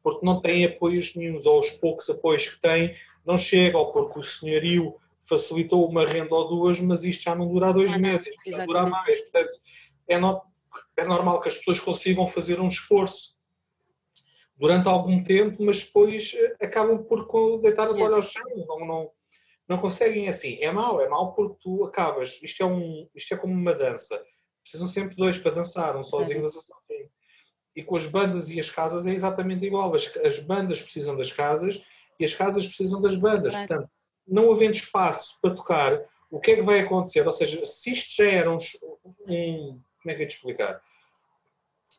porque 0.08 0.26
não 0.26 0.42
têm 0.42 0.64
apoios 0.64 1.16
nenhums, 1.16 1.46
ou 1.46 1.60
os 1.60 1.70
poucos 1.70 2.10
apoios 2.10 2.48
que 2.48 2.62
têm 2.62 2.96
não 3.26 3.38
chegam, 3.38 3.82
ou 3.82 3.92
porque 3.92 4.20
o 4.20 4.24
senhorio 4.24 4.96
facilitou 5.22 5.86
uma 5.86 6.06
renda 6.06 6.34
ou 6.34 6.48
duas, 6.48 6.80
mas 6.80 7.04
isto 7.04 7.24
já 7.24 7.36
não 7.36 7.46
dura 7.50 7.74
dois 7.74 7.94
ah, 7.94 7.98
meses, 7.98 8.28
isto 8.28 8.52
já 8.52 8.66
dura 8.66 8.86
mais. 8.86 9.20
Portanto, 9.24 9.60
é, 10.08 10.18
no, 10.18 10.42
é 10.98 11.04
normal 11.04 11.40
que 11.40 11.48
as 11.48 11.56
pessoas 11.56 11.80
consigam 11.80 12.28
fazer 12.28 12.60
um 12.60 12.68
esforço 12.68 13.36
durante 14.58 14.90
algum 14.90 15.24
tempo, 15.24 15.64
mas 15.64 15.84
depois 15.84 16.34
eh, 16.36 16.56
acabam 16.66 17.04
por 17.04 17.28
deitar 17.62 17.88
a 17.88 17.94
toalha 17.94 18.16
ao 18.16 18.24
chão, 18.24 18.44
não, 18.68 18.80
não, 18.80 19.12
não 19.70 19.78
conseguem 19.78 20.28
assim. 20.28 20.58
É 20.60 20.72
mau, 20.72 21.00
é 21.00 21.08
mau 21.08 21.34
porque 21.34 21.58
tu 21.62 21.84
acabas, 21.86 22.40
isto 22.42 22.64
é, 22.64 22.66
um, 22.66 23.08
isto 23.16 23.34
é 23.34 23.38
como 23.38 23.54
uma 23.54 23.74
dança, 23.74 24.20
precisam 24.64 24.88
sempre 24.88 25.16
dois 25.16 25.38
para 25.38 25.52
dançar, 25.52 25.96
um 25.96 26.04
sozinho 26.04 26.42
dança 26.42 26.62
sozinho. 26.62 27.10
E 27.76 27.84
com 27.84 27.96
as 27.96 28.08
bandas 28.08 28.50
e 28.50 28.60
as 28.60 28.72
casas 28.72 29.06
é 29.06 29.14
exatamente 29.14 29.64
igual, 29.64 29.94
as, 29.94 30.08
as 30.18 30.40
bandas 30.40 30.82
precisam 30.82 31.16
das 31.16 31.32
casas 31.32 31.84
e 32.20 32.26
as 32.26 32.34
casas 32.34 32.66
precisam 32.66 33.00
das 33.00 33.16
bandas. 33.16 33.56
Portanto, 33.56 33.88
não 34.28 34.52
havendo 34.52 34.74
espaço 34.74 35.38
para 35.40 35.54
tocar, 35.54 36.02
o 36.32 36.40
que 36.40 36.52
é 36.52 36.56
que 36.56 36.64
vai 36.64 36.80
acontecer? 36.80 37.26
Ou 37.26 37.32
seja, 37.32 37.64
se 37.64 37.94
isto 37.94 38.16
já 38.16 38.30
era 38.30 38.52
um, 38.52 38.58
um 39.28 39.80
como 40.02 40.12
é 40.12 40.16
que 40.16 40.24
eu 40.24 40.28
te 40.28 40.36
explicar? 40.36 40.82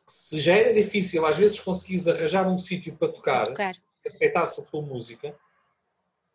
Se 0.09 0.39
já 0.39 0.55
era 0.55 0.73
difícil 0.73 1.25
às 1.25 1.37
vezes 1.37 1.59
conseguires 1.59 2.07
arranjar 2.07 2.47
um 2.47 2.57
sítio 2.57 2.95
para 2.95 3.11
tocar, 3.11 3.47
tocar. 3.47 3.75
que 4.01 4.09
aceitasse 4.09 4.61
a 4.61 4.65
tua 4.65 4.81
música, 4.81 5.35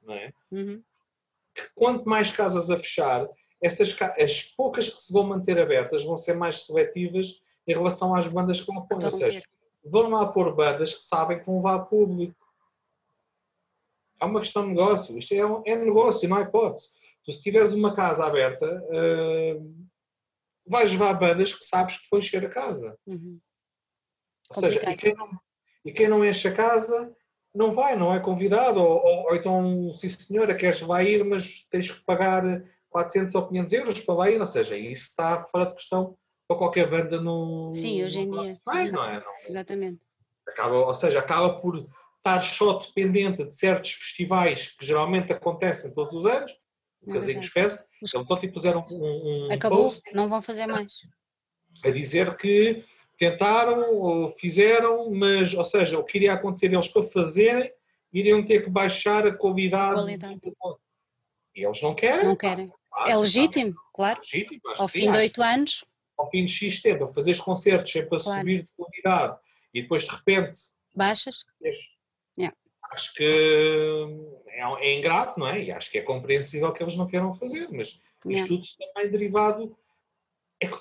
não 0.03 0.15
é? 0.15 0.33
Uhum. 0.51 0.83
Quanto 1.75 2.09
mais 2.09 2.31
casas 2.31 2.71
a 2.71 2.77
fechar, 2.77 3.29
essas, 3.61 3.97
as 4.01 4.43
poucas 4.43 4.89
que 4.89 5.01
se 5.01 5.13
vão 5.13 5.25
manter 5.25 5.59
abertas 5.59 6.05
vão 6.05 6.17
ser 6.17 6.35
mais 6.35 6.65
seletivas 6.65 7.43
em 7.67 7.73
relação 7.73 8.15
às 8.15 8.29
bandas 8.29 8.61
que 8.61 8.73
lá 8.73 8.83
põem. 8.83 9.05
Ou 9.05 9.11
seja, 9.11 9.43
vão 9.85 10.11
lá 10.11 10.27
pôr 10.27 10.55
bandas 10.55 10.95
que 10.95 11.05
sabem 11.05 11.39
que 11.39 11.47
vão 11.47 11.57
levar 11.57 11.87
público. 11.87 12.37
É 14.21 14.25
uma 14.25 14.41
questão 14.41 14.63
de 14.63 14.69
negócio. 14.69 15.19
Isto 15.19 15.35
é, 15.35 15.47
um, 15.47 15.63
é 15.65 15.77
negócio, 15.77 16.29
não 16.29 16.39
é 16.39 16.43
hipótese. 16.43 16.91
Tu, 17.25 17.33
se 17.33 17.43
tiveres 17.43 17.73
uma 17.73 17.95
casa 17.95 18.27
aberta, 18.27 18.67
uh, 18.67 19.87
vais 20.67 20.93
levar 20.93 21.15
bandas 21.15 21.53
que 21.53 21.65
sabes 21.65 21.97
que 21.97 22.09
vão 22.11 22.21
encher 22.21 22.45
a 22.45 22.51
casa. 22.51 22.99
Uhum. 23.07 23.39
Ou 24.55 24.63
seja, 24.63 24.91
e 24.91 24.97
quem, 24.97 25.15
não, 25.15 25.31
e 25.85 25.93
quem, 25.93 26.09
não, 26.09 26.25
enche 26.25 26.49
a 26.49 26.53
casa 26.53 27.15
não 27.55 27.73
vai, 27.73 27.97
não 27.97 28.13
é 28.13 28.21
convidado. 28.21 28.81
Ou, 28.81 29.05
ou, 29.05 29.25
ou 29.27 29.37
então, 29.37 29.93
sim 29.95 30.09
senhora, 30.09 30.55
queres 30.55 30.81
vai 30.81 31.07
ir, 31.07 31.25
mas 31.25 31.65
tens 31.71 31.91
que 31.91 32.05
pagar 32.05 32.43
400 32.91 33.35
ou 33.35 33.49
500 33.49 33.73
euros 33.73 34.01
para 34.01 34.15
lá 34.15 34.31
ir, 34.31 34.41
ou 34.41 34.47
seja, 34.47 34.77
isso 34.77 35.09
está 35.09 35.45
fora 35.47 35.67
de 35.67 35.75
questão 35.75 36.17
para 36.47 36.59
qualquer 36.59 36.89
banda 36.89 37.21
no. 37.21 37.73
Sim, 37.73 38.05
hoje 38.05 38.21
em 38.21 38.31
dia. 38.31 38.57
Bem, 38.67 38.93
não 38.93 39.05
é? 39.05 39.21
Não. 39.21 39.33
Exatamente. 39.49 40.01
Acaba, 40.47 40.77
ou 40.77 40.95
seja, 40.95 41.19
acaba 41.19 41.59
por 41.59 41.89
estar 42.19 42.41
só 42.41 42.79
dependente 42.79 43.45
de 43.45 43.55
certos 43.55 43.93
festivais 43.93 44.69
que 44.69 44.87
geralmente 44.87 45.33
acontecem 45.33 45.93
todos 45.93 46.15
os 46.15 46.27
anos, 46.27 46.53
o 47.03 47.11
é 47.11 47.15
Casinhos 47.15 47.49
Fest, 47.49 47.81
eles 48.01 48.27
só 48.27 48.37
tipo 48.39 48.55
puseram 48.55 48.85
um, 48.91 49.47
um 49.47 49.53
Acabou, 49.53 49.85
post 49.85 50.03
não 50.15 50.29
vão 50.29 50.41
fazer 50.41 50.67
mais. 50.67 50.93
A 51.85 51.91
dizer 51.91 52.37
que 52.37 52.85
tentaram 53.19 53.95
ou 53.95 54.29
fizeram, 54.29 55.11
mas, 55.11 55.55
ou 55.55 55.65
seja, 55.65 55.99
o 55.99 56.05
que 56.05 56.19
iria 56.19 56.33
acontecer 56.33 56.73
eles 56.73 56.89
para 56.89 57.03
fazerem, 57.03 57.73
iriam 58.13 58.45
ter 58.45 58.63
que 58.63 58.71
baixar 58.71 59.27
a 59.27 59.35
qualidade. 59.35 59.95
qualidade. 59.95 60.41
E 61.57 61.65
eles 61.65 61.81
não 61.83 61.95
querem. 61.95 62.25
Não 62.25 62.37
querem 62.37 62.69
é 63.07 63.17
legítimo, 63.17 63.75
claro. 63.93 64.21
Legítimo, 64.21 64.61
ao 64.79 64.89
fim 64.89 65.11
de 65.11 65.19
oito 65.19 65.43
anos. 65.43 65.85
Ao 66.17 66.31
fim 66.31 66.45
de 66.45 66.53
X 66.53 66.81
tempo, 66.81 67.05
a 67.05 67.13
fazer 67.13 67.37
concertos 67.39 67.91
sempre 67.91 68.17
a 68.17 68.21
claro. 68.21 68.39
subir 68.39 68.63
de 68.63 68.71
qualidade 68.77 69.39
e 69.73 69.83
depois 69.83 70.05
de 70.05 70.11
repente. 70.11 70.61
Baixas. 70.95 71.45
Yeah. 72.39 72.57
Acho 72.93 73.13
que 73.15 74.39
é, 74.47 74.63
é, 74.63 74.95
ingrato, 74.97 75.41
não 75.41 75.49
é? 75.49 75.61
E 75.61 75.73
acho 75.73 75.91
que 75.91 75.99
é 75.99 76.03
compreensível 76.03 76.73
que 76.73 76.83
eles 76.83 76.97
não 76.97 77.09
queiram 77.09 77.33
fazer, 77.33 77.69
mas 77.73 78.01
yeah. 78.25 78.45
isto 78.45 78.49
tudo 78.49 78.93
também 78.95 79.11
derivado. 79.11 79.77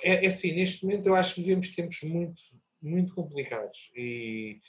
É, 0.01 0.11
é, 0.11 0.25
é 0.25 0.27
assim, 0.27 0.53
neste 0.53 0.85
momento 0.85 1.07
eu 1.07 1.15
acho 1.15 1.35
que 1.35 1.41
vivemos 1.41 1.69
tempos 1.69 2.01
muito, 2.03 2.41
muito 2.81 3.13
complicados 3.13 3.91
e 3.95 4.59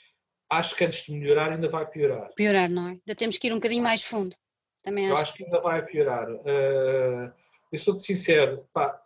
acho 0.49 0.75
que 0.75 0.83
antes 0.83 1.05
de 1.05 1.13
melhorar 1.13 1.51
ainda 1.51 1.69
vai 1.69 1.85
piorar. 1.89 2.29
Piorar, 2.35 2.69
não 2.69 2.87
é? 2.87 2.91
Ainda 2.91 3.15
temos 3.15 3.37
que 3.37 3.47
ir 3.47 3.51
um 3.51 3.57
bocadinho 3.57 3.83
mais 3.83 4.03
fundo. 4.03 4.35
Também 4.83 5.07
eu 5.07 5.17
acho 5.17 5.33
que 5.33 5.43
ainda 5.43 5.59
vai 5.59 5.83
piorar. 5.85 6.29
Uh, 6.29 7.33
eu 7.71 7.79
sou-te 7.79 8.03
sincero, 8.03 8.67
pá, 8.71 9.01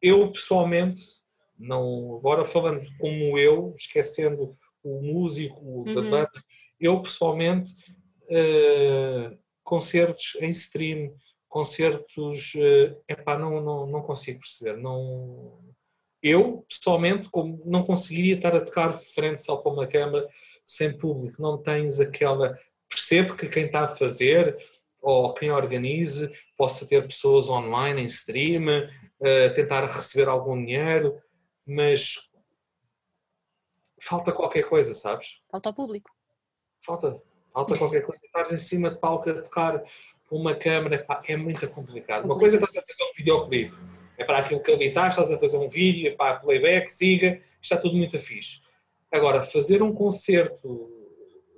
eu 0.00 0.30
pessoalmente, 0.32 1.00
não, 1.58 2.16
agora 2.16 2.44
falando 2.44 2.86
como 2.98 3.38
eu, 3.38 3.74
esquecendo 3.76 4.56
o 4.82 5.02
músico 5.02 5.60
uhum. 5.60 5.94
da 5.94 6.02
banda, 6.02 6.44
eu 6.80 7.02
pessoalmente, 7.02 7.72
uh, 8.30 9.36
concertos 9.62 10.36
em 10.40 10.48
stream, 10.50 11.12
concertos, 11.50 12.54
uh, 12.54 12.96
epá, 13.08 13.36
não, 13.36 13.60
não, 13.60 13.86
não 13.86 14.02
consigo 14.02 14.38
perceber. 14.38 14.78
Não, 14.78 15.58
eu, 16.22 16.64
pessoalmente, 16.68 17.28
como 17.28 17.60
não 17.66 17.82
conseguiria 17.82 18.36
estar 18.36 18.54
a 18.54 18.64
tocar 18.64 18.92
frente 18.92 19.42
só 19.42 19.56
para 19.56 19.72
uma 19.72 19.86
câmara 19.86 20.26
sem 20.64 20.96
público, 20.96 21.42
não 21.42 21.58
tens 21.58 22.00
aquela. 22.00 22.56
Percebo 22.88 23.36
que 23.36 23.48
quem 23.48 23.66
está 23.66 23.82
a 23.82 23.88
fazer 23.88 24.56
ou 25.02 25.34
quem 25.34 25.50
organize 25.50 26.30
possa 26.56 26.86
ter 26.86 27.06
pessoas 27.06 27.48
online 27.48 28.02
em 28.02 28.06
stream, 28.06 28.66
uh, 28.68 29.54
tentar 29.54 29.84
receber 29.86 30.28
algum 30.28 30.56
dinheiro, 30.56 31.20
mas 31.66 32.30
falta 34.00 34.32
qualquer 34.32 34.62
coisa, 34.68 34.94
sabes? 34.94 35.40
Falta 35.50 35.68
ao 35.70 35.74
público. 35.74 36.10
Falta, 36.84 37.20
falta 37.52 37.76
qualquer 37.76 38.02
coisa. 38.06 38.24
Estás 38.24 38.52
em 38.52 38.56
cima 38.56 38.90
de 38.90 39.00
palco 39.00 39.28
a 39.30 39.42
tocar 39.42 39.82
uma 40.30 40.54
câmera, 40.54 41.04
pá, 41.04 41.22
é 41.26 41.36
muito 41.36 41.68
complicado. 41.68 42.24
Uma 42.24 42.38
coisa 42.38 42.56
é 42.56 42.60
estás 42.60 42.76
a 42.76 42.82
fazer 42.82 43.04
um 43.04 43.12
videoclipe, 43.16 43.76
é 44.16 44.24
para 44.24 44.38
aquilo 44.38 44.62
que 44.62 44.72
habitaste, 44.72 45.20
estás 45.20 45.36
a 45.36 45.40
fazer 45.40 45.58
um 45.58 45.68
vídeo, 45.68 46.08
é 46.08 46.10
para 46.14 46.38
playback, 46.38 46.90
siga, 46.90 47.40
está 47.60 47.76
tudo 47.76 47.96
muito 47.96 48.18
fixe. 48.18 48.60
Agora, 49.12 49.42
fazer 49.42 49.82
um 49.82 49.92
concerto 49.92 50.88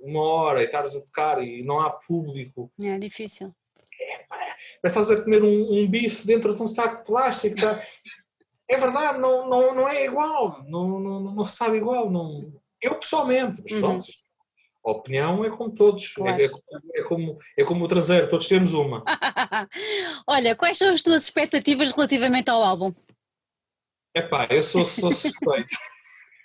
uma 0.03 0.21
hora 0.21 0.61
e 0.61 0.65
estares 0.65 0.95
a 0.95 1.01
tocar 1.01 1.41
e 1.41 1.63
não 1.63 1.79
há 1.79 1.89
público. 1.89 2.69
É 2.81 2.99
difícil. 2.99 3.53
É, 4.01 4.25
mas 4.81 4.91
estás 4.91 5.09
a 5.11 5.23
comer 5.23 5.43
um, 5.43 5.73
um, 5.73 5.87
bife 5.87 6.27
dentro 6.27 6.53
de 6.53 6.61
um 6.61 6.67
saco 6.67 6.99
de 6.99 7.05
plástico. 7.05 7.55
Tá? 7.55 7.81
É 8.65 8.77
verdade, 8.77 9.19
não, 9.19 9.47
não, 9.49 9.75
não 9.75 9.89
é 9.89 10.05
igual, 10.05 10.63
não, 10.63 10.97
não, 10.97 11.19
não 11.35 11.43
se 11.43 11.57
sabe 11.57 11.77
igual. 11.77 12.09
Não... 12.09 12.49
Eu 12.81 12.97
pessoalmente, 12.97 13.61
mas 13.61 13.79
pronto, 13.79 14.05
uhum. 14.05 14.13
A 14.85 14.91
opinião 14.91 15.45
é 15.45 15.49
como 15.49 15.73
todos, 15.73 16.11
é, 16.11 16.15
claro. 16.15 16.41
é, 16.41 16.45
é, 16.45 16.99
é, 16.99 17.03
como, 17.03 17.37
é 17.57 17.63
como 17.63 17.85
o 17.85 17.87
traseiro, 17.87 18.29
todos 18.29 18.47
temos 18.47 18.73
uma. 18.73 19.03
Olha, 20.27 20.55
quais 20.55 20.77
são 20.77 20.89
as 20.89 21.01
tuas 21.01 21.23
expectativas 21.23 21.91
relativamente 21.91 22.49
ao 22.49 22.61
álbum? 22.61 22.93
Epá, 24.15 24.47
eu 24.49 24.61
sou, 24.61 24.85
sou 24.85 25.11
suspeito. 25.11 25.73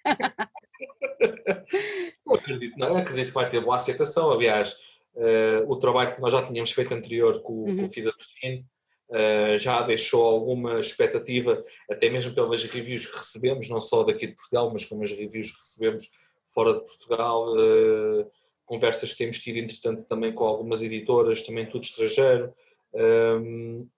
não 2.25 2.35
acredito, 2.35 2.79
não. 2.79 2.97
acredito 2.97 3.29
que 3.29 3.35
vai 3.35 3.51
ter 3.51 3.61
boa 3.61 3.77
aceitação. 3.77 4.31
Aliás, 4.31 4.75
uh, 5.15 5.71
o 5.71 5.77
trabalho 5.77 6.15
que 6.15 6.21
nós 6.21 6.33
já 6.33 6.47
tínhamos 6.47 6.71
feito 6.71 6.95
anterior 6.95 7.43
com, 7.43 7.65
uhum. 7.65 7.77
com 7.77 7.85
o 7.85 7.89
Fida 7.89 8.13
Perfino 8.13 8.65
uh, 9.11 9.59
já 9.59 9.83
deixou 9.83 10.25
alguma 10.25 10.79
expectativa, 10.79 11.63
até 11.91 12.09
mesmo 12.09 12.35
pelas 12.35 12.63
reviews 12.65 13.07
que 13.07 13.19
recebemos, 13.19 13.69
não 13.69 13.81
só 13.81 14.05
daqui 14.05 14.29
de 14.29 14.35
Portugal, 14.35 14.71
mas 14.73 14.85
como 14.85 15.03
as 15.03 15.11
reviews 15.11 15.51
que 15.51 15.61
recebemos 15.61 16.09
fora 16.51 16.75
de 16.75 16.81
Portugal. 16.81 17.55
Uh, 17.55 18.31
conversas 18.65 19.13
que 19.13 19.19
temos 19.19 19.39
tido, 19.39 19.59
entretanto, 19.59 20.05
também 20.05 20.35
com 20.35 20.45
algumas 20.45 20.83
editoras, 20.83 21.43
também 21.43 21.67
tudo 21.67 21.85
estrangeiro, 21.85 22.53
um, 22.93 23.89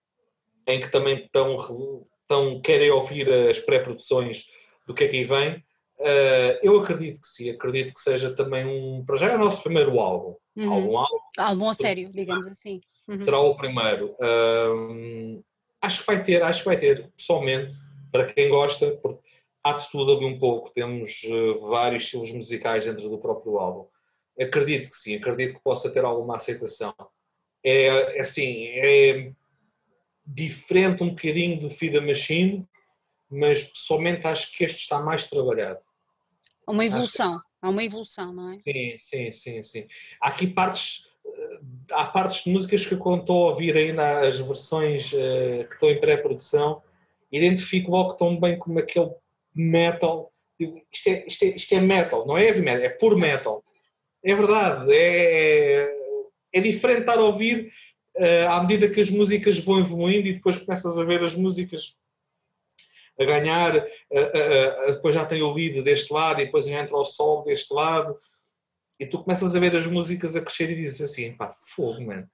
em 0.66 0.80
que 0.80 0.88
também 0.92 1.24
estão, 1.24 1.56
estão, 2.22 2.60
querem 2.60 2.90
ouvir 2.90 3.28
as 3.50 3.58
pré-produções 3.58 4.46
do 4.86 4.94
que 4.94 5.04
é 5.04 5.08
que 5.08 5.16
aí 5.16 5.24
vem 5.24 5.64
Uh, 6.00 6.56
eu 6.62 6.80
acredito 6.80 7.20
que 7.20 7.28
sim, 7.28 7.50
acredito 7.50 7.92
que 7.92 8.00
seja 8.00 8.34
também 8.34 8.64
um. 8.64 9.04
Para 9.04 9.16
já 9.16 9.32
é 9.32 9.34
o 9.34 9.38
nosso 9.38 9.62
primeiro 9.62 10.00
álbum. 10.00 10.34
Uhum. 10.56 10.72
Álbum, 10.72 10.96
álbum, 10.96 11.18
álbum 11.38 11.68
a 11.68 11.74
sério, 11.74 12.10
digamos 12.10 12.46
assim. 12.48 12.80
Uhum. 13.06 13.18
Será 13.18 13.38
o 13.38 13.54
primeiro. 13.54 14.16
Uh, 14.18 15.44
acho 15.82 16.00
que 16.00 16.06
vai 16.06 16.22
ter, 16.22 16.42
acho 16.42 16.60
que 16.60 16.64
vai 16.64 16.78
ter, 16.78 17.10
pessoalmente, 17.14 17.76
para 18.10 18.32
quem 18.32 18.48
gosta, 18.48 18.98
porque 19.02 19.20
há 19.62 19.72
de 19.72 19.90
tudo 19.90 20.16
ali 20.16 20.24
um 20.24 20.38
pouco, 20.38 20.70
temos 20.70 21.22
uh, 21.24 21.68
vários 21.68 22.04
estilos 22.04 22.32
musicais 22.32 22.86
dentro 22.86 23.08
do 23.08 23.18
próprio 23.18 23.58
álbum. 23.58 23.86
Acredito 24.40 24.88
que 24.88 24.94
sim, 24.94 25.16
acredito 25.16 25.54
que 25.54 25.62
possa 25.62 25.90
ter 25.90 26.04
alguma 26.04 26.36
aceitação. 26.36 26.94
É, 27.62 28.16
é 28.16 28.20
assim, 28.20 28.66
é 28.68 29.32
diferente 30.26 31.02
um 31.02 31.10
bocadinho 31.10 31.60
do 31.60 31.68
Feed 31.68 31.98
the 31.98 32.00
Machine, 32.00 32.66
mas 33.28 33.64
pessoalmente 33.64 34.26
acho 34.26 34.56
que 34.56 34.64
este 34.64 34.80
está 34.80 35.00
mais 35.00 35.28
trabalhado. 35.28 35.80
Uma 36.66 36.84
evolução, 36.84 37.40
há 37.60 37.68
uma 37.68 37.84
evolução, 37.84 38.32
não 38.32 38.52
é? 38.52 38.58
Sim, 38.60 38.96
sim, 38.96 39.30
sim, 39.30 39.62
sim. 39.62 39.86
Há 40.20 40.28
aqui 40.28 40.46
partes, 40.46 41.10
eh, 41.26 41.60
há 41.92 42.06
partes 42.06 42.44
de 42.44 42.52
músicas 42.52 42.86
que 42.86 42.94
estou 42.94 43.44
a 43.44 43.50
ouvir 43.50 43.76
ainda 43.76 44.20
as 44.20 44.38
versões 44.38 45.12
uh, 45.12 45.66
que 45.68 45.74
estão 45.74 45.90
em 45.90 46.00
pré-produção, 46.00 46.82
identifico 47.30 47.90
logo 47.90 48.14
tão 48.14 48.38
bem 48.38 48.58
como 48.58 48.78
aquele 48.78 49.10
metal. 49.54 50.32
Isto 50.92 51.08
é, 51.08 51.26
isto, 51.26 51.44
é, 51.44 51.48
isto 51.48 51.74
é 51.74 51.80
metal, 51.80 52.26
não 52.26 52.36
é 52.36 52.46
heavy 52.46 52.60
metal, 52.60 52.84
é 52.84 52.88
puro 52.90 53.18
metal. 53.18 53.64
É 54.22 54.34
verdade, 54.34 54.92
é, 54.92 55.96
é 56.52 56.60
diferente 56.60 57.00
estar 57.00 57.18
a 57.18 57.22
ouvir 57.22 57.72
uh, 58.18 58.48
à 58.50 58.60
medida 58.60 58.90
que 58.90 59.00
as 59.00 59.08
músicas 59.08 59.58
vão 59.58 59.80
evoluindo 59.80 60.28
e 60.28 60.34
depois 60.34 60.58
começas 60.58 60.98
a 60.98 61.04
ver 61.04 61.24
as 61.24 61.34
músicas 61.34 61.96
a 63.18 63.24
ganhar, 63.24 63.72
depois 64.88 65.14
já 65.14 65.26
tem 65.26 65.42
o 65.42 65.52
lead 65.52 65.82
deste 65.82 66.10
lado 66.10 66.40
e 66.40 66.46
depois 66.46 66.66
entra 66.66 66.96
o 66.96 67.04
sol 67.04 67.44
deste 67.44 67.72
lado 67.74 68.18
e 68.98 69.06
tu 69.06 69.22
começas 69.22 69.54
a 69.56 69.58
ver 69.58 69.74
as 69.74 69.86
músicas 69.86 70.36
a 70.36 70.42
crescer 70.42 70.70
e 70.70 70.74
dizes 70.74 71.00
assim, 71.00 71.34
pá, 71.34 71.52
fogo, 71.52 72.02
mano. 72.02 72.28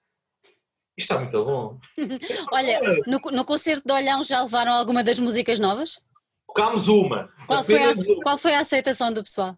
Isto 0.97 1.13
está 1.13 1.19
muito 1.19 1.45
bom. 1.45 1.79
Olha, 2.53 2.81
no, 3.07 3.19
no 3.31 3.45
concerto 3.45 3.87
de 3.87 3.93
Olhão 3.93 4.25
já 4.25 4.43
levaram 4.43 4.73
alguma 4.73 5.05
das 5.05 5.21
músicas 5.21 5.59
novas? 5.59 6.01
Tocámos 6.47 6.89
uma. 6.89 7.29
Qual 7.47 7.65
foi, 7.65 7.83
a, 7.83 7.93
uma. 7.93 8.23
qual 8.23 8.39
foi 8.39 8.55
a 8.55 8.61
aceitação 8.61 9.13
do 9.13 9.23
pessoal? 9.23 9.57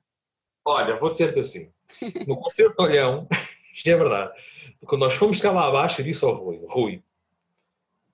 Olha, 0.64 0.96
vou 0.96 1.10
dizer-te 1.10 1.38
assim, 1.38 1.72
no 2.26 2.36
concerto 2.36 2.76
de 2.76 2.84
Olhão, 2.84 3.26
isto 3.74 3.88
é 3.88 3.96
verdade, 3.96 4.32
Quando 4.84 5.02
nós 5.02 5.14
fomos 5.14 5.38
tocar 5.38 5.52
lá 5.52 5.68
abaixo, 5.68 6.00
eu 6.00 6.04
disse 6.04 6.24
ao 6.24 6.34
Rui, 6.34 6.60
Rui, 6.68 7.02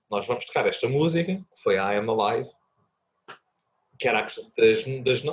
nós 0.09 0.25
vamos 0.27 0.45
tocar 0.45 0.65
esta 0.67 0.87
música, 0.87 1.35
que 1.35 1.61
foi 1.61 1.77
a 1.77 1.93
I 1.93 1.97
Am 1.97 2.09
Alive, 2.09 2.49
que 3.97 4.07
era 4.07 4.21
das, 4.21 4.83
das, 5.03 5.23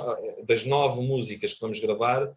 das 0.45 0.65
nove 0.65 1.01
músicas 1.01 1.53
que 1.53 1.61
vamos 1.61 1.79
gravar, 1.79 2.33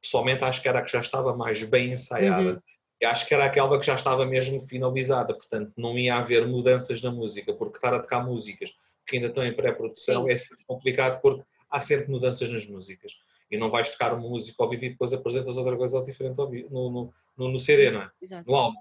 pessoalmente 0.00 0.44
acho 0.44 0.60
que 0.62 0.68
era 0.68 0.80
a 0.80 0.82
que 0.82 0.92
já 0.92 1.00
estava 1.00 1.34
mais 1.36 1.62
bem 1.64 1.92
ensaiada. 1.92 2.54
Uhum. 2.54 2.60
E 3.00 3.04
acho 3.04 3.26
que 3.26 3.34
era 3.34 3.46
aquela 3.46 3.78
que 3.80 3.86
já 3.86 3.94
estava 3.94 4.24
mesmo 4.24 4.60
finalizada, 4.60 5.34
portanto 5.34 5.72
não 5.76 5.98
ia 5.98 6.16
haver 6.16 6.46
mudanças 6.46 7.02
na 7.02 7.10
música, 7.10 7.52
porque 7.52 7.78
estar 7.78 7.94
a 7.94 7.98
tocar 7.98 8.24
músicas 8.24 8.72
que 9.12 9.16
ainda 9.18 9.28
estão 9.28 9.44
em 9.44 9.54
pré-produção 9.54 10.26
é 10.28 10.40
complicado 10.66 11.20
porque 11.20 11.44
há 11.70 11.80
sempre 11.80 12.10
mudanças 12.10 12.48
nas 12.48 12.66
músicas. 12.66 13.20
E 13.50 13.58
não 13.58 13.70
vais 13.70 13.90
tocar 13.90 14.14
uma 14.14 14.26
música 14.26 14.62
ao 14.62 14.68
vivo 14.68 14.86
e 14.86 14.90
depois 14.90 15.12
apresentas 15.12 15.58
outra 15.58 15.76
coisa 15.76 16.02
diferente 16.02 16.38
no, 16.38 16.50
no, 16.70 17.12
no, 17.36 17.48
no 17.50 17.58
CD, 17.58 17.90
não 17.90 18.00
é? 18.00 18.10
Exato. 18.20 18.50
No 18.50 18.56
álbum. 18.56 18.80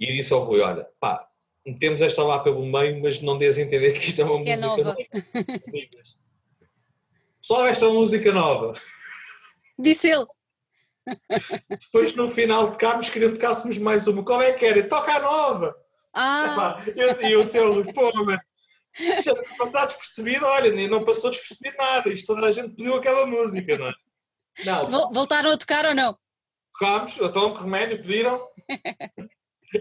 E 0.00 0.06
disse 0.06 0.32
ao 0.32 0.42
Rui, 0.42 0.60
olha, 0.60 0.88
pá, 0.98 1.28
metemos 1.64 2.02
esta 2.02 2.24
lá 2.24 2.40
pelo 2.40 2.66
meio, 2.66 3.00
mas 3.00 3.22
não 3.22 3.38
dês 3.38 3.56
a 3.58 3.62
entender 3.62 3.92
que 3.92 4.10
isto 4.10 4.20
é 4.20 4.24
uma 4.24 4.42
que 4.42 4.50
é 4.50 4.56
música 4.56 4.80
é 4.80 4.84
nova. 4.84 4.96
Só 7.40 7.66
esta 7.68 7.88
música 7.88 8.32
nova. 8.32 8.72
Disse 9.78 10.10
ele. 10.10 10.26
Depois 11.70 12.16
no 12.16 12.26
final 12.28 12.66
de 12.66 12.72
tocámos, 12.72 13.08
queriam 13.08 13.32
tocássemos 13.32 13.78
mais 13.78 14.08
uma. 14.08 14.24
Qual 14.24 14.42
é 14.42 14.52
que 14.52 14.64
era? 14.64 14.88
Toca 14.88 15.12
a 15.12 15.20
nova! 15.20 15.76
Ah! 16.12 16.76
Eu, 16.94 17.22
e 17.22 17.36
o 17.36 17.44
seu, 17.44 17.82
pô, 17.92 18.12
mas 18.24 18.40
se 18.94 19.56
passar 19.56 19.86
despercebido, 19.86 20.44
olha, 20.44 20.88
não 20.88 21.04
passou 21.04 21.30
despercebido 21.30 21.76
nada. 21.76 22.08
Isto 22.10 22.34
toda 22.34 22.46
a 22.46 22.52
gente 22.52 22.74
pediu 22.74 22.94
aquela 22.94 23.26
música, 23.26 23.78
não 23.78 23.88
é? 23.88 23.94
Não. 24.64 25.12
Voltaram 25.12 25.50
a 25.50 25.56
tocar 25.56 25.86
ou 25.86 25.94
não? 25.94 26.18
Tocámos, 26.78 27.16
então 27.16 27.54
que 27.54 27.62
remédio 27.62 28.02
pediram. 28.02 28.48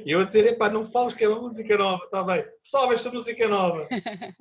E 0.05 0.11
eu 0.11 0.21
a 0.21 0.23
dizer, 0.23 0.45
epá, 0.45 0.69
não 0.69 0.85
fales 0.85 1.13
que 1.13 1.23
é 1.23 1.27
uma 1.27 1.41
música 1.41 1.77
nova, 1.77 2.05
está 2.05 2.23
bem. 2.23 2.45
Pessoal, 2.63 2.93
esta 2.93 3.11
música 3.11 3.43
é 3.43 3.47
nova. 3.47 3.87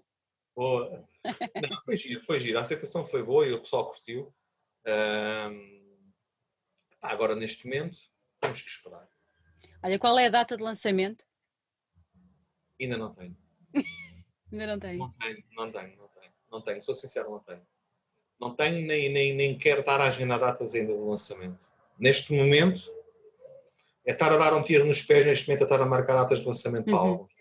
boa. 0.54 1.04
Não, 1.24 1.82
foi 1.84 1.96
giro, 1.96 2.20
foi 2.20 2.38
giro. 2.38 2.58
A 2.58 2.60
aceitação 2.60 3.04
foi 3.06 3.22
boa 3.22 3.46
e 3.46 3.52
o 3.52 3.60
pessoal 3.60 3.88
curtiu. 3.88 4.32
Um, 4.86 5.82
agora, 7.02 7.34
neste 7.34 7.66
momento, 7.66 7.98
temos 8.40 8.62
que 8.62 8.70
esperar. 8.70 9.08
Olha, 9.82 9.98
qual 9.98 10.18
é 10.18 10.26
a 10.26 10.30
data 10.30 10.56
de 10.56 10.62
lançamento? 10.62 11.24
Ainda 12.80 12.96
não 12.96 13.14
tenho. 13.14 13.36
Ainda 14.52 14.66
não 14.66 14.78
tenho. 14.78 14.98
Não 14.98 15.12
tenho, 15.12 15.44
não 15.56 15.72
tenho, 15.72 15.96
não 15.96 16.08
tenho. 16.08 16.32
Não 16.50 16.60
tenho, 16.60 16.82
sou 16.82 16.94
sincero, 16.94 17.30
não 17.30 17.40
tenho. 17.40 17.62
Não 18.40 18.54
tenho 18.56 18.86
nem, 18.86 19.08
nem, 19.10 19.34
nem 19.34 19.58
quero 19.58 19.80
estar 19.80 20.00
a 20.00 20.06
agendar 20.06 20.40
datas 20.40 20.74
ainda 20.74 20.92
de 20.92 20.98
lançamento. 20.98 21.70
Neste 21.98 22.32
momento, 22.32 22.82
é 24.06 24.12
estar 24.12 24.32
a 24.32 24.36
dar 24.36 24.54
um 24.54 24.62
tiro 24.62 24.86
nos 24.86 25.02
pés 25.02 25.26
neste 25.26 25.46
momento, 25.46 25.62
a 25.62 25.64
estar 25.64 25.80
a 25.80 25.86
marcar 25.86 26.14
datas 26.14 26.40
de 26.40 26.46
lançamento 26.46 26.88
uhum. 26.88 26.96
para 26.96 27.08
álbuns. 27.08 27.32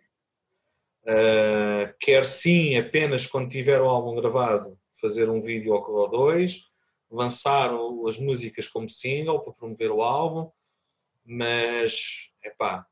Uh, 1.03 1.95
quer 1.99 2.25
sim, 2.25 2.77
apenas 2.77 3.25
quando 3.25 3.49
tiver 3.49 3.81
o 3.81 3.87
álbum 3.87 4.15
gravado, 4.15 4.77
fazer 4.99 5.29
um 5.29 5.41
vídeo 5.41 5.73
ou 5.73 6.09
dois, 6.09 6.65
lançar 7.09 7.71
as 8.07 8.19
músicas 8.19 8.67
como 8.67 8.87
single 8.87 9.39
para 9.39 9.53
promover 9.53 9.91
o 9.91 10.01
álbum, 10.01 10.51
mas, 11.25 12.31
epá, 12.43 12.85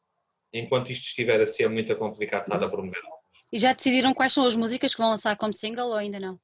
enquanto 0.54 0.92
isto 0.92 1.04
estiver 1.04 1.40
a 1.42 1.46
ser 1.46 1.70
muito 1.70 1.96
complicado, 1.98 2.44
está 2.44 2.56
a 2.56 2.70
promover 2.70 3.04
álbuns. 3.04 3.17
E 3.52 3.58
já 3.58 3.74
decidiram 3.74 4.14
quais 4.14 4.34
são 4.34 4.46
as 4.46 4.56
músicas 4.56 4.94
que 4.94 5.02
vão 5.02 5.10
lançar 5.10 5.36
como 5.38 5.54
single 5.54 5.88
ou 5.88 5.96
ainda 5.96 6.20
não? 6.20 6.36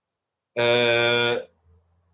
Uh, 0.58 1.48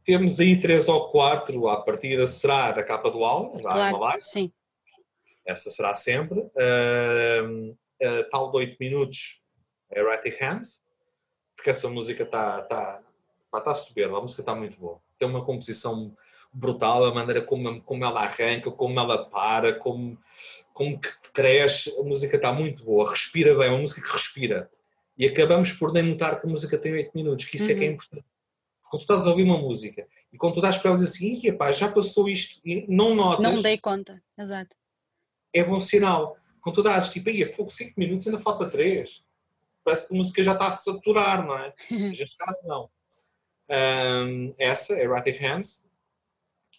temos 0.04 0.40
aí 0.40 0.60
três 0.60 0.88
ou 0.88 1.10
quatro, 1.12 1.68
a 1.68 1.82
partida 1.82 2.26
será 2.26 2.72
da 2.72 2.84
capa 2.84 3.12
do 3.12 3.24
álbum, 3.24 3.62
da 3.62 3.70
claro, 3.70 3.98
Live. 4.00 4.24
Sim 4.24 4.52
essa 5.50 5.70
será 5.70 5.96
sempre. 5.96 6.40
Uh, 6.40 7.72
uh, 7.72 8.30
tal 8.30 8.52
de 8.52 8.58
8 8.58 8.78
minutos, 8.80 9.42
Erratic 9.92 10.40
Hands, 10.40 10.82
porque 11.56 11.72
essa 11.72 11.90
música 11.90 12.24
está 12.24 12.62
tá, 12.62 13.02
tá, 13.52 13.62
tá 13.62 13.76
soberba, 13.76 14.20
a 14.20 14.22
música 14.22 14.42
está 14.42 14.54
muito 14.54 14.78
boa. 14.80 15.02
Tem 15.18 15.28
uma 15.28 15.44
composição 15.44 16.16
brutal, 16.54 17.06
a 17.06 17.14
maneira 17.14 17.42
como, 17.42 17.82
como 17.82 18.06
ela 18.06 18.22
arranca, 18.22 18.72
como 18.72 19.00
ela 19.00 19.26
para, 19.26 19.74
como, 19.74 20.18
como 20.74 21.00
que 21.00 21.10
cresce, 21.34 21.94
a 22.00 22.04
música 22.04 22.36
está 22.36 22.54
muito 22.54 22.84
boa, 22.84 23.10
respira 23.10 23.56
bem, 23.56 23.68
é 23.68 23.72
uma 23.72 23.82
música 23.82 24.02
que 24.02 24.12
respira. 24.14 24.70
E 25.20 25.28
acabamos 25.28 25.74
por 25.74 25.94
nem 25.94 26.02
notar 26.02 26.40
que 26.40 26.48
a 26.48 26.50
música 26.50 26.78
tem 26.78 26.94
8 26.94 27.12
minutos, 27.14 27.46
que 27.46 27.58
isso 27.58 27.66
uhum. 27.66 27.72
é 27.72 27.76
que 27.76 27.84
é 27.84 27.88
uhum. 27.88 27.94
importante. 27.94 28.26
Quando 28.90 29.02
tu 29.02 29.04
estás 29.04 29.28
a 29.28 29.30
ouvir 29.30 29.44
uma 29.44 29.58
música 29.58 30.08
e 30.34 30.38
quando 30.38 30.56
tu 30.56 30.62
dás 30.62 30.78
para 30.78 30.90
ela 30.90 30.98
dizer 30.98 31.10
assim, 31.10 31.40
já 31.74 31.92
passou 31.92 32.28
isto, 32.28 32.60
e 32.66 32.86
não 32.88 33.14
notas. 33.14 33.44
Não 33.44 33.62
dei 33.62 33.78
conta, 33.78 34.20
exato 34.36 34.76
é 35.54 35.64
bom 35.64 35.80
sinal. 35.80 36.38
Quando 36.62 36.76
tu 36.76 36.84
dás 36.84 37.10
tipo, 37.10 37.30
aí, 37.30 37.44
fogo 37.46 37.70
5 37.70 37.94
minutos, 37.98 38.28
ainda 38.28 38.40
falta 38.40 38.70
3. 38.70 39.24
Parece 39.84 40.08
que 40.08 40.14
a 40.14 40.18
música 40.18 40.44
já 40.44 40.54
está 40.54 40.68
a 40.68 40.72
saturar, 40.72 41.46
não 41.46 41.58
é? 41.58 41.74
Neste 41.90 42.38
caso, 42.38 42.68
não. 42.68 42.90
Um, 43.70 44.54
essa 44.58 44.94
é 44.94 45.04
Erratic 45.04 45.40
Hands. 45.40 45.86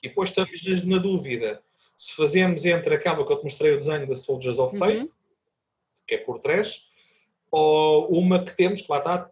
E 0.02 0.08
depois 0.08 0.30
estamos 0.30 0.84
na 0.84 0.98
dúvida 0.98 1.62
se 1.96 2.14
fazemos 2.14 2.64
entre 2.64 2.94
aquela 2.94 3.26
que 3.26 3.32
eu 3.32 3.38
te 3.38 3.44
mostrei 3.44 3.74
o 3.74 3.78
desenho 3.78 4.06
da 4.06 4.16
Soldiers 4.16 4.58
of 4.58 4.78
Faith, 4.78 5.02
uhum. 5.02 5.10
que 6.06 6.14
é 6.14 6.18
por 6.18 6.38
trash, 6.38 6.89
ou 7.50 8.08
uma 8.18 8.44
que 8.44 8.56
temos, 8.56 8.82
que 8.82 8.90
lá 8.90 8.98
está, 8.98 9.30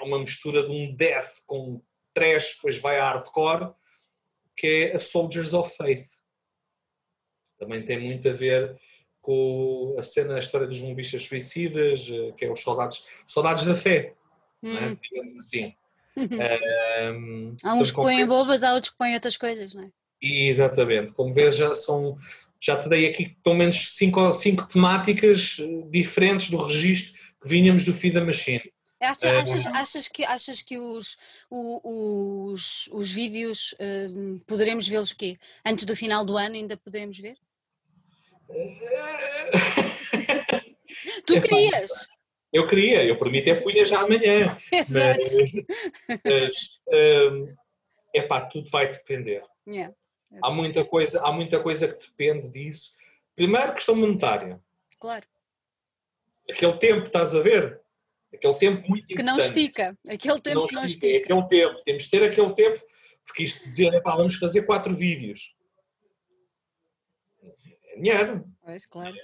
é 0.00 0.02
uma 0.02 0.18
mistura 0.18 0.62
de 0.62 0.70
um 0.70 0.94
death 0.94 1.32
com 1.46 1.82
trash, 2.12 2.54
depois 2.56 2.78
vai 2.78 2.98
a 2.98 3.04
hardcore, 3.04 3.72
que 4.56 4.66
é 4.66 4.96
a 4.96 4.98
Soldiers 4.98 5.52
of 5.52 5.76
Faith 5.76 6.06
também 7.58 7.82
tem 7.82 7.98
muito 7.98 8.28
a 8.28 8.32
ver 8.32 8.76
com 9.20 9.96
a 9.98 10.02
cena, 10.02 10.36
a 10.36 10.38
história 10.38 10.66
dos 10.66 10.80
bombistas 10.80 11.24
suicidas, 11.24 12.08
eh, 12.10 12.32
que 12.36 12.44
é 12.44 12.52
os 12.52 12.60
soldados, 12.60 13.04
soldados 13.26 13.64
da 13.64 13.74
fé, 13.74 14.14
é? 14.62 14.66
hum. 14.66 14.74
né? 14.74 14.98
digamos 15.02 15.36
assim. 15.36 15.74
um, 16.16 17.56
há 17.64 17.74
uns 17.74 17.90
que 17.90 17.96
põem 17.96 18.24
bobas, 18.26 18.62
há 18.62 18.72
outros 18.72 18.92
que 18.92 18.98
põem 18.98 19.14
outras 19.14 19.36
coisas, 19.36 19.74
não 19.74 19.82
é? 19.82 19.88
Exatamente. 20.22 21.12
Como 21.12 21.32
vês, 21.32 21.56
já 21.56 21.74
são. 21.74 22.16
Já 22.60 22.78
te 22.78 22.88
dei 22.88 23.06
aqui 23.10 23.36
pelo 23.42 23.56
menos 23.56 23.96
cinco, 23.96 24.32
cinco 24.32 24.66
temáticas 24.66 25.56
eh, 25.60 25.86
diferentes 25.90 26.50
do 26.50 26.56
registro 26.56 27.20
que 27.44 27.50
vinhamos 27.50 27.84
do 27.84 27.92
Feed 27.92 28.14
the 28.14 28.20
Machine. 28.20 28.72
Achas, 29.00 29.24
achas, 29.24 29.66
achas, 29.66 30.08
que, 30.08 30.24
achas 30.24 30.62
que 30.62 30.78
os, 30.78 31.18
os, 31.50 32.88
os 32.90 33.12
vídeos 33.12 33.74
uh, 33.74 34.40
poderemos 34.46 34.88
vê-los 34.88 35.12
quê? 35.12 35.38
Antes 35.64 35.84
do 35.84 35.94
final 35.94 36.24
do 36.24 36.38
ano 36.38 36.54
ainda 36.54 36.76
poderemos 36.76 37.18
ver? 37.18 37.36
tu 41.26 41.40
querias? 41.42 42.08
Eu 42.50 42.66
queria, 42.68 43.04
eu 43.04 43.18
permito 43.18 43.50
é 43.50 43.56
punha 43.56 43.84
já 43.84 44.00
amanhã. 44.00 44.56
Exato. 44.72 45.20
Mas, 46.24 46.80
um, 46.88 47.54
epá, 48.14 48.40
tudo 48.42 48.70
vai 48.70 48.90
depender. 48.90 49.42
Yeah, 49.66 49.92
é 50.32 50.38
há, 50.42 50.50
muita 50.50 50.84
coisa, 50.84 51.20
há 51.26 51.32
muita 51.32 51.60
coisa 51.60 51.88
que 51.88 52.06
depende 52.06 52.48
disso. 52.48 52.92
Primeiro, 53.34 53.74
questão 53.74 53.96
monetária. 53.96 54.60
Claro. 55.00 55.26
Aquele 56.50 56.76
tempo, 56.78 57.06
estás 57.06 57.34
a 57.34 57.40
ver? 57.40 57.80
Aquele 58.32 58.54
tempo 58.54 58.88
muito 58.88 59.04
importante. 59.04 59.16
Que 59.16 59.22
não 59.22 59.38
estica. 59.38 59.98
Aquele 60.08 60.40
tempo 60.40 60.60
não 60.60 60.66
que 60.66 60.74
não 60.74 60.84
estica. 60.84 61.06
estica. 61.06 61.32
É 61.32 61.36
aquele 61.36 61.48
tempo. 61.48 61.82
Temos 61.84 62.02
de 62.02 62.10
ter 62.10 62.22
aquele 62.24 62.54
tempo, 62.54 62.84
porque 63.24 63.44
isto 63.44 63.64
dizer, 63.64 63.94
epá, 63.94 64.16
vamos 64.16 64.36
fazer 64.36 64.62
quatro 64.62 64.94
vídeos 64.94 65.54
dinheiro. 67.96 68.44
Pois, 68.62 68.86
claro. 68.86 69.14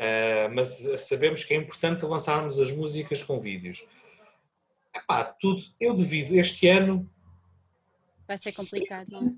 Uh, 0.00 0.54
mas 0.54 0.68
sabemos 1.02 1.44
que 1.44 1.54
é 1.54 1.56
importante 1.56 2.04
lançarmos 2.04 2.58
as 2.58 2.70
músicas 2.70 3.22
com 3.22 3.40
vídeos. 3.40 3.86
Epá, 4.94 5.24
tudo, 5.24 5.62
eu 5.80 5.94
devido 5.94 6.34
este 6.34 6.68
ano. 6.68 7.10
Vai 8.26 8.38
ser 8.38 8.52
complicado, 8.52 9.08
não 9.10 9.20
é? 9.20 9.32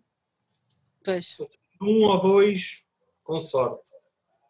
Pois. 1.05 1.37
Um 1.81 2.05
ou 2.05 2.20
dois, 2.20 2.87
com 3.22 3.39
sorte. 3.39 3.91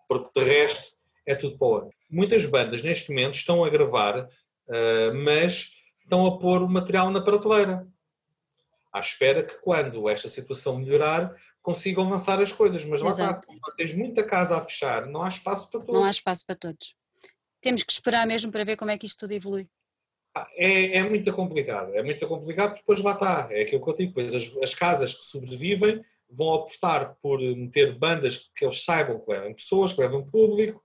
Porque 0.08 0.40
de 0.40 0.44
resto 0.44 0.96
é 1.26 1.34
tudo 1.34 1.58
para 1.58 1.68
o 1.68 1.76
ano. 1.76 1.92
Muitas 2.10 2.44
bandas 2.46 2.82
neste 2.82 3.10
momento 3.10 3.34
estão 3.34 3.64
a 3.64 3.70
gravar, 3.70 4.20
uh, 4.20 5.14
mas 5.24 5.76
estão 6.02 6.26
a 6.26 6.38
pôr 6.38 6.62
o 6.62 6.68
material 6.68 7.10
na 7.10 7.20
prateleira. 7.20 7.86
À 8.92 8.98
espera 8.98 9.44
que 9.44 9.54
quando 9.60 10.08
esta 10.08 10.28
situação 10.28 10.78
melhorar, 10.78 11.34
consigam 11.62 12.08
lançar 12.08 12.40
as 12.42 12.50
coisas, 12.50 12.84
mas 12.84 13.00
lá 13.00 13.10
está, 13.10 13.40
tens 13.76 13.94
muita 13.94 14.24
casa 14.24 14.56
a 14.56 14.60
fechar, 14.60 15.06
não 15.06 15.22
há 15.22 15.28
espaço 15.28 15.70
para 15.70 15.80
todos. 15.80 15.94
Não 15.94 16.04
há 16.04 16.10
espaço 16.10 16.44
para 16.44 16.56
todos. 16.56 16.96
Temos 17.60 17.84
que 17.84 17.92
esperar 17.92 18.26
mesmo 18.26 18.50
para 18.50 18.64
ver 18.64 18.76
como 18.76 18.90
é 18.90 18.98
que 18.98 19.06
isto 19.06 19.20
tudo 19.20 19.32
evolui. 19.32 19.68
Ah, 20.34 20.48
é, 20.54 20.98
é 20.98 21.02
muito 21.02 21.32
complicado, 21.32 21.94
é 21.94 22.02
muito 22.02 22.26
complicado, 22.26 22.74
depois 22.74 23.00
lá 23.00 23.12
está, 23.12 23.48
é 23.50 23.62
aquilo 23.62 23.84
que 23.84 23.90
eu 23.90 23.96
digo, 23.96 24.14
pois 24.14 24.34
as, 24.34 24.56
as 24.62 24.74
casas 24.74 25.14
que 25.14 25.24
sobrevivem 25.24 26.04
vão 26.30 26.48
optar 26.48 27.16
por 27.20 27.40
meter 27.40 27.98
bandas 27.98 28.50
que 28.54 28.64
eles 28.64 28.84
saibam 28.84 29.20
que 29.20 29.30
levam 29.30 29.54
pessoas, 29.54 29.92
que 29.92 30.00
levam 30.00 30.24
público, 30.24 30.82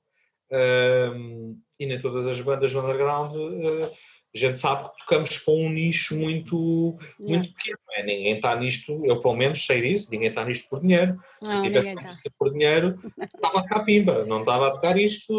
um, 0.52 1.60
e 1.80 1.86
nem 1.86 2.02
todas 2.02 2.28
as 2.28 2.40
bandas 2.42 2.74
underground 2.76 3.36
uh, 3.36 3.92
a 4.34 4.38
gente 4.38 4.60
sabe 4.60 4.90
que 4.90 4.98
tocamos 5.00 5.38
para 5.38 5.54
um 5.54 5.70
nicho 5.70 6.14
muito, 6.18 6.98
Yeah. 7.20 7.38
muito 7.40 7.54
pequeno. 7.56 7.78
é? 7.94 8.04
Ninguém 8.04 8.36
está 8.36 8.54
nisto, 8.58 9.02
eu 9.06 9.22
pelo 9.22 9.34
menos 9.36 9.66
sei 9.66 9.82
disso, 9.82 10.12
ninguém 10.12 10.28
está 10.28 10.44
nisto 10.44 10.68
por 10.70 10.82
dinheiro. 10.82 11.18
Se 11.42 11.54
Não, 11.54 11.64
tivesse 11.64 11.88
ninguém 11.90 12.04
tá. 12.04 12.10
música 12.10 12.32
por 12.38 12.52
dinheiro, 12.52 13.00
estava 13.18 13.60
a 13.60 13.62
tocar 13.64 13.86
pimba, 13.86 14.26
não 14.26 14.42
estava 14.42 14.68
a 14.68 14.72
tocar 14.72 14.98
isto. 14.98 15.34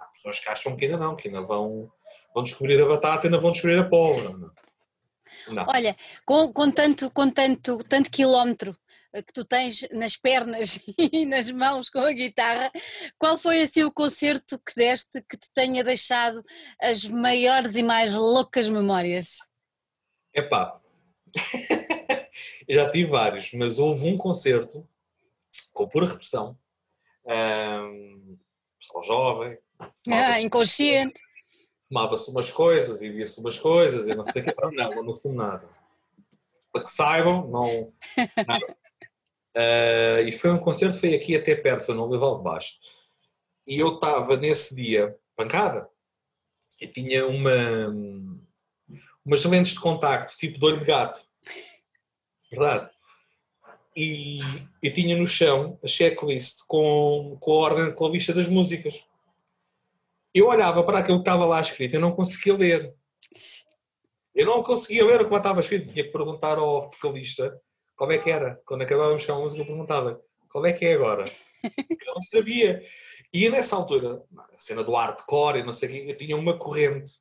Há 0.00 0.06
pessoas 0.12 0.40
que 0.40 0.48
acham 0.48 0.76
que 0.76 0.86
ainda 0.86 0.96
não, 0.96 1.14
que 1.14 1.28
ainda 1.28 1.40
vão, 1.40 1.88
vão 2.34 2.42
descobrir 2.42 2.82
a 2.82 2.86
batata 2.86 3.26
e 3.26 3.28
ainda 3.28 3.38
vão 3.38 3.52
descobrir 3.52 3.78
a 3.78 3.84
pólvora. 3.84 4.36
Não. 4.36 4.50
Não. 5.52 5.66
Olha, 5.68 5.96
com, 6.26 6.52
com 6.52 6.68
tanto, 6.72 7.08
com 7.12 7.30
tanto, 7.30 7.78
tanto 7.88 8.10
quilómetro 8.10 8.76
que 9.12 9.32
tu 9.32 9.44
tens 9.44 9.86
nas 9.90 10.16
pernas 10.16 10.80
e 10.98 11.26
nas 11.26 11.50
mãos 11.50 11.90
com 11.90 11.98
a 11.98 12.12
guitarra, 12.12 12.70
qual 13.18 13.36
foi 13.36 13.62
assim 13.62 13.82
o 13.82 13.92
concerto 13.92 14.58
que 14.58 14.74
deste 14.74 15.20
que 15.22 15.36
te 15.36 15.50
tenha 15.52 15.82
deixado 15.82 16.42
as 16.80 17.04
maiores 17.06 17.74
e 17.76 17.82
mais 17.82 18.14
loucas 18.14 18.68
memórias? 18.68 19.38
Epá, 20.32 20.80
eu 22.68 22.74
já 22.74 22.90
tive 22.90 23.10
vários, 23.10 23.52
mas 23.54 23.78
houve 23.78 24.06
um 24.08 24.16
concerto 24.16 24.88
com 25.72 25.88
pura 25.88 26.06
repressão. 26.06 26.56
Um, 27.26 28.38
pessoal 28.78 29.04
jovem, 29.04 29.58
Ah, 30.08 30.40
inconsciente. 30.40 31.20
fumava-se 31.86 32.30
umas 32.30 32.50
coisas 32.50 33.02
e 33.02 33.10
via-se 33.10 33.40
umas 33.40 33.58
coisas 33.58 34.06
e 34.06 34.14
não 34.14 34.24
sei 34.24 34.42
o 34.42 34.44
que. 34.44 34.54
Não, 34.72 35.02
não 35.02 35.14
fumo 35.14 35.34
nada. 35.36 35.68
Para 36.72 36.82
que 36.82 36.88
saibam, 36.88 37.48
não. 37.48 37.92
Nada. 38.46 38.76
Ah, 39.56 40.20
e 40.22 40.32
foi 40.32 40.50
um 40.50 40.58
concerto, 40.58 40.98
foi 40.98 41.14
aqui 41.14 41.36
até 41.36 41.54
perto, 41.54 41.86
foi 41.86 41.94
no 41.94 42.06
Olival 42.06 42.38
de 42.38 42.44
Baixo. 42.44 42.74
E 43.66 43.78
eu 43.78 43.94
estava 43.94 44.36
nesse 44.36 44.74
dia, 44.74 45.16
pancada, 45.36 45.88
e 46.80 46.86
tinha 46.86 47.26
uma, 47.26 47.94
umas 49.24 49.44
lentes 49.44 49.72
de 49.72 49.80
contacto, 49.80 50.36
tipo 50.36 50.58
de 50.58 50.66
olho 50.66 50.78
de 50.78 50.84
gato. 50.84 51.20
Verdade? 52.50 52.90
E, 53.96 54.40
e 54.82 54.90
tinha 54.90 55.16
no 55.16 55.26
chão 55.26 55.78
a 55.84 55.88
checklist 55.88 56.60
com, 56.66 57.36
com 57.40 57.52
a 57.52 57.54
ordem, 57.56 57.94
com 57.94 58.06
a 58.06 58.10
lista 58.10 58.32
das 58.32 58.48
músicas. 58.48 59.06
Eu 60.32 60.46
olhava 60.46 60.82
para 60.84 60.98
aquilo 60.98 61.18
que 61.18 61.28
estava 61.28 61.44
lá 61.44 61.60
escrito, 61.60 61.94
eu 61.94 62.00
não 62.00 62.12
conseguia 62.12 62.56
ler. 62.56 62.94
Eu 64.34 64.46
não 64.46 64.62
conseguia 64.62 65.04
ler 65.04 65.20
o 65.20 65.24
que 65.24 65.32
lá 65.32 65.38
estava 65.38 65.60
escrito. 65.60 65.92
Tinha 65.92 66.04
que 66.04 66.12
perguntar 66.12 66.56
ao 66.56 66.88
vocalista 66.88 67.60
como 68.00 68.12
é 68.12 68.18
que 68.18 68.30
era. 68.30 68.58
Quando 68.64 68.80
acabávamos 68.80 69.26
com 69.26 69.32
a 69.32 69.38
música, 69.38 69.60
eu 69.60 69.66
perguntava 69.66 70.18
qual 70.48 70.64
é 70.64 70.72
que 70.72 70.86
é 70.86 70.94
agora. 70.94 71.22
Eu 72.06 72.14
não 72.14 72.20
sabia. 72.22 72.82
E 73.30 73.46
nessa 73.50 73.76
altura, 73.76 74.22
a 74.38 74.58
cena 74.58 74.82
do 74.82 74.94
hardcore 74.94 75.58
e 75.58 75.62
não 75.62 75.72
sei 75.72 75.88
o 75.88 75.92
quê, 75.92 76.04
eu 76.08 76.16
tinha 76.16 76.34
uma 76.34 76.56
corrente. 76.58 77.12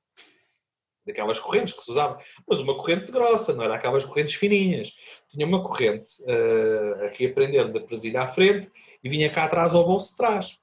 Daquelas 1.06 1.38
correntes 1.38 1.74
que 1.74 1.84
se 1.84 1.92
usava. 1.92 2.18
Mas 2.48 2.60
uma 2.60 2.76
corrente 2.78 3.12
grossa, 3.12 3.54
não 3.54 3.66
era 3.66 3.76
aquelas 3.76 4.06
correntes 4.06 4.36
fininhas. 4.36 4.94
Tinha 5.30 5.46
uma 5.46 5.62
corrente 5.62 6.12
eh, 6.26 7.08
aqui 7.08 7.28
a 7.28 7.34
prender 7.34 7.72
da 7.74 7.82
presilha 7.82 8.22
à 8.22 8.28
frente 8.28 8.72
e 9.04 9.10
vinha 9.10 9.30
cá 9.30 9.44
atrás 9.44 9.76
ao 9.76 9.86
bolso 9.86 10.12
de 10.12 10.18
trás. 10.18 10.60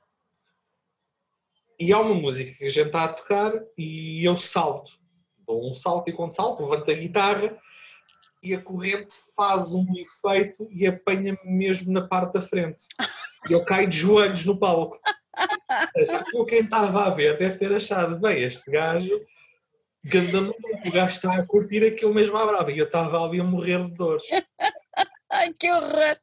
E 1.78 1.92
há 1.92 2.00
uma 2.00 2.14
música 2.14 2.52
que 2.56 2.64
a 2.64 2.70
gente 2.70 2.86
está 2.86 3.04
a 3.04 3.12
tocar 3.12 3.52
e 3.76 4.24
eu 4.24 4.36
salto. 4.36 4.98
Dou 5.46 5.70
um 5.70 5.74
salto 5.74 6.08
e 6.08 6.12
quando 6.12 6.32
salto, 6.32 6.64
levanto 6.64 6.90
a 6.90 6.94
guitarra 6.94 7.56
e 8.42 8.54
a 8.54 8.60
corrente 8.60 9.14
faz 9.34 9.74
um 9.74 9.86
efeito 9.96 10.68
e 10.70 10.86
apanha-me 10.86 11.38
mesmo 11.44 11.92
na 11.92 12.06
parte 12.06 12.34
da 12.34 12.40
frente. 12.42 12.86
E 13.48 13.52
eu 13.52 13.64
caio 13.64 13.88
de 13.88 13.96
joelhos 13.96 14.44
no 14.44 14.58
palco. 14.58 14.98
Que 15.94 16.44
quem 16.46 16.60
estava 16.60 17.04
a 17.06 17.10
ver 17.10 17.38
deve 17.38 17.58
ter 17.58 17.74
achado, 17.74 18.18
bem, 18.18 18.42
este 18.44 18.70
gajo, 18.70 19.20
ganda 20.04 20.40
maluco, 20.40 20.88
o 20.88 20.92
gajo 20.92 21.10
está 21.10 21.34
a 21.34 21.46
curtir 21.46 21.84
aquilo 21.84 22.14
mesmo 22.14 22.36
à 22.36 22.46
brava. 22.46 22.72
E 22.72 22.78
eu 22.78 22.86
estava 22.86 23.22
ali 23.22 23.40
a 23.40 23.44
morrer 23.44 23.84
de 23.84 23.94
dores. 23.94 24.24
Ai, 25.30 25.52
que 25.58 25.70
horror! 25.70 26.16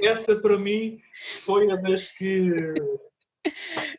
Essa 0.00 0.36
para 0.40 0.58
mim 0.58 1.00
foi 1.40 1.70
a 1.70 1.76
das 1.76 2.08
que. 2.08 2.74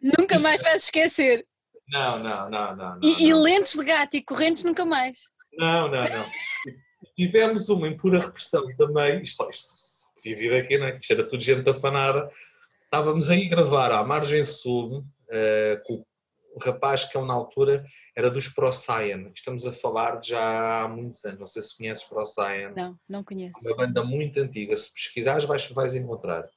Nunca 0.01 0.39
mais 0.39 0.61
vais 0.61 0.83
esquecer. 0.83 1.45
Não, 1.89 2.17
não, 2.19 2.49
não, 2.49 2.75
não. 2.75 2.95
não, 2.95 2.99
E, 3.03 3.25
e 3.25 3.29
não. 3.31 3.41
lentes 3.41 3.77
de 3.77 3.83
gato 3.83 4.15
e 4.15 4.23
correntes 4.23 4.63
nunca 4.63 4.85
mais. 4.85 5.29
Não, 5.57 5.87
não, 5.87 6.03
não. 6.03 6.25
Tivemos 7.15 7.69
uma 7.69 7.87
em 7.87 7.97
pura 7.97 8.19
repressão 8.19 8.63
também. 8.75 9.23
Isto, 9.23 9.49
isto 9.49 9.73
podia 10.15 10.35
vir 10.35 10.53
aqui, 10.55 10.77
não 10.77 10.87
é? 10.87 10.97
Isto 10.97 11.13
era 11.13 11.27
tudo 11.27 11.43
gente 11.43 11.69
afanada. 11.69 12.31
Estávamos 12.85 13.29
aí 13.29 13.47
a 13.47 13.49
gravar 13.49 13.91
à 13.91 14.03
margem 14.03 14.43
sul 14.45 15.03
eh, 15.29 15.81
com 15.85 16.05
o 16.55 16.59
rapaz 16.59 17.03
que 17.03 17.17
eu, 17.17 17.25
na 17.25 17.33
altura 17.33 17.83
era 18.15 18.29
dos 18.29 18.47
ProCyan. 18.47 19.31
Estamos 19.33 19.65
a 19.65 19.73
falar 19.73 20.17
de 20.19 20.29
já 20.29 20.83
há 20.83 20.87
muitos 20.87 21.25
anos. 21.25 21.39
Não 21.39 21.47
sei 21.47 21.61
se 21.61 21.75
conheces 21.75 22.03
ProCyan. 22.05 22.71
Não, 22.75 22.97
não 23.09 23.23
conheço. 23.23 23.53
Uma 23.61 23.75
banda 23.75 24.03
muito 24.03 24.39
antiga. 24.39 24.75
Se 24.75 24.93
pesquisares, 24.93 25.45
vais, 25.45 25.67
vais 25.71 25.95
encontrar. 25.95 26.47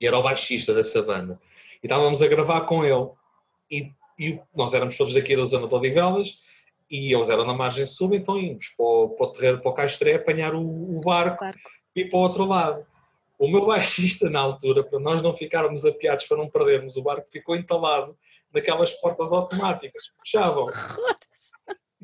E 0.00 0.06
era 0.06 0.18
o 0.18 0.22
baixista 0.22 0.74
dessa 0.74 1.02
banda. 1.02 1.40
E 1.82 1.86
estávamos 1.86 2.22
a 2.22 2.28
gravar 2.28 2.62
com 2.62 2.84
ele. 2.84 3.10
E, 3.70 3.90
e 4.18 4.40
nós 4.54 4.74
éramos 4.74 4.96
todos 4.96 5.14
daqui 5.14 5.34
da 5.34 5.44
zona 5.44 5.66
de 5.66 5.74
Odivelas 5.74 6.42
e 6.92 7.14
eles 7.14 7.30
eram 7.30 7.46
na 7.46 7.54
margem 7.54 7.86
sul, 7.86 8.14
então 8.14 8.38
íamos 8.38 8.68
para 8.76 8.84
o, 8.84 9.08
para 9.08 9.26
o 9.26 9.32
terreno, 9.32 9.62
para 9.62 9.70
o 9.70 9.74
Castré, 9.74 10.14
apanhar 10.16 10.54
o, 10.54 10.60
o 10.60 11.00
barco 11.00 11.42
Barco. 11.42 11.58
e 11.96 12.02
ir 12.02 12.10
para 12.10 12.18
o 12.18 12.22
outro 12.22 12.44
lado. 12.44 12.86
O 13.38 13.48
meu 13.48 13.64
baixista, 13.66 14.28
na 14.28 14.40
altura, 14.40 14.84
para 14.84 15.00
nós 15.00 15.22
não 15.22 15.32
ficarmos 15.32 15.86
apiados, 15.86 16.26
para 16.26 16.36
não 16.36 16.50
perdermos 16.50 16.94
o 16.96 17.02
barco, 17.02 17.30
ficou 17.30 17.56
entalado 17.56 18.14
naquelas 18.52 18.90
portas 19.00 19.32
automáticas 19.32 20.10
que 20.10 20.16
fechavam. 20.22 20.66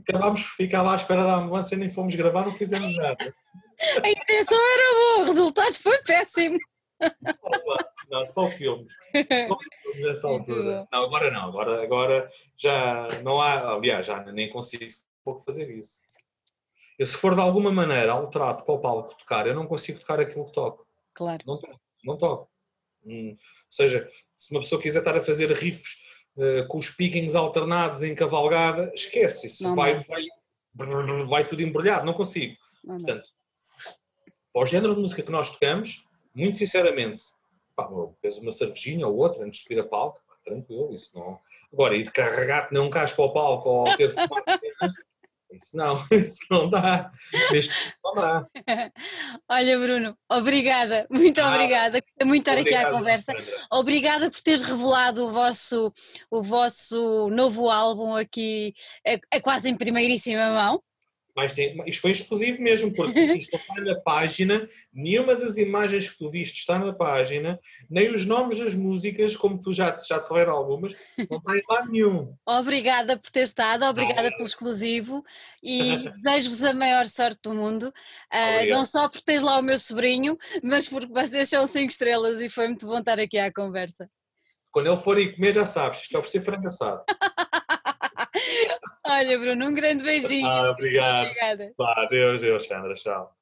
Acabámos 0.09 0.43
por 0.43 0.53
ficar 0.53 0.81
lá 0.81 0.95
à 0.95 0.97
espera 0.97 1.23
da 1.23 1.37
ambulância 1.37 1.75
e 1.75 1.79
nem 1.79 1.91
fomos 1.91 2.15
gravar, 2.15 2.47
não 2.47 2.55
fizemos 2.55 2.97
nada. 2.97 3.35
A 4.03 4.09
intenção 4.09 4.59
era 4.59 4.95
boa, 4.95 5.21
o 5.21 5.25
resultado 5.25 5.75
foi 5.75 5.99
péssimo. 5.99 6.59
Não, 8.11 8.25
só 8.25 8.49
filmes. 8.49 8.93
Só 9.47 9.59
filmes 9.83 10.03
nessa 10.03 10.29
altura. 10.29 10.89
Não, 10.91 11.05
agora 11.05 11.31
não. 11.31 11.49
Agora, 11.49 11.83
agora 11.83 12.33
já 12.57 13.09
não 13.23 13.41
há. 13.41 13.75
Aliás, 13.75 14.07
já 14.07 14.23
nem 14.33 14.51
consigo 14.51 14.85
pouco 15.25 15.45
fazer 15.45 15.71
isso. 15.71 16.01
Eu, 16.99 17.07
se 17.07 17.17
for 17.17 17.35
de 17.35 17.41
alguma 17.41 17.71
maneira 17.71 18.13
alterado 18.13 18.65
para 18.65 18.75
o 18.75 18.81
palco 18.81 19.17
tocar, 19.17 19.47
eu 19.47 19.55
não 19.55 19.67
consigo 19.67 20.01
tocar 20.01 20.19
aquilo 20.19 20.47
que 20.47 20.53
toco. 20.53 20.87
Claro. 21.15 21.43
Não 21.47 21.61
toco. 21.61 21.81
Não 22.05 22.17
toco. 22.19 22.51
Hum, 23.05 23.31
ou 23.31 23.39
seja, 23.71 24.11
se 24.37 24.51
uma 24.51 24.61
pessoa 24.61 24.81
quiser 24.81 24.99
estar 25.01 25.17
a 25.17 25.21
fazer 25.21 25.51
riffs 25.53 25.99
eh, 26.37 26.63
com 26.69 26.79
os 26.79 26.91
pickings 26.91 27.35
alternados 27.35 28.03
em 28.03 28.15
cavalgada, 28.15 28.91
esquece. 28.95 29.47
Isso 29.47 29.65
Não 29.65 29.75
vai, 29.75 29.97
dá. 29.97 30.05
vai, 30.09 31.27
vai 31.27 31.49
tudo 31.49 31.63
embrulhado. 31.63 32.07
Não 32.07 32.15
consigo. 32.15 32.57
Não. 32.85 32.97
Portanto, 32.97 33.31
para 34.53 34.63
o 34.63 34.67
género 34.67 34.95
de 34.95 35.01
música 35.01 35.23
que 35.23 35.31
nós 35.33 35.51
tocamos, 35.51 36.08
muito 36.39 36.59
sinceramente, 36.59 37.25
pá, 37.75 37.89
peso 38.23 38.41
uma 38.43 38.53
cervejinha 38.53 39.07
ou 39.07 39.17
outra 39.17 39.45
antes 39.45 39.61
de 39.61 39.63
subir 39.65 39.81
a 39.81 39.85
palco, 39.85 40.21
pá, 40.27 40.35
tranquilo, 40.45 40.93
isso 40.95 41.19
não. 41.19 41.39
Agora, 41.73 41.97
ir 41.97 42.11
carregar 42.13 42.69
nem 42.71 42.81
um 42.81 42.91
cacho 42.91 43.17
para 43.17 43.25
o 43.25 43.33
palco 43.33 43.69
ou 43.69 43.97
ter 43.97 44.09
fumado 44.11 44.45
isso 45.53 45.77
não, 45.77 45.95
isso 46.13 46.39
não 46.51 46.69
dá. 46.71 47.11
Neste 47.51 47.75
não 48.05 48.15
dá. 48.15 48.47
Olha, 49.49 49.79
Bruno, 49.79 50.17
obrigada, 50.31 51.07
muito 51.11 51.41
Ah, 51.41 51.55
obrigada. 51.55 52.03
Muito 52.25 52.49
estar 52.49 52.61
aqui 52.61 52.75
à 52.75 52.91
conversa. 52.91 53.33
Sandra. 53.33 53.67
Obrigada 53.73 54.31
por 54.31 54.41
teres 54.41 54.63
revelado 54.63 55.25
o 55.25 55.29
vosso, 55.29 55.93
o 56.31 56.43
vosso 56.43 57.29
novo 57.31 57.71
álbum 57.71 58.15
aqui, 58.15 58.75
é, 59.05 59.19
é 59.31 59.41
quase 59.41 59.71
em 59.71 59.77
primeiríssima 59.77 60.51
mão. 60.51 60.83
Mas 61.39 61.53
tem- 61.53 61.81
isto 61.87 62.01
foi 62.03 62.11
exclusivo 62.11 62.61
mesmo, 62.61 62.93
porque 62.93 63.17
isto 63.39 63.53
não 63.53 63.61
está 63.61 63.81
na 63.81 64.01
página, 64.01 64.69
nenhuma 64.93 65.37
das 65.37 65.57
imagens 65.57 66.11
que 66.11 66.19
tu 66.19 66.29
viste 66.29 66.59
está 66.59 66.81
na 66.81 66.93
página, 66.93 67.61
nem 67.89 68.11
os 68.13 68.25
nomes 68.27 68.59
das 68.59 68.75
músicas, 68.75 69.37
como 69.37 69.63
tu 69.63 69.73
já, 69.73 69.93
te- 69.93 70.05
já 70.09 70.19
te 70.19 70.27
falei 70.27 70.45
de 70.47 70.51
algumas, 70.51 70.97
não 71.31 71.39
está 71.39 71.57
em 71.57 71.63
lado 71.71 71.93
nenhum. 71.93 72.35
Obrigada 72.45 73.17
por 73.17 73.31
ter 73.31 73.43
estado, 73.43 73.85
obrigada 73.85 74.25
Nada. 74.25 74.37
pelo 74.37 74.49
exclusivo 74.49 75.25
e 75.63 76.11
desejo-vos 76.25 76.65
a 76.65 76.75
maior 76.75 77.07
sorte 77.07 77.39
do 77.45 77.55
mundo. 77.55 77.95
Ah, 78.33 78.57
Obrigado. 78.57 78.79
não 78.79 78.85
só 78.85 79.09
por 79.09 79.21
teres 79.21 79.43
lá 79.43 79.61
o 79.61 79.63
meu 79.63 79.79
sobrinho, 79.79 80.37
mas 80.61 80.89
porque 80.89 81.13
vocês 81.13 81.49
são 81.49 81.65
cinco 81.69 81.93
estrelas 81.93 82.41
e 82.43 82.49
foi 82.49 82.67
muito 82.67 82.85
bom 82.85 82.99
estar 82.99 83.21
aqui 83.21 83.39
à 83.39 83.53
conversa. 83.53 84.11
Quando 84.73 84.89
ele 84.89 84.97
for 84.97 85.19
ir 85.21 85.37
comer, 85.37 85.55
já 85.55 85.65
sabes, 85.65 86.03
isto 86.03 86.15
é 86.17 86.19
oferecer 86.19 86.41
frango 86.43 86.67
assado. 86.67 87.03
Olha, 89.09 89.39
Bruno, 89.39 89.69
um 89.69 89.75
grande 89.75 90.05
beijinho. 90.05 90.47
Ah, 90.47 90.71
obrigado. 90.71 91.29
Obrigada. 91.29 91.73
Vá, 91.79 91.95
adeus, 92.03 92.43
Deus, 92.43 92.67
Sandra, 92.67 92.95
tchau. 92.95 93.38